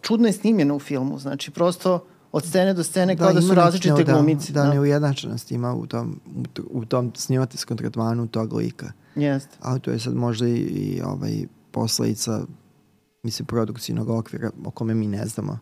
čudno 0.00 0.26
je 0.26 0.32
snimljeno 0.32 0.76
u 0.76 0.78
filmu, 0.78 1.18
znači 1.18 1.50
prosto 1.50 2.04
od 2.36 2.44
scene 2.44 2.74
do 2.74 2.82
scene 2.82 3.16
kao 3.16 3.32
da, 3.32 3.42
su 3.42 3.54
različite 3.54 3.94
neki, 3.94 4.12
glumice. 4.12 4.52
Da, 4.52 4.62
da, 4.62 4.70
neujednačenost 4.70 5.52
ima 5.52 5.74
u 5.74 5.86
tom, 5.86 6.20
u, 6.70 6.84
tom 6.84 7.12
snimateljskom 7.14 7.76
tretmanu 7.76 8.26
tog 8.26 8.52
lika. 8.52 8.92
Jeste. 9.14 9.56
Ali 9.60 9.80
to 9.80 9.90
je 9.90 9.98
sad 9.98 10.14
možda 10.14 10.48
i, 10.48 10.56
i 10.56 11.02
ovaj, 11.04 11.46
posledica 11.70 12.40
mislim, 13.22 13.46
produkcijnog 13.46 14.10
okvira 14.10 14.50
o 14.64 14.70
kome 14.70 14.94
mi 14.94 15.06
ne 15.06 15.26
znamo 15.26 15.58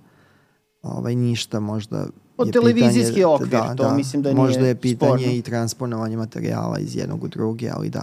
ovaj, 0.82 1.14
ništa 1.14 1.60
možda 1.60 2.06
Od 2.36 2.52
televizijski 2.52 3.14
pitanje- 3.14 3.26
okvir, 3.26 3.60
to 3.76 3.94
mislim 3.94 4.22
da 4.22 4.34
Možda 4.34 4.60
nije 4.60 4.68
je 4.70 4.74
pitanje 4.74 5.18
sporno. 5.24 5.32
i 5.38 5.42
transponovanje 5.42 6.16
materijala 6.16 6.78
iz 6.78 6.96
jednog 6.96 7.24
u 7.24 7.28
drugi, 7.28 7.70
ali 7.70 7.90
da. 7.90 8.02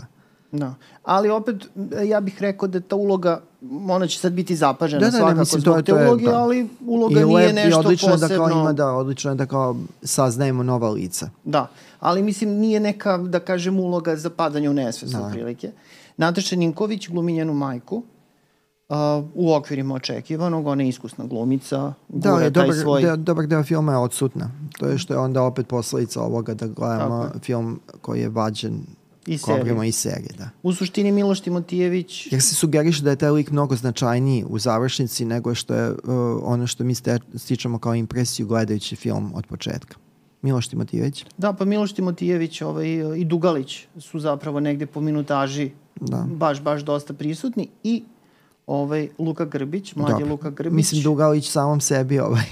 Da. 0.52 0.74
Ali 1.04 1.30
opet, 1.30 1.56
ja 2.04 2.20
bih 2.22 2.42
rekao 2.42 2.68
da 2.68 2.80
ta 2.80 2.96
uloga, 2.96 3.42
ona 3.88 4.08
će 4.08 4.20
sad 4.20 4.34
biti 4.34 4.56
zapažena 4.56 5.00
Da, 5.00 5.06
da, 5.06 5.12
ne, 5.12 5.18
svakako 5.20 5.40
mislim, 5.40 5.62
zbog 5.62 5.74
to 5.74 5.78
je- 5.78 5.84
te 5.84 5.92
to 5.92 5.98
je- 5.98 6.08
uloge, 6.08 6.26
da. 6.26 6.34
ali 6.34 6.70
uloga 6.82 7.22
I 7.22 7.26
nije 7.26 7.54
nešto 7.54 7.70
I 7.72 7.74
odlično 7.76 8.10
je 8.10 8.14
da 8.14 8.20
posebno. 8.20 8.46
kao 8.46 8.60
ima, 8.60 8.74
da, 8.74 8.88
odlično 8.88 9.32
je 9.32 9.36
da 9.36 9.46
kao 9.46 9.76
saznajemo 10.04 10.64
nova 10.64 10.90
lica. 10.90 11.30
Da, 11.46 11.68
ali 12.00 12.24
mislim 12.24 12.50
nije 12.52 12.80
neka, 12.80 13.18
da 13.20 13.40
kažem, 13.42 13.80
uloga 13.80 14.16
za 14.16 14.30
padanje 14.30 14.70
u 14.70 14.74
nesvest, 14.74 15.14
Da. 15.14 15.22
otprilike. 15.22 15.72
Nataša 16.18 16.56
Ninković 16.56 17.10
glumi 17.10 17.34
njenu 17.34 17.54
majku, 17.54 18.04
uh, 18.90 18.96
u 19.36 19.54
okvirima 19.54 19.96
očekivanog, 19.96 20.68
ona 20.68 20.84
je 20.84 20.90
iskusna 20.90 21.26
glumica, 21.26 21.94
Da, 22.10 22.30
je 22.32 22.50
dobar, 22.50 22.76
svoj... 22.76 23.02
deo, 23.02 23.16
dobar 23.16 23.48
deo 23.48 23.64
filma 23.64 23.92
je 23.92 23.98
odsutna. 23.98 24.50
To 24.72 24.86
je 24.86 24.98
što 24.98 25.14
je 25.14 25.20
onda 25.20 25.44
opet 25.44 25.68
posledica 25.68 26.22
ovoga 26.22 26.54
da 26.54 26.68
gledamo 26.68 27.24
Tako 27.24 27.40
film 27.40 27.80
koji 28.02 28.22
je 28.22 28.30
vađen 28.30 28.82
I 29.26 29.38
serije. 29.38 29.60
kobrima 29.60 29.86
iz 29.86 29.96
serije. 29.96 30.30
Da. 30.38 30.50
U 30.64 30.74
suštini 30.74 31.12
Miloš 31.12 31.40
Timotijević, 31.42 32.32
Jer 32.32 32.42
se 32.42 32.56
sugeriše 32.56 33.04
da 33.04 33.10
je 33.10 33.16
taj 33.16 33.32
lik 33.32 33.52
mnogo 33.52 33.76
značajniji 33.76 34.46
u 34.50 34.60
završnici 34.60 35.26
nego 35.26 35.56
što 35.56 35.74
je 35.74 35.92
uh, 35.92 35.98
ono 36.44 36.68
što 36.68 36.84
mi 36.84 36.96
stičemo 37.36 37.80
kao 37.80 37.96
impresiju 37.96 38.48
gledajući 38.48 38.96
film 38.96 39.32
od 39.36 39.46
početka. 39.48 39.96
Miloš 40.42 40.68
Timotijević? 40.68 41.26
da, 41.38 41.54
pa 41.54 41.66
Miloš 41.66 41.94
Timotijević 41.94 42.62
ovaj, 42.62 42.88
i 43.18 43.26
Dugalić 43.26 43.88
su 44.00 44.20
zapravo 44.20 44.60
negde 44.60 44.86
po 44.86 45.02
minutaži 45.02 45.72
Da. 46.00 46.26
baš, 46.30 46.62
baš 46.62 46.82
dosta 46.82 47.14
prisutni 47.14 47.68
i 47.84 48.04
ovaj, 48.68 49.10
Luka 49.20 49.46
Grbić, 49.46 49.96
mlađi 49.96 50.12
Dobro. 50.12 50.30
Luka 50.30 50.50
Grbić. 50.50 50.76
Mislim 50.76 51.04
Dugalić 51.04 51.50
samom 51.50 51.82
sebi 51.82 52.20
ovaj, 52.20 52.44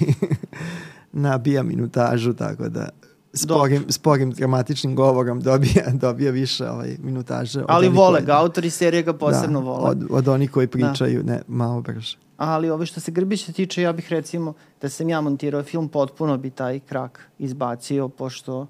nabija 1.12 1.64
minutažu, 1.64 2.34
tako 2.34 2.70
da 2.70 2.90
sporim, 3.34 3.86
sporim 3.90 4.32
dramatičnim 4.32 4.96
govorom 4.96 5.42
dobija, 5.42 5.92
dobija 6.02 6.32
više 6.32 6.70
ovaj, 6.70 6.98
minutaže. 7.04 7.64
Ali 7.68 7.90
vole 7.90 8.22
ga, 8.22 8.38
autori 8.38 8.70
serije 8.70 9.04
ga 9.04 9.14
posebno 9.14 9.60
da, 9.60 9.66
vole. 9.66 9.90
Od, 9.90 10.08
od 10.10 10.28
onih 10.28 10.52
koji 10.52 10.68
pričaju 10.68 11.24
ne, 11.24 11.42
malo 11.48 11.82
brže. 11.82 12.18
Ali 12.38 12.70
ove 12.70 12.86
što 12.86 13.00
se 13.00 13.12
Grbića 13.12 13.52
tiče, 13.52 13.82
ja 13.82 13.94
bih 13.94 14.10
recimo 14.10 14.54
da 14.82 14.90
sam 14.90 15.10
ja 15.10 15.22
montirao 15.22 15.64
film, 15.64 15.88
potpuno 15.88 16.38
bi 16.38 16.50
taj 16.50 16.80
krak 16.80 17.30
izbacio, 17.40 18.10
pošto 18.10 18.68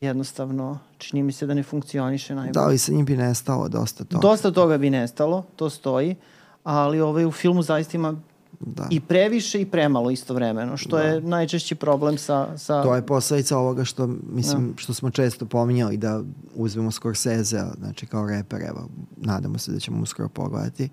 jednostavno 0.00 0.78
čini 0.98 1.22
mi 1.22 1.32
se 1.32 1.46
da 1.46 1.54
ne 1.54 1.62
funkcioniše 1.62 2.34
najbolje. 2.34 2.52
Da, 2.52 2.60
ali 2.60 2.78
sa 2.78 2.92
njim 2.92 3.04
bi 3.04 3.16
nestalo 3.16 3.68
dosta 3.68 4.04
toga. 4.04 4.20
Dosta 4.20 4.50
toga 4.50 4.78
bi 4.78 4.90
nestalo, 4.90 5.44
to 5.56 5.70
stoji, 5.70 6.16
ali 6.64 7.00
ovaj, 7.00 7.24
u 7.24 7.32
filmu 7.32 7.62
zaista 7.62 7.96
ima 7.96 8.14
Da. 8.60 8.86
i 8.90 9.00
previše 9.00 9.60
i 9.60 9.66
premalo 9.66 10.10
istovremeno, 10.10 10.76
što 10.76 10.96
Da. 10.96 11.02
je 11.02 11.20
najčešći 11.20 11.74
problem 11.74 12.18
sa... 12.18 12.58
sa 12.58 12.82
To 12.82 12.94
je 12.94 13.06
posledica 13.06 13.58
ovoga 13.58 13.84
što, 13.84 14.06
mislim, 14.32 14.74
što 14.76 14.94
smo 14.94 15.10
često 15.10 15.46
pominjali 15.46 15.96
da 15.96 16.22
uzmemo 16.54 16.90
Scorsese, 16.90 17.64
znači 17.78 18.06
kao 18.06 18.26
reper, 18.26 18.62
evo, 18.62 18.88
nadamo 19.16 19.58
se 19.58 19.72
da 19.72 19.78
ćemo 19.78 20.02
uskoro 20.02 20.28
pogledati. 20.28 20.88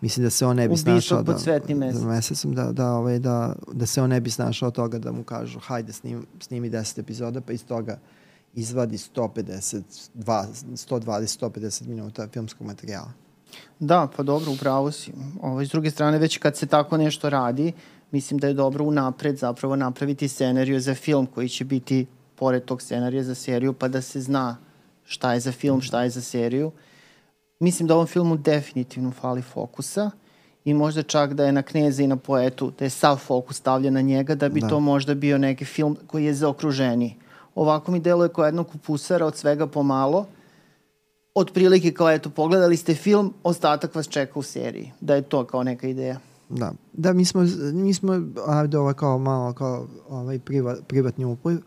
Mislim 0.00 0.24
da 0.24 0.30
se 0.30 0.46
on 0.46 0.56
ne 0.56 0.68
bi 0.68 0.72
Ubistvo 0.72 0.92
snašao 0.92 1.24
pod 1.24 1.34
da, 1.34 1.38
svetnim 1.38 1.78
mesecem. 1.78 2.08
da, 2.08 2.14
mesecom, 2.14 2.54
da, 2.54 2.72
da, 2.72 2.92
ovaj, 2.92 3.18
da, 3.18 3.54
da 3.72 3.86
se 3.86 4.02
on 4.02 4.10
ne 4.10 4.20
bi 4.20 4.30
snašao 4.30 4.68
od 4.68 4.74
toga 4.74 4.98
da 4.98 5.12
mu 5.12 5.22
kažu 5.22 5.58
hajde 5.58 5.92
snim, 5.92 6.26
snimi 6.40 6.70
10 6.70 7.00
epizoda 7.00 7.40
pa 7.40 7.52
iz 7.52 7.64
toga 7.64 7.98
izvadi 8.54 8.96
150, 8.96 9.82
120, 10.14 11.40
150 11.40 11.86
minuta 11.86 12.28
filmskog 12.28 12.66
materijala. 12.66 13.12
Da, 13.78 14.08
pa 14.16 14.22
dobro, 14.22 14.52
upravo 14.52 14.92
si. 14.92 15.12
Ovo, 15.42 15.64
s 15.64 15.68
druge 15.68 15.90
strane, 15.90 16.18
već 16.18 16.38
kad 16.38 16.56
se 16.56 16.66
tako 16.66 16.96
nešto 16.96 17.30
radi, 17.30 17.72
mislim 18.10 18.38
da 18.40 18.46
je 18.46 18.54
dobro 18.54 18.84
unapred 18.84 19.36
zapravo 19.38 19.76
napraviti 19.76 20.28
scenariju 20.28 20.80
za 20.80 20.94
film 20.94 21.26
koji 21.26 21.48
će 21.48 21.64
biti 21.64 22.06
pored 22.36 22.64
tog 22.64 22.82
scenarija 22.82 23.22
za 23.22 23.34
seriju, 23.34 23.72
pa 23.72 23.88
da 23.88 24.02
se 24.02 24.20
zna 24.20 24.56
šta 25.04 25.32
je 25.32 25.40
za 25.40 25.52
film, 25.52 25.80
šta 25.80 26.02
je 26.02 26.10
za 26.10 26.20
seriju. 26.20 26.72
Mislim 27.60 27.88
da 27.88 27.94
ovom 27.94 28.06
filmu 28.06 28.36
definitivno 28.36 29.10
fali 29.10 29.42
fokusa 29.42 30.10
i 30.64 30.74
možda 30.74 31.02
čak 31.02 31.34
da 31.34 31.44
je 31.44 31.52
na 31.52 31.62
kneza 31.62 32.02
i 32.02 32.06
na 32.06 32.16
poetu, 32.16 32.72
da 32.78 32.84
je 32.84 32.90
sav 32.90 33.16
fokus 33.16 33.56
stavljen 33.56 33.94
na 33.94 34.00
njega, 34.00 34.34
da 34.34 34.48
bi 34.48 34.60
Da. 34.60 34.68
to 34.68 34.80
možda 34.80 35.14
bio 35.14 35.38
neki 35.38 35.64
film 35.64 35.96
koji 36.06 36.24
je 36.24 36.34
zaokruženiji. 36.34 37.16
Ovako 37.54 37.92
mi 37.92 38.00
deluje 38.00 38.28
kao 38.28 38.44
jednog 38.44 38.68
kupusara 38.68 39.26
od 39.26 39.36
svega 39.36 39.66
pomalo, 39.66 40.26
otprilike 41.34 41.92
kao 41.92 42.10
eto, 42.10 42.30
pogledali 42.30 42.76
ste 42.76 42.94
film, 42.94 43.34
ostatak 43.42 43.94
vas 43.94 44.08
čeka 44.08 44.38
u 44.38 44.42
seriji. 44.42 44.92
Da 45.00 45.14
je 45.14 45.22
to 45.22 45.44
kao 45.44 45.62
neka 45.62 45.88
ideja. 45.88 46.18
Da, 46.48 46.72
da 46.92 47.12
mi 47.12 47.24
smo, 47.24 47.42
mi 47.72 47.94
smo 47.94 48.22
ajde 48.46 48.78
ovo 48.78 48.92
kao 48.94 49.18
malo 49.18 49.52
kao 49.52 49.86
ovaj 50.08 50.38
priva, 50.38 50.76
privatni 50.88 51.24
upliv. 51.24 51.58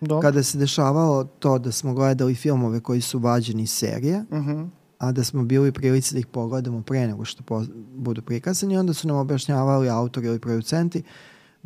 Dobro. 0.00 0.20
Kada 0.20 0.42
se 0.42 0.58
dešavalo 0.58 1.24
to 1.24 1.58
da 1.58 1.72
smo 1.72 1.94
gledali 1.94 2.34
filmove 2.34 2.80
koji 2.80 3.00
su 3.00 3.18
vađeni 3.18 3.62
iz 3.62 3.70
serije, 3.70 4.24
Uh 4.30 4.38
-huh. 4.38 4.68
a 4.98 5.12
da 5.12 5.24
smo 5.24 5.42
bili 5.42 5.68
u 5.68 5.72
prilici 5.72 6.14
da 6.14 6.18
ih 6.18 6.26
pogledamo 6.26 6.82
pre 6.82 7.06
nego 7.06 7.24
što 7.24 7.42
po, 7.42 7.64
budu 7.94 8.22
prikazani, 8.22 8.76
onda 8.76 8.94
su 8.94 9.08
nam 9.08 9.16
objašnjavali 9.16 9.88
autori 9.88 10.26
ili 10.26 10.38
producenti 10.38 11.02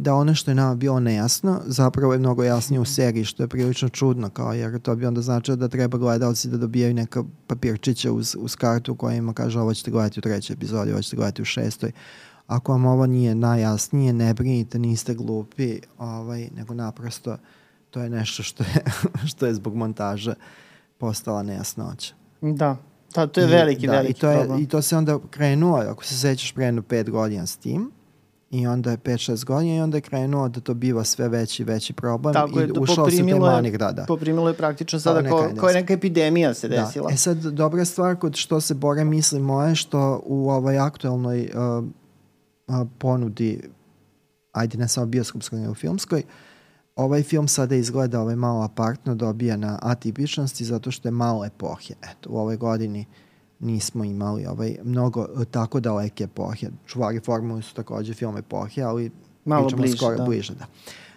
da 0.02 0.14
ono 0.14 0.34
što 0.34 0.50
je 0.50 0.54
nama 0.54 0.74
bilo 0.74 1.00
nejasno 1.00 1.60
zapravo 1.66 2.12
je 2.12 2.18
mnogo 2.18 2.44
jasnije 2.44 2.80
u 2.80 2.84
seriji, 2.84 3.24
što 3.24 3.42
je 3.42 3.48
prilično 3.48 3.88
čudno, 3.88 4.30
kao 4.30 4.52
jer 4.52 4.80
to 4.80 4.96
bi 4.96 5.06
onda 5.06 5.20
značilo 5.20 5.56
da 5.56 5.68
treba 5.68 5.98
gledalci 5.98 6.48
da 6.48 6.56
dobijaju 6.56 6.94
neka 6.94 7.24
papirčića 7.46 8.12
uz, 8.12 8.36
uz 8.38 8.56
kartu 8.56 8.94
koja 8.94 9.16
ima 9.16 9.32
kaže 9.34 9.60
ovo 9.60 9.74
ćete 9.74 9.90
gledati 9.90 10.20
u 10.20 10.22
trećoj 10.22 10.54
epizodi, 10.54 10.92
ovo 10.92 11.02
ćete 11.02 11.16
gledati 11.16 11.42
u 11.42 11.44
šestoj. 11.44 11.92
Ako 12.46 12.72
vam 12.72 12.86
ovo 12.86 13.06
nije 13.06 13.34
najjasnije, 13.34 14.12
ne 14.12 14.34
brinite, 14.34 14.78
niste 14.78 15.14
glupi, 15.14 15.80
ovaj, 15.98 16.48
nego 16.56 16.74
naprosto 16.74 17.36
to 17.90 18.00
je 18.00 18.10
nešto 18.10 18.42
što 18.42 18.64
je, 18.64 18.84
što 19.30 19.46
je 19.46 19.54
zbog 19.54 19.74
montaže 19.74 20.34
postala 20.98 21.42
nejasnoća. 21.42 22.14
Da. 22.40 22.76
Da, 23.14 23.26
to 23.26 23.40
je 23.40 23.46
I- 23.46 23.50
veliki, 23.50 23.86
da, 23.86 23.92
veliki 23.92 24.10
i 24.10 24.20
to, 24.20 24.30
je, 24.30 24.38
problem. 24.38 24.62
I 24.62 24.68
to 24.68 24.82
se 24.82 24.96
onda 24.96 25.18
krenuo, 25.30 25.78
ako 25.78 26.04
se 26.04 26.18
sećaš, 26.18 26.52
preno 26.52 26.82
pet 26.82 27.10
godina 27.10 27.46
s 27.46 27.56
tim. 27.56 27.90
I 28.52 28.66
onda 28.66 28.90
je 28.90 28.98
5-6 28.98 29.44
godina 29.44 29.74
i 29.74 29.80
onda 29.80 29.96
je 29.96 30.00
krenuo 30.00 30.48
da 30.48 30.60
to 30.60 30.74
biva 30.74 31.04
sve 31.04 31.28
veći 31.28 31.64
veći 31.64 31.92
problem. 31.92 32.34
Tako 32.34 32.60
je, 32.60 32.64
I 32.64 32.72
da 32.72 32.80
ušao 32.80 33.10
se 33.10 33.22
u 33.22 33.28
taj 33.28 33.38
manir, 33.38 33.78
da, 33.78 33.92
da. 33.92 34.04
Poprimilo 34.04 34.48
je 34.48 34.54
praktično 34.54 35.00
sada 35.00 35.28
kao, 35.28 35.50
kao 35.60 35.68
je 35.68 35.74
neka 35.74 35.92
epidemija 35.92 36.54
se 36.54 36.68
desila. 36.68 37.08
Da. 37.08 37.14
E 37.14 37.16
sad, 37.16 37.36
dobra 37.36 37.84
stvar 37.84 38.16
kod 38.16 38.36
što 38.36 38.60
se 38.60 38.74
Bore 38.74 39.04
misli 39.04 39.40
moje, 39.40 39.74
što 39.74 40.22
u 40.24 40.50
ovoj 40.50 40.78
aktuelnoj 40.78 41.50
uh, 41.54 41.84
uh, 42.66 42.88
ponudi, 42.98 43.60
ajde 44.52 44.78
ne 44.78 44.88
samo 44.88 45.06
bioskopskoj, 45.06 45.60
nego 45.60 45.74
filmskoj, 45.74 46.22
ovaj 46.96 47.22
film 47.22 47.48
sada 47.48 47.74
izgleda 47.74 48.20
ovaj 48.20 48.36
malo 48.36 48.62
apartno, 48.62 49.14
dobija 49.14 49.56
na 49.56 49.78
atipičnosti 49.82 50.64
zato 50.64 50.90
što 50.90 51.08
je 51.08 51.12
malo 51.12 51.44
epohe. 51.44 51.94
Eto, 52.02 52.30
u 52.30 52.38
ovoj 52.38 52.56
godini 52.56 53.06
nismo 53.62 54.04
imali 54.04 54.46
ovaj, 54.46 54.76
mnogo 54.84 55.26
uh, 55.34 55.44
tako 55.44 55.80
daleke 55.80 56.24
epohe. 56.24 56.68
Čuvari 56.86 57.20
formule 57.20 57.62
su 57.62 57.74
takođe 57.74 58.14
film 58.14 58.36
epohe, 58.36 58.82
ali 58.82 59.10
Malo 59.44 59.68
bliže, 59.76 59.96
skoro 59.96 60.16
da. 60.16 60.24
bliže. 60.24 60.54
Da. 60.54 60.66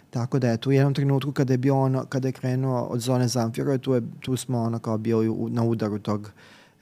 Tako 0.09 0.39
da 0.39 0.51
eto, 0.51 0.69
u 0.69 0.73
jednom 0.73 0.93
trenutku 0.93 1.31
kada 1.31 1.53
je 1.53 1.57
bio 1.57 1.79
ono, 1.79 2.05
kada 2.05 2.27
je 2.27 2.31
krenuo 2.31 2.81
od 2.81 2.99
zone 2.99 3.27
Zamfira, 3.27 3.77
tu, 3.77 3.93
je, 3.93 4.01
tu 4.19 4.37
smo 4.37 4.61
ono 4.61 4.79
kao 4.79 4.97
bili 4.97 5.29
u, 5.29 5.49
na 5.49 5.63
udaru 5.63 5.99
tog 5.99 6.31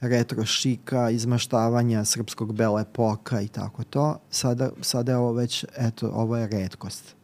retro 0.00 0.44
šika, 0.44 1.10
izmaštavanja 1.10 2.04
srpskog 2.04 2.54
bele 2.54 2.82
epoka 2.82 3.40
i 3.40 3.48
tako 3.48 3.84
to. 3.84 4.16
Sada, 4.30 4.70
sada 4.80 5.12
je 5.12 5.18
ovo 5.18 5.32
već, 5.32 5.64
eto, 5.76 6.10
ovo 6.14 6.36
je 6.36 6.46
redkost. 6.46 7.14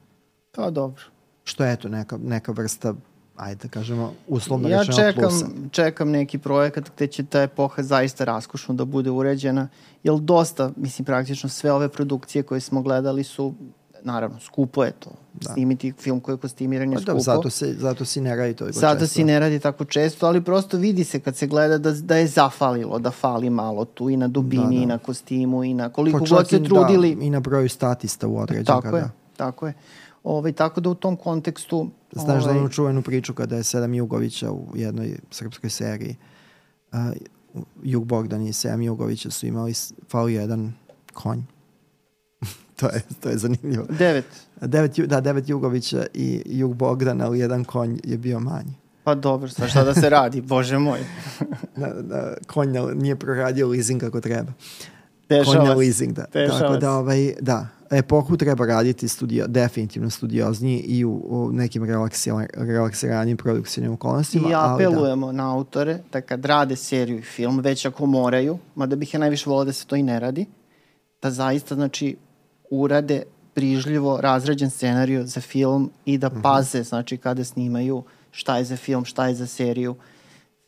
Pa 0.53 0.71
dobro. 0.71 1.03
Što 1.45 1.65
je 1.65 1.73
eto 1.73 1.89
neka, 1.89 2.19
neka 2.23 2.53
vrsta, 2.53 2.95
ajde 3.41 3.63
da 3.63 3.69
kažemo, 3.69 4.13
uslovno 4.29 4.69
Ja 4.69 4.79
rečeno 4.81 4.97
čekam, 4.97 5.23
plusa. 5.23 5.47
čekam 5.71 6.11
neki 6.11 6.39
projekat 6.39 6.91
gde 6.97 7.07
će 7.07 7.25
ta 7.25 7.43
epoha 7.43 7.83
zaista 7.83 8.25
raskošno 8.25 8.75
da 8.75 8.85
bude 8.85 9.11
uređena, 9.11 9.69
jer 10.03 10.15
dosta, 10.19 10.71
mislim, 10.77 11.05
praktično 11.05 11.49
sve 11.49 11.73
ove 11.73 11.89
produkcije 11.89 12.43
koje 12.43 12.61
smo 12.61 12.83
gledali 12.83 13.25
su, 13.25 13.55
naravno, 14.03 14.41
skupo 14.41 14.85
je 14.85 14.93
to. 14.93 15.11
da. 15.35 15.53
snimiti 15.53 15.93
film 15.93 16.21
koji 16.21 16.35
je 16.35 16.39
kostimiran 16.39 16.93
je 16.93 16.97
pa, 16.97 17.01
skupo. 17.01 17.15
Da, 17.15 17.21
zato, 17.21 17.51
se, 17.51 17.75
zato 17.79 18.05
si 18.05 18.21
ne 18.21 18.37
radi 18.37 18.55
toliko 18.55 18.79
zato 18.79 19.01
često. 19.01 19.15
si 19.15 19.25
ne 19.25 19.41
radi 19.41 19.59
tako 19.59 19.85
često, 19.85 20.27
ali 20.27 20.45
prosto 20.45 20.77
vidi 20.77 21.05
se 21.05 21.21
kad 21.21 21.37
se 21.37 21.47
gleda 21.47 21.79
da, 21.79 21.93
da 21.93 22.17
je 22.17 22.27
zafalilo, 22.27 22.99
da 22.99 23.11
fali 23.11 23.51
malo 23.51 23.85
tu 23.85 24.11
i 24.11 24.17
na 24.17 24.29
dubini, 24.29 24.65
da, 24.65 24.69
da. 24.69 24.83
i 24.83 24.87
na 24.87 24.99
kostimu, 24.99 25.65
i 25.65 25.75
na 25.75 25.89
koliko 25.89 26.19
pa 26.19 26.25
god 26.37 26.49
se 26.49 26.59
da, 26.59 26.69
trudili. 26.69 27.15
Da, 27.15 27.25
I 27.25 27.31
na 27.31 27.41
broju 27.41 27.69
statista 27.69 28.29
u 28.29 28.39
određenka. 28.39 28.81
Tako 28.81 28.97
je, 28.97 29.11
tako 29.37 29.67
je. 29.67 29.75
Ovaj, 30.25 30.53
tako 30.53 30.81
da 30.81 30.91
u 30.91 30.95
tom 30.95 31.17
kontekstu... 31.17 31.91
Znaš 32.13 32.45
ovaj, 32.45 32.55
da 32.55 32.61
onu 32.61 32.69
čuvenu 32.69 33.03
priču 33.03 33.35
kada 33.35 33.57
je 33.57 33.63
Sedam 33.63 33.95
Jugovića 33.95 34.51
u 34.51 34.67
jednoj 34.75 35.17
srpskoj 35.31 35.71
seriji 35.71 36.17
uh, 36.93 36.99
Jug 37.83 38.05
Bogdan 38.05 38.43
i 38.43 38.53
Sedam 38.53 38.83
Jugovića 38.83 39.31
su 39.31 39.47
imali 39.47 39.75
fali 40.09 40.35
jedan 40.35 40.73
konj. 41.13 41.41
to, 42.81 42.87
je, 42.87 43.03
to 43.21 43.29
je 43.29 43.39
zanimljivo. 43.39 43.87
Devet. 43.89 44.27
devet 44.61 44.99
da, 44.99 45.21
devet 45.21 45.49
Jugovića 45.49 46.07
i 46.15 46.43
Jug 46.47 46.75
Bogdan, 46.75 47.21
ali 47.21 47.39
jedan 47.39 47.65
konj 47.65 47.99
je 48.05 48.19
bio 48.19 48.41
manji. 48.41 48.75
Pa 49.05 49.15
dobro, 49.15 49.49
sa 49.49 49.69
šta 49.69 49.85
da 49.85 49.95
se 49.95 50.11
radi, 50.11 50.41
bože 50.41 50.79
moj. 50.79 51.01
da, 51.77 51.89
da, 52.03 52.35
konj 52.47 52.79
nije 52.95 53.17
proradio 53.17 53.69
leasing 53.69 54.01
kako 54.01 54.21
treba. 54.21 54.53
Dešava 55.31 55.57
konj 55.57 55.69
na 55.69 55.75
leasing, 55.75 56.13
da. 56.13 56.25
Tako 56.25 56.77
da, 56.77 56.93
ovaj, 56.93 57.35
da, 57.41 57.67
epohu 57.91 58.37
treba 58.37 58.67
raditi 58.67 59.09
studio, 59.09 59.47
definitivno 59.47 60.11
studiozniji 60.11 60.79
i 60.79 61.05
u, 61.05 61.23
u 61.29 61.53
nekim 61.53 61.85
relaksiranijim 62.55 63.37
produkcijnim 63.37 63.93
okolnostima. 63.93 64.51
I 64.51 64.53
apelujemo 64.55 65.27
ali 65.27 65.37
da. 65.37 65.43
na 65.43 65.55
autore 65.55 65.99
da 66.13 66.21
kad 66.21 66.45
rade 66.45 66.77
seriju 66.77 67.19
i 67.19 67.23
film, 67.23 67.61
već 67.61 67.87
ako 67.87 68.07
moraju, 68.07 68.59
mada 68.75 68.97
bih 68.97 69.15
ja 69.15 69.21
najviše 69.21 69.51
volao 69.51 69.65
da 69.65 69.73
se 69.73 69.87
to 69.87 69.97
i 69.97 70.03
ne 70.03 70.21
radi, 70.21 70.47
da 71.23 71.31
zaista 71.31 71.75
znači 71.75 72.17
urade 72.71 73.23
prižljivo 73.55 74.21
razrađen 74.21 74.71
scenariju 74.71 75.27
za 75.27 75.41
film 75.41 75.91
i 76.05 76.19
da 76.19 76.29
mhm. 76.29 76.41
paze, 76.41 76.83
znači 76.83 77.17
kada 77.17 77.45
snimaju 77.45 78.03
šta 78.31 78.59
je 78.59 78.65
za 78.65 78.77
film, 78.77 79.05
šta 79.05 79.29
je 79.29 79.35
za 79.35 79.47
seriju. 79.47 79.95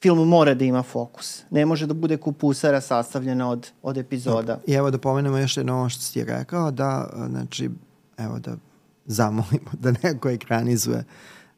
Film 0.02 0.28
mora 0.28 0.54
da 0.54 0.64
ima 0.64 0.82
fokus. 0.82 1.42
Ne 1.50 1.66
može 1.66 1.86
da 1.86 1.94
bude 1.94 2.16
kupusara 2.16 2.80
sastavljena 2.80 3.50
od, 3.50 3.70
od 3.82 3.96
epizoda. 3.96 4.60
I 4.66 4.72
evo 4.72 4.90
da 4.90 4.98
pomenemo 4.98 5.38
još 5.38 5.56
jedno 5.56 5.74
ovo 5.74 5.88
što 5.88 6.02
si 6.02 6.24
rekao, 6.24 6.70
da, 6.70 7.10
znači, 7.28 7.70
evo 8.16 8.38
da 8.38 8.56
zamolimo 9.06 9.70
da 9.72 9.92
neko 10.02 10.28
ekranizuje 10.28 11.04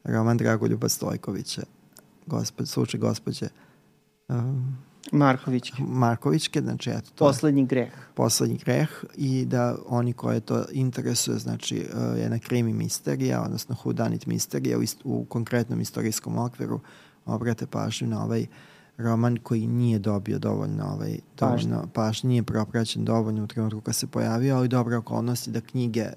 roman 0.03 0.37
Dragoljuba 0.37 0.89
Stojkovića, 0.89 1.61
gospod, 2.25 2.67
slučaj 2.69 2.99
gospođe 2.99 3.47
um, 4.27 4.77
Markovićke. 5.11 5.83
Markovićke, 5.83 6.61
znači 6.61 6.89
eto 6.89 7.09
to. 7.15 7.25
Poslednji 7.25 7.65
greh. 7.65 7.93
Poslednji 8.13 8.57
greh 8.57 8.89
i 9.15 9.45
da 9.45 9.75
oni 9.87 10.13
koje 10.13 10.39
to 10.39 10.65
interesuje, 10.71 11.37
znači 11.37 11.85
uh, 11.93 12.19
jedna 12.19 12.39
krimi 12.39 12.73
misterija, 12.73 13.41
odnosno 13.41 13.75
hudanit 13.75 14.25
misterija 14.25 14.77
u, 14.77 14.81
ist, 14.81 14.97
u 15.03 15.25
konkretnom 15.25 15.81
istorijskom 15.81 16.37
okviru, 16.37 16.79
obrate 17.25 17.65
pažnju 17.67 18.07
na 18.07 18.23
ovaj 18.23 18.45
roman 18.97 19.37
koji 19.43 19.67
nije 19.67 19.99
dobio 19.99 20.39
dovoljno 20.39 20.85
ovaj, 20.85 21.19
dovoljno 21.37 21.87
paž, 21.93 22.23
nije 22.23 22.43
propraćen 22.43 23.05
dovoljno 23.05 23.43
u 23.43 23.47
trenutku 23.47 23.81
kad 23.81 23.95
se 23.95 24.07
pojavio, 24.07 24.55
ali 24.57 24.67
dobre 24.67 24.97
okolnosti 24.97 25.51
da 25.51 25.61
knjige 25.61 26.09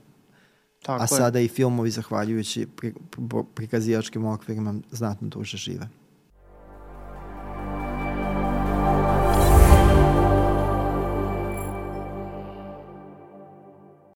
Tako 0.83 1.01
a 1.01 1.05
je. 1.05 1.09
sada 1.09 1.41
i 1.41 1.49
filmovi 1.49 1.91
zahvaljujući 1.91 2.67
pri, 2.77 2.95
pri, 3.11 3.23
prikazivačkim 3.55 4.25
okvirima 4.25 4.75
znatno 4.91 5.29
duže 5.29 5.57
žive. 5.57 5.89